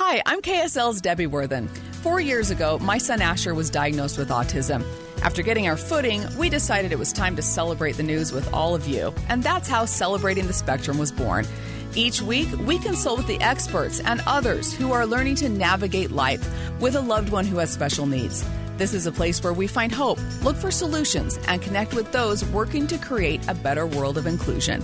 Hi, 0.00 0.22
I'm 0.26 0.42
KSL's 0.42 1.00
Debbie 1.00 1.26
Worthen. 1.26 1.66
Four 2.04 2.20
years 2.20 2.52
ago, 2.52 2.78
my 2.78 2.98
son 2.98 3.20
Asher 3.20 3.52
was 3.52 3.68
diagnosed 3.68 4.16
with 4.16 4.28
autism. 4.28 4.84
After 5.24 5.42
getting 5.42 5.66
our 5.66 5.76
footing, 5.76 6.24
we 6.38 6.48
decided 6.48 6.92
it 6.92 7.00
was 7.00 7.12
time 7.12 7.34
to 7.34 7.42
celebrate 7.42 7.96
the 7.96 8.04
news 8.04 8.30
with 8.30 8.48
all 8.54 8.76
of 8.76 8.86
you. 8.86 9.12
And 9.28 9.42
that's 9.42 9.68
how 9.68 9.86
Celebrating 9.86 10.46
the 10.46 10.52
Spectrum 10.52 10.98
was 10.98 11.10
born. 11.10 11.48
Each 11.96 12.22
week, 12.22 12.48
we 12.60 12.78
consult 12.78 13.18
with 13.18 13.26
the 13.26 13.40
experts 13.40 13.98
and 13.98 14.22
others 14.24 14.72
who 14.72 14.92
are 14.92 15.04
learning 15.04 15.34
to 15.36 15.48
navigate 15.48 16.12
life 16.12 16.48
with 16.80 16.94
a 16.94 17.00
loved 17.00 17.30
one 17.30 17.44
who 17.44 17.58
has 17.58 17.72
special 17.72 18.06
needs. 18.06 18.44
This 18.76 18.94
is 18.94 19.06
a 19.06 19.12
place 19.12 19.42
where 19.42 19.52
we 19.52 19.66
find 19.66 19.90
hope, 19.90 20.20
look 20.44 20.54
for 20.54 20.70
solutions, 20.70 21.40
and 21.48 21.60
connect 21.60 21.92
with 21.92 22.12
those 22.12 22.44
working 22.44 22.86
to 22.86 22.98
create 22.98 23.40
a 23.48 23.54
better 23.54 23.84
world 23.84 24.16
of 24.16 24.28
inclusion. 24.28 24.80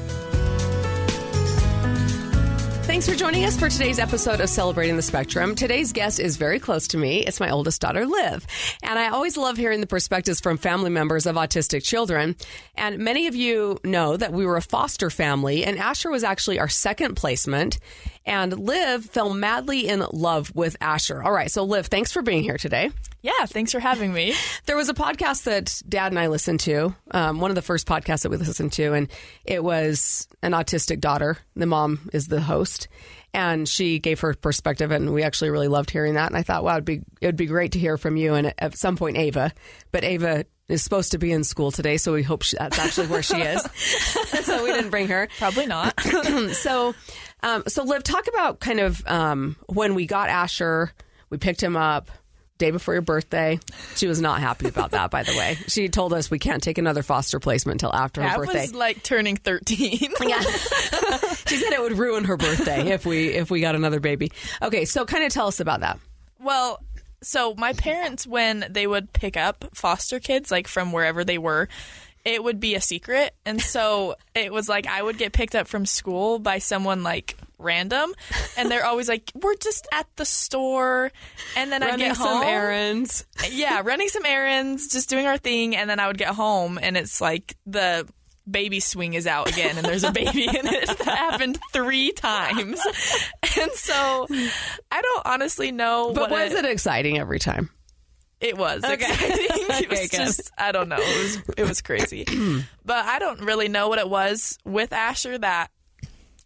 Thanks 2.95 3.09
for 3.09 3.17
joining 3.17 3.45
us 3.45 3.59
for 3.59 3.69
today's 3.69 3.99
episode 3.99 4.41
of 4.41 4.49
Celebrating 4.49 4.95
the 4.95 5.03
Spectrum. 5.03 5.57
Today's 5.57 5.93
guest 5.93 6.21
is 6.21 6.37
very 6.37 6.61
close 6.61 6.87
to 6.87 6.97
me. 6.97 7.27
It's 7.27 7.41
my 7.41 7.51
oldest 7.51 7.81
daughter, 7.81 8.07
Liv. 8.07 8.47
And 8.85 8.97
I 9.01 9.09
always 9.09 9.37
love 9.37 9.57
hearing 9.57 9.81
the 9.81 9.89
perspectives 9.89 10.39
from 10.39 10.59
family 10.59 10.91
members 10.91 11.27
of 11.27 11.35
autistic 11.35 11.83
children. 11.83 12.37
And 12.77 12.99
many 12.99 13.27
of 13.27 13.35
you 13.35 13.81
know 13.83 14.17
that 14.17 14.33
we 14.33 14.47
were 14.47 14.57
a 14.57 14.63
foster 14.63 15.11
family, 15.11 15.65
and 15.65 15.77
Asher 15.77 16.09
was 16.09 16.23
actually 16.23 16.61
our 16.61 16.69
second 16.69 17.17
placement. 17.17 17.81
And 18.27 18.59
Liv 18.59 19.05
fell 19.05 19.35
madly 19.35 19.87
in 19.87 20.05
love 20.13 20.55
with 20.55 20.77
Asher. 20.81 21.23
All 21.23 21.33
right, 21.33 21.51
so 21.51 21.65
Liv, 21.65 21.87
thanks 21.87 22.11
for 22.11 22.23
being 22.23 22.43
here 22.43 22.57
today. 22.57 22.91
Yeah, 23.21 23.47
thanks 23.47 23.73
for 23.73 23.81
having 23.81 24.13
me. 24.13 24.35
There 24.67 24.77
was 24.77 24.89
a 24.89 24.95
podcast 24.95 25.45
that 25.45 25.83
Dad 25.89 26.13
and 26.13 26.19
I 26.19 26.29
listened 26.29 26.61
to, 26.61 26.95
um, 27.11 27.41
one 27.41 27.51
of 27.51 27.55
the 27.55 27.63
first 27.63 27.87
podcasts 27.87 28.23
that 28.23 28.31
we 28.31 28.37
listened 28.37 28.73
to, 28.75 28.93
and 28.93 29.09
it 29.45 29.63
was 29.63 30.29
an 30.43 30.53
autistic 30.53 31.01
daughter. 31.01 31.39
The 31.57 31.67
mom 31.67 32.11
is 32.13 32.29
the 32.29 32.41
host, 32.41 32.89
and 33.33 33.69
she 33.69 33.99
gave 33.99 34.21
her 34.21 34.35
perspective, 34.35 34.91
and 34.91 35.13
we 35.13 35.23
actually 35.23 35.51
really 35.51 35.69
loved 35.69 35.91
hearing 35.91 36.15
that. 36.15 36.29
And 36.29 36.37
I 36.37 36.43
thought, 36.43 36.65
wow, 36.65 36.75
it'd 36.75 36.85
be 36.85 37.03
it 37.21 37.27
would 37.27 37.37
be 37.37 37.47
great 37.47 37.73
to 37.73 37.79
hear 37.79 37.99
from 37.99 38.17
you, 38.17 38.35
and 38.35 38.55
at 38.59 38.77
some 38.77 38.97
point, 38.97 39.17
Ava. 39.17 39.53
But 39.91 40.05
Ava 40.05 40.45
is 40.69 40.83
supposed 40.83 41.13
to 41.13 41.19
be 41.19 41.31
in 41.31 41.45
school 41.45 41.71
today, 41.71 41.97
so 41.97 42.13
we 42.13 42.23
hope 42.23 42.43
she, 42.43 42.57
that's 42.57 42.79
actually 42.79 43.09
where 43.09 43.23
she 43.23 43.37
is. 43.41 43.63
so 44.45 44.65
we 44.65 44.73
didn't 44.73 44.91
bring 44.91 45.09
her. 45.09 45.29
Probably 45.39 45.67
not. 45.67 45.99
so, 46.53 46.95
um, 47.45 47.63
so 47.69 47.85
Liv, 47.85 48.03
talk 48.03 48.27
about 48.27 48.59
kind 48.59 48.81
of 48.81 49.07
um, 49.07 49.57
when 49.69 49.95
we 49.95 50.07
got 50.07 50.29
Asher, 50.31 50.93
we 51.31 51.39
picked 51.39 51.63
him 51.63 51.77
up 51.77 52.11
day 52.57 52.71
before 52.71 52.95
your 52.95 53.03
birthday. 53.03 53.59
She 53.97 54.07
was 54.07 54.21
not 54.21 54.41
happy 54.41 54.69
about 54.69 54.93
that, 54.93 55.11
by 55.11 55.25
the 55.25 55.33
way. 55.33 55.59
She 55.69 55.89
told 55.89 56.13
us 56.13 56.31
we 56.31 56.39
can't 56.39 56.63
take 56.63 56.79
another 56.79 57.03
foster 57.03 57.41
placement 57.41 57.83
until 57.83 57.93
after 57.95 58.23
her 58.23 58.29
I 58.29 58.37
birthday. 58.37 58.61
was 58.63 58.75
like 58.75 59.03
turning 59.03 59.37
13. 59.37 59.99
yeah. 60.23 60.41
she 60.41 61.57
said 61.57 61.73
it 61.73 61.83
would 61.83 61.99
ruin 61.99 62.25
her 62.25 62.37
birthday 62.37 62.93
if 62.93 63.05
we 63.05 63.29
if 63.29 63.51
we 63.51 63.61
got 63.61 63.75
another 63.75 64.01
baby. 64.01 64.31
Okay, 64.63 64.85
so 64.85 65.05
kind 65.05 65.25
of 65.25 65.33
tell 65.33 65.49
us 65.49 65.61
about 65.61 65.81
that. 65.81 65.99
well, 66.41 66.81
so 67.23 67.55
my 67.55 67.73
parents, 67.73 68.27
when 68.27 68.67
they 68.69 68.87
would 68.87 69.13
pick 69.13 69.37
up 69.37 69.65
foster 69.75 70.21
kids, 70.21 70.51
like 70.51 70.69
from 70.69 70.93
wherever 70.93 71.25
they 71.25 71.39
were, 71.39 71.69
it 72.25 72.43
would 72.43 72.61
be 72.61 72.75
a 72.75 72.81
secret. 72.81 73.35
And 73.45 73.61
so 73.61 74.17
it 74.35 74.53
was 74.53 74.69
like 74.69 74.87
I 74.87 75.03
would 75.03 75.19
get 75.19 75.33
picked 75.33 75.55
up 75.55 75.67
from 75.69 75.87
school 75.87 76.39
by 76.39 76.59
someone 76.59 77.03
like 77.03 77.37
random. 77.59 78.13
And 78.59 78.71
they're 78.71 78.85
always 78.85 79.09
like, 79.09 79.31
we're 79.35 79.55
just 79.57 79.87
at 79.93 80.07
the 80.17 80.25
store. 80.25 81.11
And 81.57 81.71
then 81.73 81.81
Running 81.81 81.99
get 81.99 82.17
some 82.17 82.39
home. 82.39 82.43
errands. 82.43 83.25
yeah, 83.51 83.81
running 83.85 84.09
some 84.09 84.25
errands, 84.27 84.89
just 84.89 85.09
doing 85.09 85.27
our 85.27 85.39
thing, 85.39 85.75
and 85.77 85.89
then 85.89 85.99
I 86.01 86.07
would 86.07 86.19
get 86.19 86.35
home, 86.35 86.79
and 86.81 86.97
it's 86.97 87.21
like 87.21 87.57
the 87.67 88.07
baby 88.51 88.81
swing 88.81 89.15
is 89.15 89.27
out 89.27 89.49
again, 89.49 89.79
and 89.79 89.87
there's 89.87 90.05
a 90.05 90.13
baby 90.13 90.45
in 90.49 90.67
it. 90.67 90.87
That 90.99 91.17
happened 91.17 91.59
three 91.73 92.13
times, 92.13 92.79
and 93.59 93.71
so 93.73 94.27
I 94.91 95.01
don't 95.03 95.23
honestly 95.27 95.73
know. 95.73 96.13
But 96.13 96.31
was 96.31 96.53
it 96.53 96.65
exciting 96.67 97.19
every 97.19 97.39
time? 97.39 97.71
It 98.41 98.57
was 98.59 98.83
exciting. 98.85 99.07
it 99.11 99.71
Okay, 99.71 99.87
was 99.89 100.09
just 100.11 100.51
I 100.59 100.73
don't 100.73 100.89
know. 100.89 100.97
It 100.99 101.23
was 101.23 101.43
it 101.59 101.69
was 101.69 101.81
crazy, 101.83 102.25
but 102.85 103.05
I 103.05 103.19
don't 103.19 103.41
really 103.41 103.69
know 103.69 103.89
what 103.89 103.99
it 103.99 104.09
was 104.09 104.59
with 104.65 104.93
Asher 104.93 105.39
that 105.39 105.71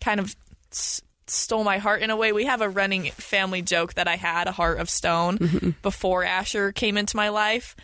kind 0.03 0.21
of. 0.21 0.34
s- 0.72 1.03
Stole 1.31 1.62
my 1.62 1.77
heart 1.77 2.00
in 2.00 2.09
a 2.09 2.16
way. 2.16 2.32
We 2.32 2.47
have 2.47 2.62
a 2.62 2.71
running 2.71 3.10
family 3.10 3.60
joke 3.60 3.93
that 3.94 4.09
I 4.09 4.16
had 4.16 4.47
a 4.48 4.50
heart 4.50 4.81
of 4.81 4.88
stone 4.88 5.37
Mm-hmm. 5.37 5.71
before 5.82 6.25
Asher 6.25 6.72
came 6.72 6.97
into 6.97 7.19
my 7.19 7.28
life. 7.28 7.77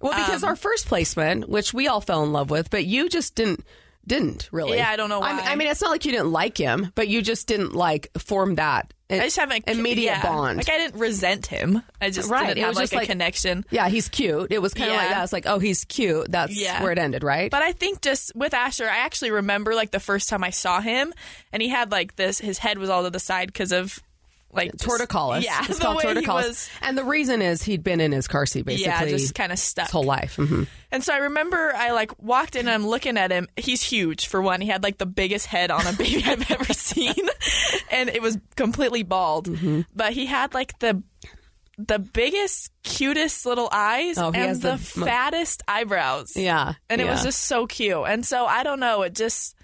Well, 0.00 0.12
because 0.12 0.44
Um, 0.44 0.50
our 0.50 0.54
first 0.54 0.86
placement, 0.86 1.48
which 1.48 1.74
we 1.74 1.88
all 1.88 2.00
fell 2.00 2.22
in 2.22 2.32
love 2.32 2.50
with, 2.50 2.70
but 2.70 2.84
you 2.84 3.08
just 3.08 3.34
didn't 3.34 3.64
didn't 4.08 4.48
really. 4.50 4.78
Yeah, 4.78 4.88
I 4.90 4.96
don't 4.96 5.08
know 5.08 5.22
I 5.22 5.34
mean, 5.34 5.44
why. 5.44 5.52
I 5.52 5.54
mean, 5.56 5.68
it's 5.68 5.80
not 5.80 5.90
like 5.90 6.04
you 6.04 6.10
didn't 6.12 6.32
like 6.32 6.56
him, 6.58 6.90
but 6.94 7.06
you 7.08 7.22
just 7.22 7.46
didn't 7.46 7.74
like 7.74 8.08
form 8.18 8.56
that. 8.56 8.92
I 9.10 9.20
just 9.20 9.38
haven't 9.38 9.64
immediate 9.68 10.04
yeah. 10.10 10.22
bond. 10.22 10.58
Like 10.58 10.68
I 10.68 10.76
didn't 10.76 11.00
resent 11.00 11.46
him. 11.46 11.82
I 11.98 12.10
just 12.10 12.28
Right, 12.28 12.48
didn't 12.48 12.58
it 12.58 12.64
have 12.66 12.74
like 12.74 12.92
a 12.92 12.96
like- 12.96 13.08
connection. 13.08 13.64
yeah, 13.70 13.88
he's 13.88 14.08
cute. 14.10 14.52
It 14.52 14.60
was 14.60 14.74
kind 14.74 14.90
of 14.90 14.96
like 14.96 15.08
Yeah. 15.08 15.14
that. 15.14 15.24
It's 15.24 15.32
like, 15.32 15.46
oh, 15.46 15.58
he's 15.58 15.84
cute. 15.86 16.30
That's 16.30 16.54
Yeah. 16.60 16.82
where 16.82 16.92
it 16.92 16.98
ended, 16.98 17.22
right? 17.22 17.50
But 17.50 17.62
I 17.62 17.72
think 17.72 18.02
just 18.02 18.32
with 18.34 18.52
Asher, 18.52 18.84
I 18.84 18.98
actually 18.98 19.30
remember 19.30 19.74
like 19.74 19.92
the 19.92 20.00
first 20.00 20.28
time 20.28 20.44
I 20.44 20.50
saw 20.50 20.80
him, 20.82 21.14
and 21.54 21.62
he 21.62 21.68
had 21.70 21.90
like 21.90 22.16
this. 22.16 22.38
His 22.38 22.58
head 22.58 22.76
was 22.78 22.90
all 22.90 23.02
to 23.04 23.10
the 23.10 23.18
side 23.20 23.46
because 23.46 23.72
of 23.72 23.98
like 24.52 24.72
just- 24.76 24.84
torticollis. 24.84 25.42
Yeah, 25.44 25.64
it's 25.68 25.78
called 25.78 26.00
torticollis. 26.02 26.48
was- 26.48 26.70
and 26.82 26.96
the 26.96 27.04
reason 27.04 27.42
is 27.42 27.62
he'd 27.62 27.82
been 27.84 28.00
in 28.00 28.12
his 28.12 28.26
car 28.28 28.46
seat 28.46 28.64
basically 28.64 28.86
yeah, 28.90 29.04
just 29.06 29.34
kind 29.34 29.52
of 29.52 29.58
stuck 29.58 29.86
his 29.86 29.92
whole 29.92 30.04
life. 30.04 30.36
hmm 30.36 30.64
And 30.90 31.04
so 31.04 31.12
I 31.12 31.18
remember 31.18 31.72
I 31.74 31.90
like 31.92 32.20
walked 32.22 32.56
in 32.56 32.60
and 32.60 32.70
I'm 32.70 32.86
looking 32.86 33.18
at 33.18 33.30
him. 33.30 33.46
He's 33.56 33.82
huge 33.82 34.26
for 34.26 34.40
one. 34.40 34.60
He 34.60 34.68
had 34.68 34.82
like 34.82 34.98
the 34.98 35.06
biggest 35.06 35.46
head 35.46 35.70
on 35.70 35.86
a 35.86 35.92
baby 35.92 36.22
I've 36.26 36.50
ever 36.50 36.72
seen. 36.72 37.14
And 37.90 38.08
it 38.10 38.20
was 38.22 38.38
completely 38.56 39.02
bald. 39.02 39.48
Mm-hmm. 39.48 39.80
But 39.96 40.12
he 40.12 40.26
had 40.26 40.52
like 40.54 40.78
the 40.78 41.02
the 41.78 41.98
biggest, 41.98 42.70
cutest 42.82 43.46
little 43.46 43.68
eyes 43.70 44.18
Oh, 44.18 44.32
and 44.34 44.60
the, 44.60 44.72
the 44.72 44.78
fattest 44.78 45.62
eyebrows. 45.68 46.32
Yeah, 46.36 46.74
And 46.90 47.00
it 47.00 47.06
was 47.08 47.22
just 47.22 47.40
so 47.44 47.66
cute. 47.68 48.04
And 48.08 48.26
so 48.26 48.44
I 48.46 48.62
don't 48.64 48.80
know, 48.80 49.02
it 49.02 49.14
just 49.14 49.54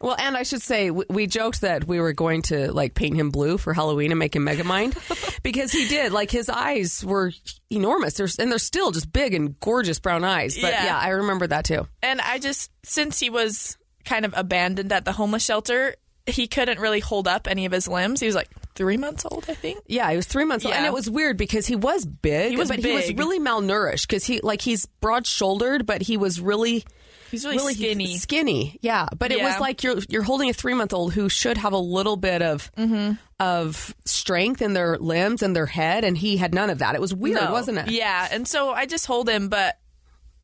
Well, 0.00 0.16
and 0.18 0.36
I 0.36 0.42
should 0.42 0.60
say, 0.62 0.90
we, 0.90 1.04
we 1.08 1.26
joked 1.26 1.62
that 1.62 1.86
we 1.86 2.00
were 2.00 2.12
going 2.12 2.42
to 2.42 2.70
like 2.72 2.94
paint 2.94 3.16
him 3.16 3.30
blue 3.30 3.56
for 3.58 3.72
Halloween 3.72 4.12
and 4.12 4.18
make 4.18 4.36
him 4.36 4.44
Megamind 4.44 4.94
because 5.42 5.72
he 5.72 5.88
did. 5.88 6.12
Like 6.12 6.30
his 6.30 6.48
eyes 6.50 7.02
were 7.04 7.32
enormous, 7.70 8.14
they're, 8.14 8.28
and 8.38 8.50
they're 8.50 8.58
still 8.58 8.90
just 8.90 9.12
big 9.12 9.32
and 9.34 9.58
gorgeous 9.60 9.98
brown 9.98 10.22
eyes. 10.24 10.56
But 10.60 10.72
Yeah. 10.72 10.84
yeah, 10.84 10.98
I 10.98 11.08
remember 11.08 11.46
that 11.46 11.64
too. 11.64 11.88
and 12.02 12.20
I 12.20 12.38
just 12.38 12.70
since 12.84 13.18
he 13.18 13.30
was 13.30 13.76
kind 14.04 14.24
of 14.24 14.34
abandoned 14.36 14.92
at 14.92 15.04
the 15.04 15.12
homeless 15.12 15.44
shelter, 15.44 15.94
he 16.26 16.46
couldn't 16.46 16.78
really 16.80 17.00
hold 17.00 17.26
up 17.28 17.46
any 17.48 17.66
of 17.66 17.72
his 17.72 17.88
limbs. 17.88 18.20
He 18.20 18.26
was 18.26 18.34
like 18.34 18.48
three 18.74 18.96
months 18.96 19.24
old, 19.24 19.46
I 19.48 19.54
think. 19.54 19.78
Yeah, 19.86 20.10
he 20.10 20.16
was 20.16 20.26
three 20.26 20.44
months 20.44 20.64
old, 20.66 20.74
and 20.74 20.84
it 20.84 20.92
was 20.92 21.08
weird 21.08 21.36
because 21.38 21.66
he 21.66 21.76
was 21.76 22.04
big. 22.04 22.50
He 22.50 22.56
was 22.56 22.68
but 22.68 22.80
he 22.80 22.92
was 22.92 23.12
really 23.14 23.38
malnourished 23.40 24.02
because 24.08 24.24
he 24.24 24.40
like 24.40 24.60
he's 24.60 24.86
broad 25.00 25.26
shouldered, 25.26 25.86
but 25.86 26.02
he 26.02 26.16
was 26.16 26.40
really 26.40 26.84
He's 27.30 27.44
really, 27.44 27.74
skinny. 27.74 28.16
Skinny, 28.16 28.78
yeah. 28.82 29.06
But 29.18 29.32
it 29.32 29.42
was 29.42 29.58
like 29.60 29.82
you're 29.82 29.98
you're 30.08 30.22
holding 30.22 30.48
a 30.50 30.52
three 30.52 30.74
month 30.74 30.92
old 30.92 31.12
who 31.14 31.28
should 31.28 31.56
have 31.58 31.72
a 31.72 31.78
little 31.78 32.16
bit 32.16 32.42
of 32.42 32.70
Mm-hmm. 32.76 33.12
of 33.40 33.94
strength 34.04 34.62
in 34.62 34.72
their 34.72 34.96
limbs 34.98 35.42
and 35.42 35.54
their 35.54 35.66
head, 35.66 36.04
and 36.04 36.16
he 36.16 36.36
had 36.36 36.54
none 36.54 36.70
of 36.70 36.78
that. 36.78 36.94
It 36.94 37.00
was 37.00 37.12
weird, 37.14 37.40
No. 37.42 37.52
wasn't 37.52 37.78
it? 37.78 37.88
Yeah, 37.90 38.28
and 38.30 38.46
so 38.48 38.70
I 38.70 38.86
just 38.86 39.06
hold 39.06 39.28
him, 39.28 39.48
but 39.48 39.76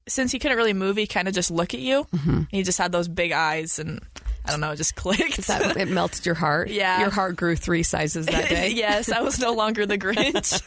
since 0.09 0.33
he 0.33 0.39
couldn't 0.39 0.57
really 0.57 0.73
move, 0.73 0.97
he 0.97 1.07
kind 1.07 1.29
of 1.29 1.35
just 1.35 1.51
look 1.51 1.75
at 1.75 1.81
you. 1.81 2.05
Mm-hmm. 2.13 2.43
He 2.51 2.63
just 2.65 2.79
had 2.79 2.91
those 2.93 3.07
big 3.09 3.33
eyes, 3.33 3.79
and 3.79 4.01
I 4.45 4.51
don't 4.51 4.61
know, 4.61 4.73
it 4.73 4.77
just 4.77 4.95
clicked. 4.97 5.47
That, 5.47 5.77
it 5.77 5.89
melted 5.89 6.27
your 6.27 6.35
heart. 6.35 6.69
Yeah. 6.69 7.01
your 7.01 7.11
heart 7.11 7.37
grew 7.37 7.57
three 7.57 7.83
sizes 7.83 8.27
that 8.27 8.49
day. 8.49 8.71
yes, 8.75 9.11
I 9.11 9.21
was 9.23 9.39
no 9.39 9.53
longer 9.53 9.87
the 9.87 9.99
Grinch. 9.99 10.61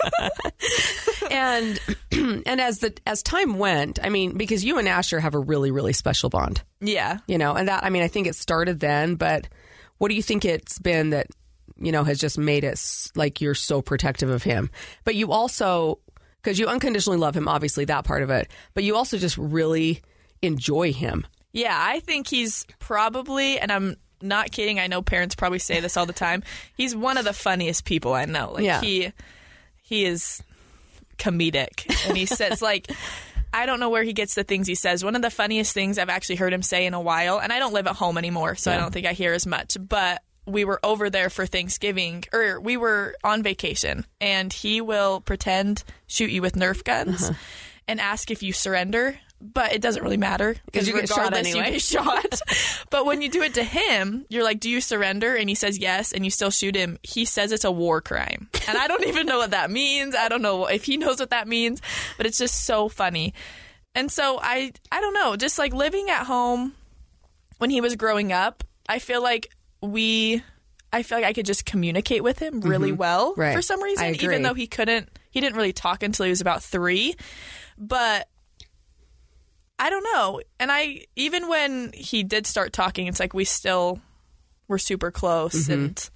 and 1.31 1.79
and 2.45 2.61
as 2.61 2.79
the 2.79 2.93
as 3.05 3.21
time 3.23 3.57
went, 3.57 3.99
I 4.01 4.09
mean, 4.09 4.37
because 4.37 4.63
you 4.63 4.77
and 4.77 4.87
Asher 4.87 5.19
have 5.19 5.33
a 5.35 5.39
really 5.39 5.71
really 5.71 5.93
special 5.93 6.29
bond. 6.29 6.61
yeah, 6.81 7.19
you 7.27 7.37
know 7.37 7.53
and 7.53 7.67
that 7.67 7.83
i 7.83 7.89
mean 7.89 8.03
i 8.03 8.07
think 8.07 8.27
it 8.27 8.35
started 8.35 8.79
then 8.79 9.15
but 9.15 9.47
what 9.97 10.09
do 10.09 10.15
you 10.15 10.21
think 10.21 10.45
it's 10.45 10.77
been 10.79 11.09
that 11.11 11.27
you 11.77 11.91
know 11.91 12.03
has 12.03 12.19
just 12.19 12.37
made 12.37 12.63
it 12.63 12.79
like 13.15 13.41
you're 13.41 13.55
so 13.55 13.81
protective 13.81 14.29
of 14.29 14.43
him 14.43 14.69
but 15.03 15.15
you 15.15 15.31
also 15.31 15.99
because 16.41 16.59
you 16.59 16.67
unconditionally 16.67 17.17
love 17.17 17.35
him 17.35 17.47
obviously 17.47 17.85
that 17.85 18.05
part 18.05 18.23
of 18.23 18.29
it 18.29 18.49
but 18.73 18.83
you 18.83 18.95
also 18.95 19.17
just 19.17 19.37
really 19.37 20.01
enjoy 20.41 20.93
him 20.93 21.25
yeah. 21.55 21.77
I 21.77 21.99
think 22.01 22.27
he's 22.27 22.65
probably, 22.79 23.59
and 23.59 23.71
I'm 23.71 23.95
not 24.21 24.51
kidding. 24.51 24.79
I 24.79 24.87
know 24.87 25.01
parents 25.01 25.35
probably 25.35 25.59
say 25.59 25.79
this 25.79 25.97
all 25.97 26.05
the 26.05 26.13
time. 26.13 26.43
He's 26.75 26.95
one 26.95 27.17
of 27.17 27.25
the 27.25 27.33
funniest 27.33 27.85
people 27.85 28.13
I 28.13 28.25
know. 28.25 28.51
Like 28.53 28.63
Yeah. 28.63 28.81
he. 28.81 29.11
he 29.81 30.05
is 30.05 30.41
comedic. 31.17 31.85
And 32.07 32.17
he 32.17 32.25
says, 32.25 32.61
like, 32.61 32.91
I 33.53 33.65
don't 33.65 33.79
know 33.79 33.89
where 33.89 34.03
he 34.03 34.13
gets 34.13 34.35
the 34.35 34.43
things 34.43 34.67
he 34.67 34.75
says. 34.75 35.03
One 35.03 35.15
of 35.15 35.21
the 35.21 35.29
funniest 35.29 35.73
things 35.73 35.97
I've 35.97 36.09
actually 36.09 36.35
heard 36.35 36.51
him 36.51 36.61
say 36.61 36.85
in 36.85 36.93
a 36.93 36.99
while, 36.99 37.39
and 37.39 37.53
I 37.53 37.59
don't 37.59 37.73
live 37.73 37.87
at 37.87 37.95
home 37.95 38.17
anymore, 38.17 38.55
so 38.55 38.71
I 38.71 38.77
don't 38.77 38.91
think 38.91 39.05
I 39.05 39.13
hear 39.13 39.33
as 39.33 39.45
much, 39.47 39.77
but 39.79 40.21
we 40.45 40.65
were 40.65 40.79
over 40.83 41.09
there 41.09 41.29
for 41.29 41.45
Thanksgiving, 41.45 42.23
or 42.33 42.59
we 42.59 42.77
were 42.77 43.15
on 43.23 43.43
vacation, 43.43 44.05
and 44.19 44.51
he 44.51 44.81
will 44.81 45.21
pretend 45.21 45.83
shoot 46.07 46.31
you 46.31 46.41
with 46.41 46.55
Nerf 46.55 46.83
guns 46.83 47.23
uh-huh. 47.29 47.33
and 47.87 48.01
ask 48.01 48.29
if 48.29 48.43
you 48.43 48.51
surrender. 48.53 49.17
But 49.41 49.73
it 49.73 49.81
doesn't 49.81 50.01
really 50.01 50.17
matter 50.17 50.55
'Cause 50.73 50.87
you 50.87 50.93
get 50.93 51.07
shot 51.09 51.33
anyway. 51.33 51.65
You 51.65 51.71
get 51.73 51.81
shot. 51.81 52.41
but 52.89 53.05
when 53.05 53.21
you 53.21 53.29
do 53.29 53.41
it 53.43 53.53
to 53.55 53.63
him, 53.63 54.25
you're 54.29 54.43
like, 54.43 54.59
"Do 54.59 54.69
you 54.69 54.81
surrender?" 54.81 55.35
And 55.35 55.49
he 55.49 55.55
says 55.55 55.77
yes, 55.77 56.13
and 56.13 56.23
you 56.25 56.31
still 56.31 56.49
shoot 56.49 56.75
him. 56.75 56.97
He 57.03 57.25
says 57.25 57.51
it's 57.51 57.63
a 57.65 57.71
war 57.71 58.01
crime, 58.01 58.49
and 58.67 58.77
I 58.77 58.87
don't 58.87 59.03
even 59.07 59.27
know 59.27 59.37
what 59.37 59.51
that 59.51 59.69
means. 59.69 60.15
I 60.15 60.29
don't 60.29 60.41
know 60.41 60.65
if 60.67 60.85
he 60.85 60.97
knows 60.97 61.19
what 61.19 61.29
that 61.31 61.47
means, 61.47 61.81
but 62.17 62.25
it's 62.25 62.37
just 62.37 62.65
so 62.65 62.87
funny. 62.89 63.33
And 63.93 64.11
so 64.11 64.39
I, 64.41 64.71
I 64.91 64.99
don't 65.01 65.13
know, 65.13 65.35
just 65.35 65.59
like 65.59 65.73
living 65.73 66.09
at 66.09 66.25
home 66.25 66.73
when 67.59 67.69
he 67.69 67.79
was 67.81 67.95
growing 67.95 68.31
up, 68.33 68.63
I 68.89 68.99
feel 68.99 69.21
like 69.21 69.47
we, 69.81 70.43
I 70.91 71.03
feel 71.03 71.17
like 71.17 71.25
I 71.25 71.31
could 71.33 71.45
just 71.45 71.65
communicate 71.65 72.23
with 72.23 72.39
him 72.39 72.59
really 72.61 72.91
well 72.91 73.31
Mm-hmm. 73.33 73.41
Right. 73.41 73.55
for 73.55 73.61
some 73.61 73.81
reason, 73.81 74.15
even 74.15 74.41
though 74.41 74.53
he 74.53 74.67
couldn't, 74.67 75.09
he 75.29 75.39
didn't 75.39 75.55
really 75.55 75.71
talk 75.73 76.03
until 76.03 76.23
he 76.25 76.29
was 76.29 76.41
about 76.41 76.63
three, 76.63 77.15
but. 77.77 78.27
I 79.77 79.89
don't 79.89 80.03
know. 80.13 80.41
And 80.59 80.71
I 80.71 81.01
even 81.15 81.47
when 81.49 81.91
he 81.93 82.23
did 82.23 82.47
start 82.47 82.73
talking, 82.73 83.07
it's 83.07 83.19
like 83.19 83.33
we 83.33 83.43
still 83.45 83.99
were 84.67 84.79
super 84.79 85.11
close 85.11 85.67
and 85.69 86.09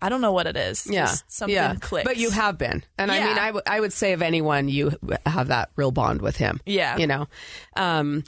I 0.00 0.08
don't 0.08 0.20
know 0.20 0.32
what 0.32 0.46
it 0.46 0.56
is. 0.56 0.80
Mm-hmm. 0.82 0.92
Yeah, 0.94 1.06
Just 1.06 1.30
something 1.30 1.54
yeah. 1.54 1.74
clicks. 1.80 2.04
But 2.08 2.16
you 2.16 2.30
have 2.30 2.58
been, 2.58 2.82
and 2.98 3.10
I 3.12 3.18
Yeah. 3.18 3.26
mean, 3.26 3.38
I, 3.38 3.46
w- 3.46 3.62
I 3.66 3.78
would 3.80 3.92
say 3.92 4.12
of 4.14 4.22
anyone, 4.22 4.68
you 4.68 4.92
have 5.26 5.48
that 5.48 5.70
real 5.76 5.92
bond 5.92 6.22
with 6.22 6.36
him. 6.36 6.60
Yeah. 6.66 6.96
you 6.96 7.06
know. 7.06 7.28
Um, 7.76 8.24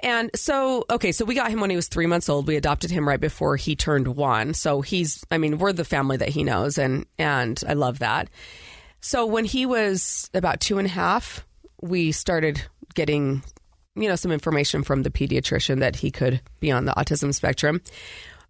and 0.00 0.30
so, 0.34 0.84
okay, 0.90 1.12
so 1.12 1.24
we 1.24 1.36
got 1.36 1.50
him 1.52 1.60
when 1.60 1.70
he 1.70 1.76
was 1.76 1.86
three 1.86 2.06
months 2.08 2.28
old. 2.28 2.48
We 2.48 2.56
adopted 2.56 2.90
him 2.90 3.06
right 3.06 3.20
before 3.20 3.56
he 3.56 3.76
turned 3.76 4.08
one. 4.08 4.52
So 4.54 4.80
he's, 4.80 5.24
I 5.30 5.38
mean, 5.38 5.58
we're 5.58 5.72
the 5.72 5.84
family 5.84 6.16
that 6.16 6.30
he 6.30 6.42
knows, 6.42 6.76
and 6.76 7.06
and 7.20 7.62
I 7.68 7.74
love 7.74 8.00
that. 8.00 8.28
So 9.00 9.24
when 9.26 9.44
he 9.44 9.64
was 9.64 10.28
about 10.34 10.58
two 10.60 10.78
and 10.78 10.86
a 10.86 10.90
half, 10.90 11.46
we 11.80 12.10
started 12.10 12.62
getting, 12.94 13.44
you 13.94 14.08
know, 14.08 14.16
some 14.16 14.32
information 14.32 14.82
from 14.82 15.02
the 15.02 15.10
pediatrician 15.10 15.80
that 15.80 15.96
he 15.96 16.10
could 16.10 16.40
be 16.60 16.70
on 16.70 16.84
the 16.84 16.92
autism 16.92 17.34
spectrum. 17.34 17.80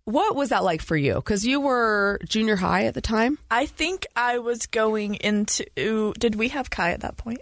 What 0.04 0.34
was 0.34 0.48
that 0.48 0.64
like 0.64 0.82
for 0.82 0.96
you? 0.96 1.14
Because 1.14 1.46
you 1.46 1.60
were 1.60 2.18
junior 2.28 2.56
high 2.56 2.86
at 2.86 2.94
the 2.94 3.00
time. 3.00 3.38
I 3.50 3.66
think 3.66 4.06
I 4.16 4.38
was 4.38 4.66
going 4.66 5.14
into. 5.16 6.12
Did 6.18 6.34
we 6.34 6.48
have 6.48 6.70
Kai 6.70 6.90
at 6.90 7.00
that 7.00 7.16
point? 7.16 7.40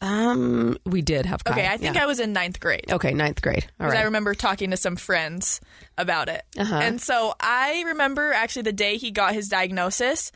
Um, 0.00 0.78
we 0.86 1.02
did 1.02 1.26
have. 1.26 1.44
Kai, 1.44 1.52
Okay, 1.52 1.66
I 1.66 1.76
think 1.76 1.96
yeah. 1.96 2.04
I 2.04 2.06
was 2.06 2.20
in 2.20 2.32
ninth 2.32 2.60
grade. 2.60 2.86
Okay, 2.90 3.12
ninth 3.12 3.42
grade. 3.42 3.66
All 3.80 3.88
Because. 3.88 3.98
I 3.98 4.02
remember 4.04 4.34
talking 4.34 4.70
to 4.70 4.76
some 4.76 4.96
friends 4.96 5.60
about 5.98 6.28
it. 6.28 6.42
Uh-huh. 6.56 6.76
And 6.76 7.00
so 7.00 7.34
I 7.40 7.82
remember 7.86 8.32
actually 8.32 8.62
the 8.62 8.72
day 8.72 8.96
he 8.96 9.10
got 9.10 9.34
his 9.34 9.48
diagnosis. 9.48 10.32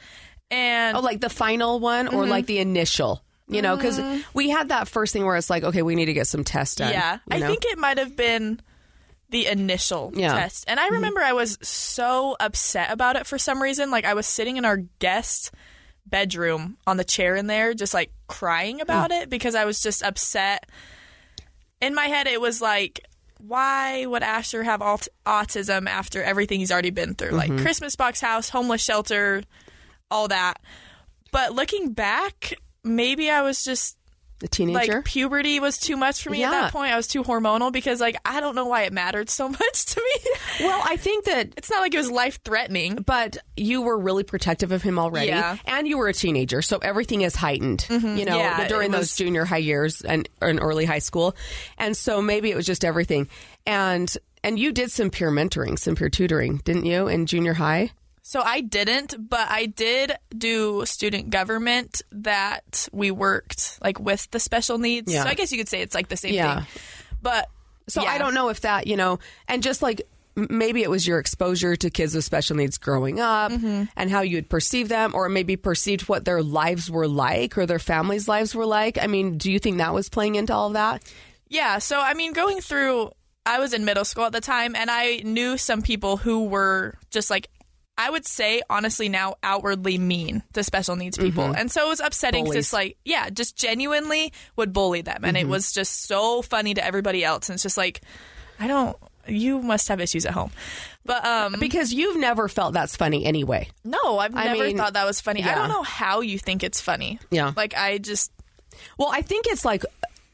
And 0.50 0.96
oh, 0.96 1.00
like 1.00 1.20
the 1.20 1.30
final 1.30 1.80
one 1.80 2.08
or 2.08 2.26
like 2.26 2.44
the 2.46 2.58
initial? 2.58 3.22
You 3.54 3.62
know, 3.62 3.76
because 3.76 4.00
we 4.34 4.50
had 4.50 4.68
that 4.70 4.88
first 4.88 5.12
thing 5.12 5.24
where 5.24 5.36
it's 5.36 5.50
like, 5.50 5.62
okay, 5.64 5.82
we 5.82 5.94
need 5.94 6.06
to 6.06 6.12
get 6.12 6.26
some 6.26 6.44
tests 6.44 6.76
done. 6.76 6.92
yeah, 6.92 7.14
you 7.30 7.36
I 7.36 7.40
think 7.40 7.64
it 7.64 7.78
might 7.78 7.98
have 7.98 8.16
been 8.16 8.60
the 9.30 9.46
initial 9.46 10.12
Yeah. 10.14 10.28
Mm-hmm. 10.28 10.38
test. 10.38 10.64
And 10.68 10.78
I 10.78 10.88
remember 10.88 11.20
I 11.20 11.32
was 11.32 11.58
so 11.62 12.36
upset 12.38 12.90
about 12.90 13.16
it 13.16 13.26
for 13.26 13.38
some 13.38 13.62
reason. 13.62 13.90
Like 13.90 14.04
I 14.04 14.14
was 14.14 14.26
sitting 14.26 14.56
in 14.58 14.64
our 14.64 14.76
guest 14.98 15.52
bedroom 16.04 16.76
on 16.86 16.96
the 16.96 17.04
chair 17.04 17.36
in 17.36 17.46
there, 17.46 17.72
just 17.74 17.94
like 17.94 18.12
crying 18.26 18.80
about 18.80 19.10
Mm. 19.10 19.22
it 19.22 19.30
because 19.30 19.54
I 19.54 19.64
was 19.64 19.80
just 19.80 20.02
upset. 20.02 20.68
In 21.80 21.94
my 21.94 22.06
head, 22.06 22.26
it 22.26 22.40
was 22.40 22.60
like, 22.60 23.06
why 23.38 24.04
would 24.06 24.22
Asher 24.22 24.62
have 24.62 24.82
aut- 24.82 25.08
autism 25.26 25.88
after 25.88 26.22
everything 26.22 26.60
he's 26.60 26.70
already 26.70 26.90
been 26.90 27.14
through? 27.14 27.30
Mm-hmm. 27.32 27.52
Like 27.54 27.62
Christmas 27.62 27.96
box 27.96 28.20
house, 28.20 28.50
homeless 28.50 28.82
shelter, 28.84 29.42
all 30.10 30.28
that. 30.28 30.60
But 31.32 31.54
looking 31.54 31.92
back, 31.92 32.52
maybe 32.84 33.30
I 33.30 33.42
was 33.42 33.64
just 33.64 33.96
the 34.40 34.48
teenager. 34.48 34.94
like 34.96 35.04
puberty 35.04 35.60
was 35.60 35.78
too 35.78 35.96
much 35.96 36.20
for 36.24 36.30
me 36.30 36.42
at 36.42 36.50
that 36.50 36.72
point. 36.72 36.92
I 36.92 36.96
was 36.96 37.06
too 37.06 37.22
hormonal 37.22 37.70
because 37.70 38.00
like 38.00 38.16
I 38.24 38.40
don't 38.40 38.56
know 38.56 38.66
why 38.66 38.82
it 38.82 38.92
mattered 38.92 39.30
so 39.30 39.48
much 39.60 39.84
to 39.86 40.00
me. 40.00 40.30
well, 40.66 40.82
I 40.84 40.96
think 40.96 41.26
that, 41.26 41.52
it's 41.56 41.70
not 41.70 41.80
like 41.80 41.94
it 41.94 41.98
was 41.98 42.10
life 42.10 42.40
threatening. 42.44 42.96
but 42.96 43.36
you 43.56 43.82
were 43.82 43.96
really 43.96 44.24
protective 44.24 44.72
of 44.72 44.82
him 44.82 44.98
already, 44.98 45.28
Yeah. 45.28 45.58
and 45.64 45.86
you 45.86 45.96
were 45.96 46.08
a 46.08 46.12
teenager, 46.12 46.60
so 46.60 46.78
everything 46.78 47.20
is 47.22 47.36
heightened. 47.36 47.86
Mm-hmm. 47.88 48.16
You 48.16 48.24
know, 48.24 48.36
Yeah, 48.36 48.66
during 48.66 48.88
it 48.88 48.96
those 48.96 49.14
junior 49.14 49.44
high 49.44 49.58
years 49.58 50.00
and 50.02 50.28
in 50.42 50.58
early 50.58 50.86
high 50.86 50.98
school, 50.98 51.36
and 51.78 51.96
so 51.96 52.20
maybe 52.20 52.50
it 52.50 52.56
was 52.56 52.66
just 52.66 52.84
everything. 52.84 53.28
And 53.64 54.12
and 54.42 54.58
you 54.58 54.72
did 54.72 54.90
some 54.90 55.10
peer 55.10 55.30
mentoring, 55.30 55.78
some 55.78 55.94
peer 55.94 56.08
tutoring, 56.08 56.56
didn't 56.64 56.84
you, 56.86 57.06
in 57.06 57.26
junior 57.26 57.54
high? 57.54 57.92
So 58.24 58.40
I 58.40 58.60
didn't, 58.60 59.28
but 59.28 59.48
I 59.50 59.66
did 59.66 60.12
do 60.36 60.84
student 60.86 61.30
government 61.30 62.02
that 62.12 62.88
we 62.92 63.10
worked 63.10 63.78
like 63.82 63.98
with 63.98 64.30
the 64.30 64.38
special 64.40 64.78
needs. 64.78 65.12
Yeah. 65.12 65.24
So 65.24 65.28
I 65.28 65.34
guess 65.34 65.50
you 65.52 65.58
could 65.58 65.68
say 65.68 65.82
it's 65.82 65.94
like 65.94 66.08
the 66.08 66.16
same 66.16 66.34
Yeah. 66.34 66.60
thing. 66.60 66.66
But 67.20 67.48
So 67.88 68.02
yeah. 68.02 68.10
I 68.10 68.18
don't 68.18 68.32
know 68.34 68.48
if 68.48 68.60
that, 68.60 68.86
you 68.86 68.96
know, 68.96 69.18
and 69.48 69.62
just 69.62 69.82
like 69.82 70.02
maybe 70.36 70.82
it 70.82 70.88
was 70.88 71.06
your 71.06 71.18
exposure 71.18 71.74
to 71.76 71.90
kids 71.90 72.14
with 72.14 72.24
special 72.24 72.56
needs 72.56 72.78
growing 72.78 73.20
up 73.20 73.50
Mm-hmm. 73.52 73.84
and 73.96 74.10
how 74.10 74.20
you 74.22 74.36
would 74.38 74.48
perceive 74.48 74.88
them, 74.88 75.14
or 75.14 75.28
maybe 75.28 75.56
perceived 75.56 76.08
what 76.08 76.24
their 76.24 76.42
lives 76.42 76.90
were 76.90 77.08
like 77.08 77.58
or 77.58 77.66
their 77.66 77.78
families' 77.80 78.28
lives 78.28 78.54
were 78.54 78.64
like. 78.64 78.96
I 78.98 79.08
mean, 79.08 79.36
do 79.36 79.50
you 79.52 79.58
think 79.58 79.78
that 79.78 79.92
was 79.92 80.08
playing 80.08 80.36
into 80.36 80.54
all 80.54 80.68
of 80.68 80.72
that? 80.74 81.02
Yeah, 81.48 81.78
so 81.80 81.98
I 82.00 82.14
mean, 82.14 82.32
going 82.32 82.60
through, 82.62 83.10
I 83.44 83.58
was 83.58 83.74
in 83.74 83.84
middle 83.84 84.06
school 84.06 84.24
at 84.24 84.32
the 84.32 84.40
time, 84.40 84.74
and 84.74 84.90
I 84.90 85.20
knew 85.24 85.58
some 85.58 85.82
people 85.82 86.16
who 86.16 86.44
were 86.44 86.94
just 87.10 87.28
like, 87.28 87.48
I 87.98 88.08
would 88.10 88.26
say, 88.26 88.62
honestly, 88.70 89.08
now 89.08 89.34
outwardly 89.42 89.98
mean 89.98 90.42
to 90.54 90.64
special 90.64 90.96
needs 90.96 91.18
people. 91.18 91.44
And 91.44 91.70
so 91.70 91.86
it 91.86 91.88
was 91.88 92.00
upsetting 92.00 92.44
because 92.44 92.56
it's 92.56 92.72
like, 92.72 92.96
yeah, 93.04 93.28
just 93.30 93.54
genuinely 93.56 94.32
would 94.56 94.72
bully 94.72 95.02
them. 95.02 95.24
And 95.24 95.36
it 95.36 95.46
was 95.46 95.72
just 95.72 96.06
so 96.06 96.42
funny 96.42 96.74
to 96.74 96.84
everybody 96.84 97.22
else. 97.22 97.48
And 97.48 97.54
it's 97.54 97.62
just 97.62 97.76
like, 97.76 98.00
I 98.58 98.66
don't, 98.66 98.96
you 99.28 99.60
must 99.60 99.88
have 99.88 100.00
issues 100.00 100.24
at 100.24 100.32
home. 100.32 100.50
But, 101.04 101.24
um, 101.24 101.56
Because 101.60 101.92
you've 101.92 102.16
never 102.16 102.48
felt 102.48 102.72
that's 102.72 102.96
funny 102.96 103.24
anyway. 103.24 103.68
no, 103.84 104.18
I've 104.18 104.34
I 104.34 104.46
never 104.46 104.64
mean, 104.64 104.76
thought 104.78 104.94
that 104.94 105.04
was 105.04 105.20
funny. 105.20 105.44
I 105.44 105.54
don't 105.54 105.68
know 105.68 105.82
how 105.82 106.20
you 106.22 106.38
think 106.38 106.64
it's 106.64 106.80
funny. 106.80 107.18
Yeah. 107.30 107.52
Like, 107.54 107.74
I 107.76 107.98
just, 107.98 108.32
Well, 108.96 109.10
I 109.12 109.20
think 109.22 109.46
it's 109.48 109.64
like 109.64 109.84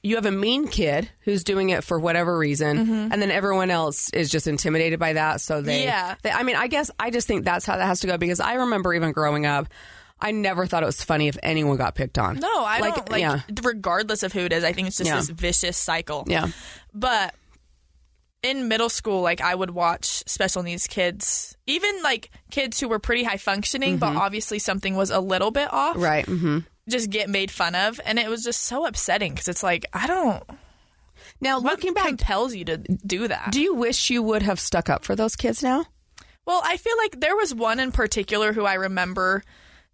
you 0.02 0.14
have 0.16 0.26
a 0.26 0.30
mean 0.30 0.68
kid 0.68 1.10
who's 1.20 1.42
doing 1.44 1.70
it 1.70 1.82
for 1.84 1.98
whatever 1.98 2.38
reason, 2.38 2.78
and 3.12 3.20
then 3.20 3.30
everyone 3.30 3.70
else 3.70 4.10
is 4.10 4.30
just 4.30 4.46
intimidated 4.46 4.98
by 5.00 5.14
that. 5.14 5.40
So 5.40 5.60
they, 5.60 5.80
Mm-hmm. 5.80 5.88
Yeah. 5.88 6.14
they, 6.22 6.30
I 6.30 6.42
mean, 6.44 6.56
I 6.56 6.68
guess 6.68 6.90
I 6.98 7.10
just 7.10 7.26
think 7.26 7.44
that's 7.44 7.66
how 7.66 7.76
that 7.76 7.86
has 7.86 8.00
to 8.00 8.06
go 8.06 8.16
because 8.16 8.40
I 8.40 8.54
remember 8.54 8.94
even 8.94 9.12
growing 9.12 9.44
up, 9.46 9.66
I 10.20 10.30
never 10.32 10.66
thought 10.66 10.82
it 10.82 10.86
was 10.86 11.02
funny 11.02 11.28
if 11.28 11.36
anyone 11.42 11.76
got 11.76 11.94
picked 11.94 12.18
on. 12.18 12.36
no, 12.36 12.48
I 12.64 12.78
like, 12.80 12.94
don't, 12.94 13.10
like, 13.10 13.20
yeah, 13.20 13.40
regardless 13.62 14.22
of 14.22 14.32
who 14.32 14.40
it 14.40 14.52
is, 14.52 14.64
I 14.64 14.72
think 14.72 14.88
it's 14.88 14.98
just 14.98 15.08
Yeah. 15.10 15.16
this 15.16 15.28
vicious 15.30 15.76
cycle. 15.76 16.24
yeah. 16.26 16.48
But 16.94 17.34
in 18.42 18.68
middle 18.68 18.88
school, 18.88 19.20
like 19.22 19.40
I 19.40 19.54
would 19.54 19.70
watch 19.70 20.22
special 20.28 20.62
needs 20.62 20.86
kids, 20.86 21.56
even 21.66 22.02
like 22.02 22.30
kids 22.52 22.78
who 22.78 22.88
were 22.88 22.98
pretty 23.00 23.24
high 23.24 23.36
functioning, 23.36 23.98
but 23.98 24.14
obviously 24.16 24.58
something 24.60 24.94
was 24.94 25.10
a 25.10 25.18
little 25.20 25.50
bit 25.50 25.72
off, 25.72 25.96
Right. 25.96 26.24
Mm-hmm. 26.26 26.58
Hmm 26.58 26.58
just 26.88 27.10
get 27.10 27.28
made 27.28 27.50
fun 27.50 27.74
of. 27.74 28.00
And 28.04 28.18
it 28.18 28.28
was 28.28 28.42
just 28.44 28.62
so 28.64 28.86
upsetting 28.86 29.32
because 29.32 29.48
it's 29.48 29.62
like, 29.62 29.84
I 29.92 30.06
don't, 30.06 30.42
Now, 31.40 31.60
what 31.60 31.72
looking 31.72 31.94
back, 31.94 32.06
compels 32.08 32.54
you 32.54 32.64
to 32.66 32.76
do 32.78 33.28
that? 33.28 33.52
do 33.52 33.60
you 33.60 33.74
wish 33.74 34.10
you 34.10 34.22
would 34.22 34.42
have 34.42 34.58
stuck 34.58 34.88
up 34.88 35.04
for 35.04 35.14
those 35.16 35.36
kids 35.36 35.62
now? 35.62 35.86
well, 36.46 36.62
I 36.64 36.78
feel 36.78 36.96
like 36.96 37.20
there 37.20 37.36
was 37.36 37.54
one 37.54 37.78
in 37.78 37.92
particular 37.92 38.54
who 38.54 38.64
I 38.64 38.74
remember 38.74 39.42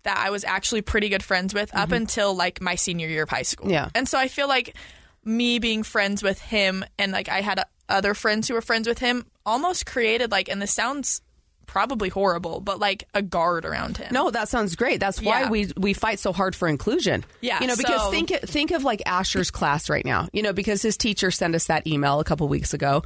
that 0.05 0.19
I 0.19 0.31
was 0.31 0.45
actually 0.45 0.83
pretty 0.83 1.09
good 1.09 1.23
friends 1.23 1.53
with 1.53 1.75
up 1.75 1.91
until 1.91 2.33
like 2.37 2.61
my 2.61 2.77
senior 2.77 3.09
year 3.09 3.25
of 3.25 3.29
high 3.31 3.43
school. 3.43 3.65
Mm-hmm. 3.67 3.73
Yeah. 3.75 3.89
And 3.95 4.09
so 4.09 4.19
I 4.19 4.29
feel 4.29 4.47
like 4.47 4.77
me 5.25 5.59
being 5.59 5.83
friends 5.83 6.23
with 6.23 6.41
him 6.41 6.85
and 6.99 7.11
like 7.11 7.29
I 7.29 7.41
had 7.41 7.65
other 7.89 8.15
friends 8.15 8.47
who 8.47 8.55
were 8.55 8.61
friends 8.61 8.87
with 8.87 8.99
him 9.01 9.27
almost 9.45 9.85
created 9.87 10.31
like, 10.31 10.49
and 10.49 10.63
this 10.63 10.73
sounds 10.73 11.23
probably 11.67 12.09
horrible, 12.09 12.61
but 12.61 12.79
like 12.79 13.05
a 13.15 13.23
guard 13.23 13.65
around 13.65 13.97
him. 13.97 14.09
No, 14.13 14.31
that 14.31 14.49
sounds 14.49 14.77
great. 14.77 15.01
That's 15.01 15.21
why 15.21 15.43
Yeah. 15.43 15.51
we 15.51 15.71
we 15.77 15.93
fight 15.95 16.19
so 16.19 16.33
hard 16.33 16.55
for 16.55 16.69
inclusion. 16.69 17.25
Yeah, 17.41 17.61
you 17.61 17.67
know, 17.67 17.77
because 17.77 18.01
so- 18.03 18.11
think 18.11 18.31
think 18.45 18.71
of 18.71 18.85
like 18.85 19.03
Asher's 19.07 19.51
class 19.51 19.89
right 19.91 20.05
now. 20.05 20.29
You 20.33 20.43
know, 20.43 20.53
because 20.53 20.83
his 20.83 20.97
teacher 20.97 21.31
sent 21.31 21.55
us 21.55 21.67
that 21.67 21.87
email 21.87 22.21
a 22.21 22.25
couple 22.25 22.47
weeks 22.49 22.75
ago, 22.75 23.03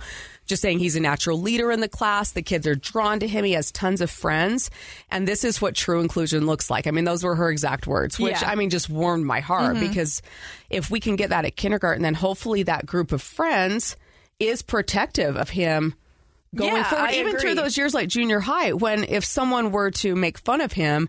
just 0.47 0.63
saying 0.63 0.79
he's 0.79 0.97
a 0.97 1.01
natural 1.01 1.41
leader 1.41 1.71
in 1.73 1.81
the 1.81 1.89
class. 1.89 2.33
The 2.33 2.43
kids 2.43 2.67
are 2.67 2.75
drawn 2.75 3.21
to 3.21 3.29
him. 3.29 3.45
He 3.45 3.53
has 3.53 3.71
tons 3.73 4.01
of 4.01 4.11
friends, 4.11 4.71
and 5.11 5.27
this 5.29 5.45
is 5.45 5.61
what 5.61 5.75
true 5.75 6.01
inclusion 6.01 6.47
looks 6.47 6.71
like. 6.71 6.87
I 6.87 6.91
mean, 6.91 7.05
those 7.05 7.25
were 7.25 7.35
her 7.35 7.51
exact 7.51 7.87
words, 7.87 8.19
which 8.19 8.33
Yeah. 8.33 8.39
Mm-hmm. 8.39 8.51
I 8.51 8.55
mean 8.57 8.71
just 8.71 8.89
warmed 8.91 9.25
my 9.27 9.41
heart 9.41 9.79
because 9.81 10.23
if 10.71 10.91
we 10.91 11.01
can 11.01 11.17
get 11.17 11.31
that 11.31 11.45
at 11.45 11.57
kindergarten, 11.57 12.03
then 12.03 12.15
hopefully 12.15 12.63
that 12.65 12.87
group 12.87 13.13
of 13.13 13.23
friends 13.23 13.97
is 14.41 14.63
protective 14.63 15.37
of 15.37 15.51
him 15.51 15.95
going 16.55 16.75
Yeah, 16.75 16.85
forward, 16.85 17.11
I 17.11 17.13
even 17.15 17.39
through 17.39 17.55
those 17.55 17.77
years 17.77 17.95
like 17.95 18.09
junior 18.09 18.41
high, 18.41 18.73
when 18.73 19.05
if 19.05 19.25
someone 19.25 19.71
were 19.71 19.91
to 19.93 20.15
make 20.15 20.39
fun 20.39 20.61
of 20.61 20.73
him, 20.73 21.09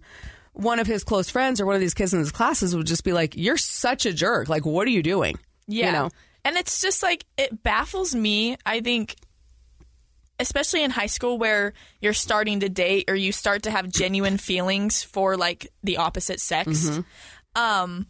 one 0.54 0.80
of 0.80 0.88
his 0.88 1.04
close 1.04 1.30
friends 1.30 1.62
or 1.62 1.66
one 1.66 1.76
of 1.76 1.82
these 1.82 1.94
kids 1.94 2.14
in 2.14 2.20
his 2.20 2.32
classes 2.32 2.76
would 2.76 2.88
just 2.88 3.04
be 3.04 3.14
like, 3.14 3.36
"You're 3.36 3.58
such 3.58 4.06
a 4.06 4.14
jerk. 4.14 4.50
Like, 4.50 4.66
what 4.66 4.88
are 4.88 4.92
you 4.92 5.04
doing?" 5.04 5.38
Yeah. 5.68 5.86
You 5.88 5.92
know. 5.92 6.10
And 6.46 6.58
it's 6.58 6.82
just 6.82 7.04
like, 7.04 7.26
it 7.38 7.64
baffles 7.64 8.16
me. 8.16 8.58
I 8.66 8.80
think, 8.82 9.16
especially 10.40 10.84
in 10.84 10.92
high 10.92 11.08
school 11.08 11.38
where 11.38 11.74
you're 12.02 12.14
starting 12.14 12.62
to 12.62 12.70
date 12.70 13.10
or 13.10 13.16
you 13.16 13.32
start 13.32 13.64
to 13.64 13.72
have 13.72 13.90
genuine 13.90 14.38
feelings 14.38 15.04
for 15.04 15.38
like 15.38 15.68
the 15.84 15.98
opposite 15.98 16.40
sex. 16.40 16.70
Mm-hmm. 16.90 17.62
Um, 17.62 18.08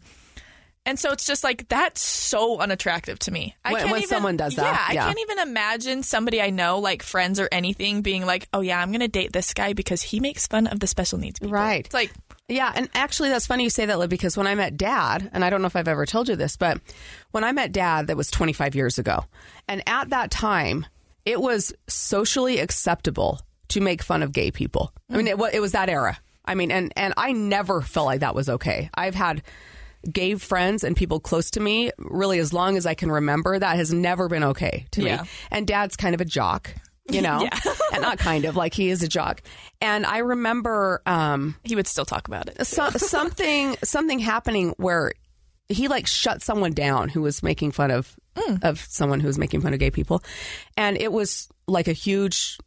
and 0.86 0.98
so 0.98 1.10
it's 1.12 1.26
just 1.26 1.44
like, 1.44 1.68
that's 1.68 2.00
so 2.00 2.58
unattractive 2.58 3.18
to 3.20 3.30
me. 3.30 3.54
I 3.64 3.72
When- 3.72 3.80
can't 3.82 3.92
when 3.92 4.00
even- 4.02 4.08
someone 4.08 4.36
does 4.36 4.54
that, 4.56 4.64
Yeah. 4.64 4.94
yeah. 4.94 5.04
I 5.04 5.06
can't 5.08 5.20
even 5.20 5.38
imagine 5.40 6.02
somebody 6.02 6.40
I 6.40 6.50
know, 6.50 6.78
like 6.78 7.02
friends 7.02 7.38
or 7.38 7.48
anything, 7.52 8.02
being 8.02 8.24
like, 8.26 8.48
oh 8.52 8.60
yeah, 8.60 8.80
I'm 8.80 8.90
going 8.90 9.00
to 9.00 9.08
date 9.08 9.32
this 9.32 9.52
guy 9.54 9.72
because 9.74 10.02
he 10.02 10.20
makes 10.20 10.46
fun 10.46 10.66
of 10.66 10.80
the 10.80 10.86
special 10.86 11.18
needs 11.18 11.38
people. 11.38 11.52
Right. 11.52 11.84
It's 11.84 11.94
like, 11.94 12.12
Yeah, 12.48 12.72
and 12.74 12.88
actually, 12.94 13.28
that's 13.28 13.46
funny 13.46 13.62
you 13.62 13.70
say 13.70 13.86
that, 13.86 13.98
Liv, 14.00 14.10
because 14.10 14.36
when 14.36 14.48
I 14.48 14.56
met 14.56 14.76
Dad, 14.76 15.30
and 15.32 15.44
I 15.44 15.50
don't 15.50 15.60
know 15.62 15.68
if 15.68 15.76
I've 15.76 15.86
ever 15.86 16.04
told 16.04 16.28
you 16.28 16.34
this, 16.34 16.56
but 16.56 16.80
when 17.30 17.44
I 17.44 17.52
met 17.52 17.70
Dad, 17.70 18.08
that 18.08 18.16
was 18.16 18.28
25 18.28 18.74
years 18.74 18.98
ago, 18.98 19.24
and 19.68 19.84
at 19.86 20.10
that 20.10 20.32
time, 20.32 20.84
it 21.24 21.40
was 21.40 21.72
socially 21.86 22.58
acceptable 22.58 23.40
to 23.68 23.80
make 23.80 24.02
fun 24.02 24.22
of 24.24 24.32
gay 24.32 24.50
people. 24.50 24.92
I 25.08 25.16
mean, 25.16 25.28
it, 25.28 25.38
it 25.52 25.60
was 25.60 25.72
that 25.72 25.88
era. 25.88 26.18
I 26.44 26.56
mean, 26.56 26.72
and 26.72 26.92
and 26.96 27.14
I 27.16 27.30
never 27.30 27.82
felt 27.82 28.06
like 28.06 28.20
that 28.20 28.34
was 28.34 28.48
okay. 28.48 28.90
I've 28.94 29.14
had 29.14 29.42
gay 30.10 30.34
friends 30.36 30.84
and 30.84 30.96
people 30.96 31.20
close 31.20 31.50
to 31.52 31.60
me 31.60 31.90
really 31.98 32.38
as 32.38 32.52
long 32.52 32.76
as 32.76 32.86
I 32.86 32.94
can 32.94 33.10
remember. 33.10 33.58
That 33.58 33.76
has 33.76 33.92
never 33.92 34.28
been 34.28 34.44
okay 34.44 34.86
to 34.92 35.02
Yeah. 35.02 35.22
me. 35.22 35.28
And 35.50 35.66
Dad's 35.66 35.96
kind 35.96 36.14
of 36.14 36.20
a 36.20 36.24
jock. 36.24 36.74
You 37.10 37.22
know, 37.22 37.48
and 37.92 38.02
not 38.02 38.18
kind 38.18 38.44
of 38.44 38.54
like 38.54 38.72
he 38.72 38.88
is 38.88 39.02
a 39.02 39.08
jock. 39.08 39.42
And 39.80 40.06
I 40.06 40.18
remember 40.18 41.02
um, 41.06 41.56
he 41.64 41.74
would 41.74 41.88
still 41.88 42.04
talk 42.04 42.28
about 42.28 42.48
it. 42.48 42.64
so, 42.66 42.88
something 42.96 43.76
something 43.82 44.20
happening 44.20 44.74
where 44.76 45.12
he 45.68 45.88
like 45.88 46.06
shut 46.06 46.40
someone 46.40 46.72
down 46.72 47.08
who 47.08 47.20
was 47.22 47.42
making 47.42 47.72
fun 47.72 47.90
of 47.90 48.14
of 48.62 48.78
someone 48.88 49.18
who 49.20 49.26
was 49.26 49.38
making 49.38 49.60
fun 49.60 49.72
of 49.74 49.80
gay 49.80 49.90
people, 49.90 50.22
and 50.76 50.96
it 50.96 51.10
was 51.12 51.48
like 51.66 51.88
a 51.88 51.92
huge 51.92 52.58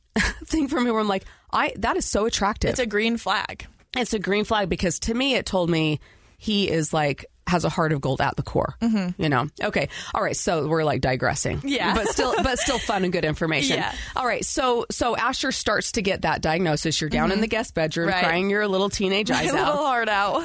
thing 0.46 0.68
for 0.68 0.80
me 0.82 0.92
where 0.92 1.00
I'm 1.00 1.08
like, 1.08 1.24
I 1.54 1.74
that 1.78 1.96
is 1.96 2.06
so 2.06 2.25
attractive. 2.25 2.72
It's 2.72 2.80
a 2.80 2.86
green 2.86 3.16
flag. 3.18 3.66
it's 3.96 4.13
a 4.13 4.20
green 4.20 4.44
flag 4.44 4.68
because 4.68 5.00
to 5.00 5.13
me 5.13 5.36
it 5.36 5.46
told 5.46 5.70
me 5.70 6.02
he 6.44 6.70
is 6.70 6.94
like 6.94 7.26
has 7.48 7.66
a 7.66 7.70
heart 7.70 7.92
of 7.92 8.00
gold 8.02 8.20
at 8.22 8.36
the 8.36 8.44
core. 8.44 8.76
Mm-hmm. 8.82 9.22
You 9.22 9.30
know. 9.30 9.48
Okay. 9.62 9.90
All 10.14 10.22
right. 10.24 10.36
So 10.36 10.68
we're 10.68 10.84
like 10.84 11.02
digressing. 11.02 11.62
Yeah. 11.64 11.94
But 11.94 12.08
still, 12.10 12.34
but 12.44 12.58
still 12.60 12.80
fun 12.80 13.04
and 13.04 13.12
good 13.14 13.26
information. 13.26 13.78
Yeah. 13.78 13.94
All 14.16 14.26
right. 14.26 14.46
So 14.46 14.86
so 14.92 15.16
Asher 15.16 15.52
starts 15.52 15.94
to 15.94 16.02
get 16.02 16.22
that 16.24 16.42
diagnosis. 16.42 17.00
You're 17.02 17.10
down 17.10 17.32
in 17.32 17.42
the 17.42 17.48
guest 17.48 17.74
bedroom 17.76 18.10
Right. 18.10 18.24
crying 18.24 18.50
your 18.50 18.68
little 18.68 18.90
teenage 18.90 19.30
My 19.32 19.38
eyes 19.40 19.52
little 19.52 19.66
heart 19.76 20.10
out. 20.10 20.44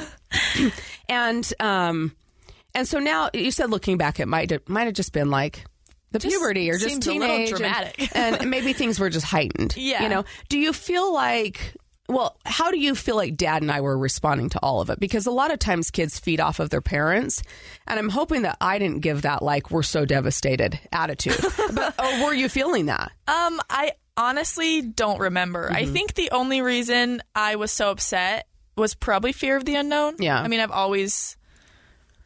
and 1.09 1.53
um 1.61 2.13
and 2.75 2.87
so 2.87 2.99
now 2.99 3.31
you 3.33 3.51
said 3.51 3.71
looking 3.71 3.97
back 3.97 4.21
it 4.21 4.27
might 4.29 4.69
might 4.69 4.85
have 4.85 4.95
just 4.95 5.13
been 5.13 5.31
like 5.31 5.65
the 6.13 6.19
Just 6.19 6.35
puberty 6.37 6.71
or 6.71 6.75
just 6.79 6.89
seems 7.03 7.07
a 7.07 7.13
little 7.15 7.37
teenage 7.37 7.61
and- 7.61 8.41
and, 8.41 8.51
maybe 8.51 8.73
things 8.73 8.99
were 8.99 9.11
just 9.11 9.27
heightened 9.27 9.75
Yeah. 9.77 10.03
you 10.03 10.09
know 10.09 10.25
do 10.49 10.59
you 10.59 10.73
feel 10.73 11.13
like 11.13 11.75
well 12.09 12.37
how 12.45 12.71
do 12.71 12.79
you 12.79 12.95
feel 12.95 13.17
like 13.17 13.37
dad 13.37 13.63
and 13.63 13.71
i 13.71 13.81
were 13.81 13.97
responding 13.97 14.49
to 14.49 14.59
all 14.63 14.81
of 14.81 14.91
it 14.91 14.99
because 14.99 15.27
a 15.27 15.31
lot 15.31 15.53
of 15.53 15.59
times 15.59 15.91
kids 15.91 16.19
feed 16.19 16.41
off 16.41 16.59
of 16.59 16.71
their 16.71 16.81
parents 16.81 17.43
and 17.87 17.99
i'm 17.99 18.09
hoping 18.09 18.43
that 18.43 18.57
i 18.61 18.79
didn't 18.79 19.01
give 19.01 19.23
that 19.23 19.43
like 19.43 19.71
we're 19.71 19.83
so 19.83 20.05
devastated 20.05 20.79
attitude 20.93 21.37
but 21.75 21.95
or 21.99 22.25
were 22.25 22.35
you 22.35 22.49
feeling 22.49 22.87
that 22.87 23.13
Um, 23.27 23.61
I 23.71 23.93
honestly 24.17 24.83
don't 24.83 25.21
remember. 25.21 25.67
Mm-hmm. 25.67 25.77
I 25.77 25.87
think 25.87 26.15
the 26.15 26.31
only 26.33 26.61
reason 26.61 27.23
I 27.37 27.55
was 27.57 27.71
so 27.71 27.91
upset 27.93 28.49
was 28.77 28.95
probably 28.95 29.33
fear 29.33 29.57
of 29.57 29.65
the 29.65 29.77
unknown. 29.77 30.17
Yeah. 30.19 30.41
I 30.41 30.49
mean, 30.49 30.59
I've 30.61 30.73
always 30.73 31.37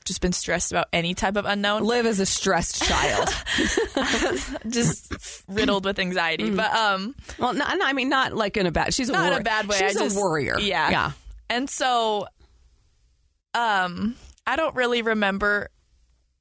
just 0.05 0.21
been 0.21 0.33
stressed 0.33 0.73
about 0.73 0.89
any 0.93 1.15
type 1.15 1.37
of 1.37 1.45
unknown, 1.47 1.83
live 1.85 2.07
as 2.07 2.21
a 2.21 2.27
stressed 2.27 2.83
child 2.83 3.29
just 4.69 5.13
riddled 5.49 5.85
with 5.85 5.99
anxiety. 5.99 6.51
Mm. 6.51 6.57
But 6.57 6.73
um, 6.75 7.15
well 7.39 7.53
no, 7.55 7.65
no, 7.75 7.85
i 7.85 7.93
mean 7.93 8.09
not 8.09 8.33
like 8.35 8.57
in 8.57 8.67
a 8.67 8.73
bad 8.73 8.93
she's 8.95 9.09
a 9.09 9.13
not 9.13 9.19
in 9.21 9.25
warrior. 9.31 9.41
a 9.41 9.45
bad 9.45 9.69
way. 9.69 9.77
she's 9.77 9.97
I 9.97 10.01
just, 10.05 10.17
a 10.17 10.19
warrior 10.19 10.59
Yeah, 10.59 10.91
yeah 10.91 11.13
And 11.51 11.69
so, 11.69 12.27
um, 13.55 14.17
I 14.47 14.57
don't 14.57 14.75
really 14.75 15.03
remember 15.03 15.69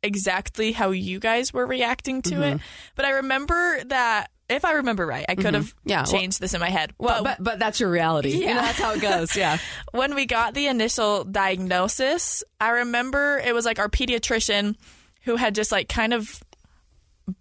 exactly 0.03 0.71
how 0.71 0.91
you 0.91 1.19
guys 1.19 1.53
were 1.53 1.65
reacting 1.67 2.21
to 2.23 2.31
Mm-hmm. 2.35 2.43
it, 2.43 2.61
but 2.95 3.05
I 3.05 3.09
remember 3.11 3.83
that. 3.85 4.29
If 4.51 4.65
I 4.65 4.73
remember 4.73 5.05
right, 5.05 5.25
I 5.27 5.35
could 5.35 5.53
have 5.53 5.65
Mm-hmm. 5.67 5.89
Yeah, 5.89 6.03
well- 6.03 6.11
changed 6.11 6.39
this 6.39 6.53
in 6.53 6.59
my 6.59 6.69
head. 6.69 6.93
Well, 6.97 7.23
but 7.23 7.43
but 7.43 7.59
that's 7.59 7.79
your 7.79 7.89
reality. 7.89 8.31
You 8.39 8.47
know, 8.47 8.55
that's 8.61 8.79
how 8.79 8.93
it 8.93 9.01
goes. 9.01 9.35
Yeah. 9.35 9.57
when 9.91 10.13
we 10.15 10.25
got 10.25 10.53
the 10.53 10.67
initial 10.67 11.23
diagnosis, 11.23 12.43
I 12.59 12.69
remember 12.69 13.41
it 13.43 13.53
was 13.53 13.65
like 13.65 13.79
our 13.79 13.89
pediatrician 13.89 14.75
who 15.23 15.35
had 15.35 15.55
just 15.55 15.71
like 15.71 15.87
kind 15.89 16.13
of 16.13 16.41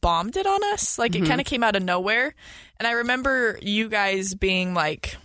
bombed 0.00 0.36
it 0.36 0.46
on 0.46 0.60
us. 0.72 0.98
Like 0.98 1.12
Mm-hmm. 1.12 1.24
it 1.24 1.28
kind 1.28 1.40
of 1.40 1.46
came 1.46 1.62
out 1.64 1.76
of 1.76 1.82
nowhere. 1.82 2.34
And 2.78 2.86
I 2.86 2.92
remember 2.92 3.58
you 3.60 3.88
guys 3.88 4.34
being 4.34 4.74
like 4.74 5.16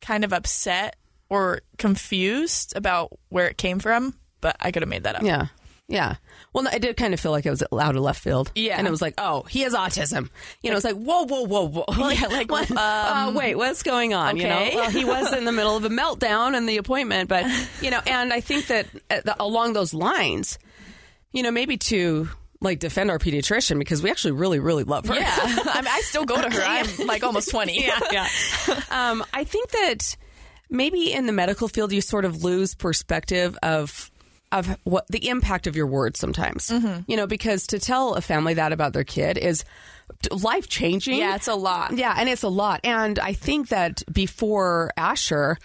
kind 0.00 0.24
of 0.24 0.32
upset 0.32 0.96
or 1.28 1.60
confused 1.78 2.72
about 2.76 3.12
where 3.28 3.46
it 3.48 3.56
came 3.56 3.78
from, 3.78 4.14
but 4.40 4.56
I 4.60 4.72
could 4.72 4.82
have 4.82 4.88
made 4.88 5.04
that 5.04 5.16
up. 5.16 5.22
Yeah. 5.22 5.46
Yeah. 5.88 6.16
Well, 6.52 6.64
no, 6.64 6.70
it 6.70 6.82
did 6.82 6.96
kind 6.96 7.14
of 7.14 7.20
feel 7.20 7.30
like 7.30 7.46
it 7.46 7.50
was 7.50 7.62
out 7.72 7.94
of 7.94 8.02
left 8.02 8.20
field. 8.20 8.50
Yeah. 8.56 8.76
And 8.76 8.86
it 8.86 8.90
was 8.90 9.00
like, 9.00 9.14
oh, 9.18 9.42
he 9.44 9.60
has 9.60 9.72
autism. 9.72 10.30
You 10.62 10.70
know, 10.70 10.76
it's 10.76 10.84
like, 10.84 10.96
whoa, 10.96 11.24
whoa, 11.24 11.42
whoa, 11.42 11.68
whoa. 11.68 11.84
Like, 11.96 12.18
Yeah, 12.20 12.26
like, 12.26 12.50
what? 12.50 12.70
uh, 12.76 13.32
wait, 13.34 13.54
what's 13.54 13.84
going 13.84 14.14
on? 14.14 14.36
You 14.36 14.48
know, 14.48 14.70
well, 14.74 14.90
he 14.90 15.04
was 15.04 15.32
in 15.32 15.44
the 15.44 15.52
middle 15.52 15.76
of 15.76 15.84
a 15.84 15.88
meltdown 15.88 16.56
in 16.56 16.66
the 16.66 16.78
appointment, 16.78 17.28
but, 17.28 17.46
you 17.80 17.90
know, 17.90 18.00
and 18.04 18.32
I 18.32 18.40
think 18.40 18.66
that 18.66 18.86
uh, 19.10 19.34
along 19.38 19.74
those 19.74 19.94
lines, 19.94 20.58
you 21.32 21.44
know, 21.44 21.52
maybe 21.52 21.76
to 21.76 22.28
like 22.60 22.80
defend 22.80 23.10
our 23.10 23.18
pediatrician 23.18 23.78
because 23.78 24.02
we 24.02 24.10
actually 24.10 24.32
really, 24.32 24.58
really 24.58 24.84
love 24.84 25.06
her. 25.06 25.14
Yeah. 25.14 25.30
I, 25.38 25.80
mean, 25.82 25.88
I 25.88 26.00
still 26.02 26.24
go 26.24 26.40
to 26.40 26.50
her. 26.50 26.62
I'm 26.62 27.06
like 27.06 27.22
almost 27.22 27.50
20. 27.50 27.80
yeah, 27.86 28.00
yeah. 28.10 28.28
um, 28.90 29.24
I 29.32 29.44
think 29.44 29.70
that 29.70 30.16
maybe 30.68 31.12
in 31.12 31.26
the 31.26 31.32
medical 31.32 31.68
field 31.68 31.92
you 31.92 32.00
sort 32.00 32.24
of 32.24 32.42
lose 32.42 32.74
perspective 32.74 33.56
of 33.62 34.09
of 34.52 34.76
what 34.84 35.06
the 35.08 35.28
impact 35.28 35.66
of 35.66 35.76
your 35.76 35.86
words 35.86 36.18
sometimes. 36.18 36.68
Mm-hmm. 36.68 37.02
You 37.10 37.16
know, 37.16 37.26
because 37.26 37.66
to 37.68 37.78
tell 37.78 38.14
a 38.14 38.20
family 38.20 38.54
that 38.54 38.72
about 38.72 38.92
their 38.92 39.04
kid 39.04 39.38
is 39.38 39.64
life 40.30 40.68
changing. 40.68 41.18
Yeah, 41.18 41.36
it's 41.36 41.48
a 41.48 41.54
lot. 41.54 41.96
Yeah, 41.96 42.14
and 42.18 42.28
it's 42.28 42.42
a 42.42 42.48
lot. 42.48 42.80
And 42.84 43.18
I 43.18 43.32
think 43.32 43.68
that 43.68 44.02
before 44.12 44.90
Asher, 44.96 45.56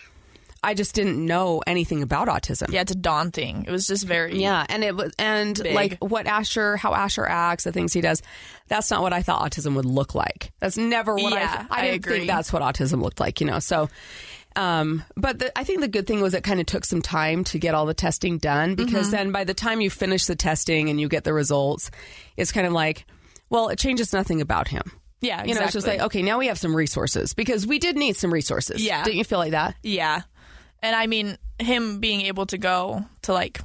I 0.64 0.74
just 0.76 0.96
didn't 0.96 1.24
know 1.24 1.62
anything 1.68 2.02
about 2.04 2.28
autism. 2.28 2.72
Yeah, 2.72 2.82
it's 2.82 2.96
daunting. 2.96 3.66
It 3.68 3.72
was 3.72 3.88
just 3.88 4.06
very. 4.06 4.40
Yeah, 4.40 4.66
and 4.70 4.84
it 4.84 4.96
was 4.96 5.14
and 5.18 5.62
Big. 5.62 5.74
like 5.76 5.98
what 6.00 6.28
Asher, 6.28 6.78
how 6.78 6.94
Asher 6.94 7.26
acts, 7.26 7.64
the 7.66 7.72
things 7.72 7.94
he 7.94 8.02
does. 8.02 8.22
That's 8.68 8.90
not 8.90 9.02
what 9.02 9.14
I 9.14 9.22
thought 9.22 9.52
autism 9.52 9.76
would 9.76 9.86
look 9.86 10.16
like. 10.16 10.52
That's 10.60 10.78
never 10.78 11.16
what 11.16 11.34
Yeah, 11.34 11.66
I. 11.70 11.76
I 11.76 11.80
I 11.80 11.82
didn't 11.86 11.96
agree. 12.06 12.18
think 12.18 12.28
that's 12.28 12.52
what 12.54 12.62
autism 12.62 13.02
looked 13.02 13.20
like. 13.20 13.42
You 13.42 13.48
know, 13.48 13.60
so. 13.60 13.90
Um, 14.56 15.04
but 15.18 15.40
the, 15.40 15.58
I 15.60 15.64
think 15.66 15.82
the 15.82 15.88
good 15.88 16.08
thing 16.08 16.22
was 16.22 16.34
it 16.34 16.44
kind 16.44 16.60
of 16.60 16.66
took 16.66 16.86
some 16.86 17.02
time 17.02 17.44
to 17.46 17.60
get 17.60 17.76
all 17.76 17.86
the 17.86 17.94
testing 17.94 18.38
done 18.38 18.76
because 18.76 19.12
then 19.12 19.32
by 19.32 19.44
the 19.44 19.54
time 19.54 19.82
you 19.82 19.90
finish 19.90 20.26
the 20.26 20.36
testing 20.36 20.90
and 20.90 21.00
you 21.00 21.10
get 21.10 21.24
the 21.26 21.34
results, 21.34 21.92
it's 22.38 22.52
kind 22.54 22.66
of 22.66 22.72
like, 22.74 23.06
well, 23.50 23.68
it 23.70 23.78
changes 23.80 24.14
nothing 24.14 24.40
about 24.42 24.68
him. 24.70 24.84
Yeah, 25.22 25.44
You 25.44 25.56
know, 25.56 25.62
it's 25.62 25.74
just 25.74 25.88
like, 25.88 26.00
okay, 26.02 26.22
now 26.22 26.38
we 26.40 26.48
have 26.48 26.58
some 26.60 26.76
resources 26.76 27.34
because 27.34 27.66
we 27.68 27.80
did 27.80 27.98
need 27.98 28.16
some 28.16 28.32
resources. 28.32 28.82
Yeah. 28.84 29.04
Didn't 29.04 29.18
you 29.18 29.24
feel 29.24 29.40
like 29.40 29.52
that? 29.52 29.76
Yeah. 29.84 30.22
And 30.82 30.96
I 30.96 31.08
mean, 31.08 31.38
him 31.60 32.00
being 32.00 32.22
able 32.22 32.46
to 32.48 32.58
go 32.58 33.04
to 33.24 33.34
like 33.34 33.60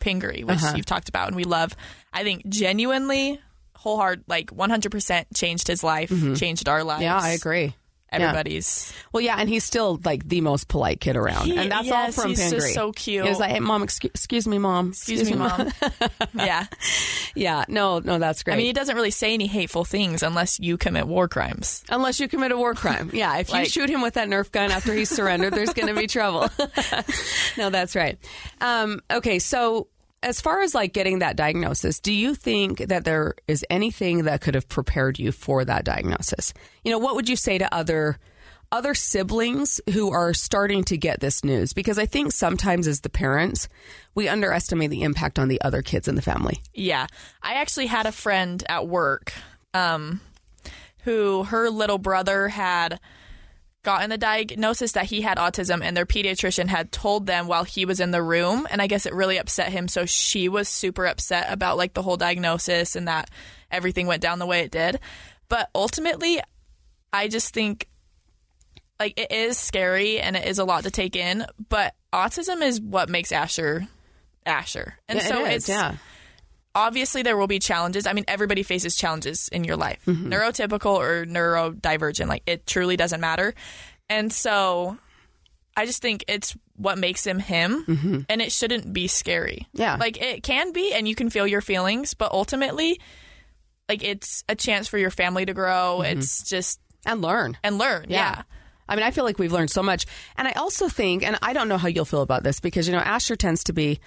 Pingree, 0.00 0.44
which 0.44 0.58
Uh-huh. 0.58 0.74
you've 0.76 0.86
talked 0.86 1.08
about 1.08 1.28
and 1.28 1.36
we 1.36 1.44
love, 1.44 1.74
I 2.12 2.22
think 2.22 2.46
genuinely, 2.48 3.40
wholeheart, 3.78 4.24
like 4.28 4.50
100% 4.50 5.24
changed 5.34 5.68
his 5.68 5.82
life, 5.82 6.10
changed 6.36 6.68
our 6.68 6.84
lives. 6.84 7.02
Mm-hmm. 7.02 7.18
Yeah, 7.18 7.18
I 7.20 7.30
agree. 7.30 7.74
Yeah. 8.20 8.28
Everybody's. 8.28 8.92
Well, 9.12 9.20
yeah, 9.20 9.36
and 9.38 9.48
he's 9.48 9.64
still 9.64 10.00
like 10.04 10.28
the 10.28 10.40
most 10.40 10.68
polite 10.68 11.00
kid 11.00 11.16
around, 11.16 11.46
He- 11.46 11.56
and 11.56 11.70
that's 11.70 11.86
yes, 11.86 12.18
all 12.18 12.22
from 12.24 12.30
he's 12.30 12.50
just 12.50 12.74
so 12.74 12.92
cute. 12.92 13.26
He's 13.26 13.38
like, 13.38 13.50
"Hey, 13.50 13.60
mom, 13.60 13.82
excuse, 13.82 14.10
excuse 14.14 14.46
me, 14.46 14.58
mom, 14.58 14.88
Excuse 14.90 15.30
me, 15.30 15.36
mom. 15.36 15.70
yeah. 16.34 16.66
yeah, 17.34 17.64
no, 17.68 17.98
no, 17.98 18.18
that's 18.18 18.42
great. 18.42 18.54
I 18.54 18.56
mean, 18.56 18.66
he 18.66 18.72
doesn't 18.72 18.94
really 18.94 19.10
say 19.10 19.34
any 19.34 19.46
hateful 19.46 19.84
things 19.84 20.22
unless 20.22 20.60
you 20.60 20.76
commit 20.76 21.06
war 21.06 21.28
crimes. 21.28 21.84
Unless 21.88 22.20
you 22.20 22.28
commit 22.28 22.52
a 22.52 22.56
war 22.56 22.74
crime, 22.74 23.10
yeah. 23.12 23.38
If 23.38 23.52
you 23.52 23.64
shoot 23.64 23.88
him 23.88 24.02
with 24.02 24.14
that 24.14 24.28
Nerf 24.28 24.50
gun 24.50 24.70
after 24.70 24.94
he's 24.94 25.10
surrendered, 25.10 25.52
there's 25.52 25.72
going 25.74 25.88
to 25.88 25.94
be 25.94 26.06
trouble. 26.06 26.48
no, 27.56 27.70
that's 27.70 27.94
right. 27.96 28.18
Um, 28.60 29.00
okay, 29.10 29.38
so 29.38 29.88
as 30.24 30.40
far 30.40 30.62
as 30.62 30.74
like 30.74 30.94
getting 30.94 31.18
that 31.18 31.36
diagnosis, 31.36 32.00
do 32.00 32.12
you 32.12 32.34
think 32.34 32.78
that 32.78 33.04
there 33.04 33.34
is 33.46 33.64
anything 33.68 34.24
that 34.24 34.40
could 34.40 34.54
have 34.54 34.68
prepared 34.68 35.18
you 35.18 35.30
for 35.30 35.64
that 35.64 35.84
diagnosis? 35.84 36.54
You 36.82 36.90
know, 36.90 36.98
what 36.98 37.14
would 37.14 37.28
you 37.28 37.36
say 37.36 37.58
to 37.58 37.72
other 37.72 38.18
other 38.72 38.94
siblings 38.94 39.80
who 39.92 40.10
are 40.10 40.34
starting 40.34 40.82
to 40.82 40.96
get 40.96 41.20
this 41.20 41.44
news? 41.44 41.72
Because 41.72 41.98
I 41.98 42.06
think 42.06 42.32
sometimes 42.32 42.88
as 42.88 43.02
the 43.02 43.10
parents, 43.10 43.68
we 44.16 44.26
underestimate 44.26 44.90
the 44.90 45.02
impact 45.02 45.38
on 45.38 45.46
the 45.46 45.60
other 45.60 45.80
kids 45.80 46.08
in 46.08 46.16
the 46.16 46.22
family. 46.22 46.60
Yeah. 46.72 47.06
I 47.40 47.54
actually 47.54 47.86
had 47.86 48.06
a 48.06 48.10
friend 48.10 48.64
at 48.68 48.88
work 48.88 49.32
um, 49.74 50.20
who 51.04 51.44
her 51.44 51.70
little 51.70 51.98
brother 51.98 52.48
had 52.48 52.98
gotten 53.84 54.10
the 54.10 54.18
diagnosis 54.18 54.92
that 54.92 55.06
he 55.06 55.20
had 55.20 55.38
autism 55.38 55.82
and 55.82 55.96
their 55.96 56.06
pediatrician 56.06 56.66
had 56.66 56.90
told 56.90 57.26
them 57.26 57.46
while 57.46 57.62
he 57.62 57.84
was 57.84 58.00
in 58.00 58.10
the 58.10 58.22
room 58.22 58.66
and 58.70 58.82
I 58.82 58.88
guess 58.88 59.06
it 59.06 59.14
really 59.14 59.38
upset 59.38 59.70
him 59.70 59.86
so 59.86 60.06
she 60.06 60.48
was 60.48 60.68
super 60.68 61.06
upset 61.06 61.46
about 61.48 61.76
like 61.76 61.94
the 61.94 62.02
whole 62.02 62.16
diagnosis 62.16 62.96
and 62.96 63.06
that 63.06 63.30
everything 63.70 64.06
went 64.08 64.22
down 64.22 64.40
the 64.40 64.46
way 64.46 64.60
it 64.60 64.72
did. 64.72 64.98
But 65.48 65.70
ultimately 65.74 66.40
I 67.12 67.28
just 67.28 67.54
think 67.54 67.88
like 68.98 69.18
it 69.18 69.30
is 69.30 69.58
scary 69.58 70.18
and 70.18 70.34
it 70.36 70.46
is 70.46 70.58
a 70.58 70.64
lot 70.64 70.84
to 70.84 70.90
take 70.90 71.14
in, 71.14 71.46
but 71.68 71.94
autism 72.12 72.62
is 72.62 72.80
what 72.80 73.08
makes 73.08 73.30
Asher 73.30 73.86
Asher. 74.46 74.98
And 75.08 75.18
Yeah, 75.18 75.26
so 75.26 75.44
is, 75.44 75.56
it's 75.56 75.68
yeah. 75.68 75.96
Obviously 76.74 77.22
there 77.22 77.36
will 77.36 77.46
be 77.46 77.58
challenges. 77.58 78.06
I 78.06 78.12
mean, 78.12 78.24
everybody 78.28 78.62
faces 78.62 78.96
challenges 78.96 79.48
in 79.48 79.64
your 79.64 79.76
life, 79.76 80.02
Mm-hmm. 80.06 80.32
neurotypical 80.32 80.94
or 80.96 81.24
neurodivergent. 81.26 82.26
Like 82.28 82.42
it 82.46 82.66
truly 82.66 82.96
doesn't 82.96 83.20
matter. 83.20 83.54
And 84.08 84.32
so, 84.32 84.98
I 85.76 85.86
just 85.86 86.02
think 86.02 86.24
it's 86.28 86.56
what 86.76 86.98
makes 86.98 87.24
him 87.26 87.38
him, 87.38 88.26
and 88.28 88.42
it 88.42 88.52
shouldn't 88.52 88.92
be 88.92 89.06
scary. 89.08 89.66
Mm-hmm. 89.74 89.80
Yeah. 89.82 89.96
like 89.96 90.20
it 90.20 90.42
can 90.42 90.72
be, 90.72 90.92
and 90.92 91.06
you 91.08 91.14
can 91.14 91.30
feel 91.30 91.46
your 91.46 91.60
feelings, 91.60 92.14
but 92.14 92.30
ultimately, 92.32 93.00
like 93.88 94.02
it's 94.04 94.44
a 94.48 94.54
chance 94.54 94.88
for 94.88 94.98
your 94.98 95.10
family 95.10 95.44
to 95.46 95.54
grow. 95.54 96.02
It's 96.02 96.48
just 96.48 96.80
and 97.06 97.20
learn. 97.22 97.56
and 97.62 97.78
learn. 97.78 98.06
Yeah. 98.08 98.42
I 98.88 98.96
mean, 98.96 99.04
I 99.04 99.10
feel 99.12 99.24
like 99.24 99.38
we've 99.38 99.52
learned 99.52 99.70
so 99.70 99.82
much. 99.82 100.04
And 100.36 100.46
I 100.46 100.52
also 100.52 100.88
think, 100.88 101.22
and 101.26 101.38
I 101.42 101.54
don't 101.54 101.68
know 101.68 101.78
how 101.78 101.88
you'll 101.88 102.04
feel 102.04 102.22
about 102.22 102.42
this 102.42 102.60
because, 102.60 102.86
you 102.86 102.92
know, 102.92 102.98
Asher 103.00 103.34
tends 103.36 103.64
to 103.64 103.72
be 103.72 103.98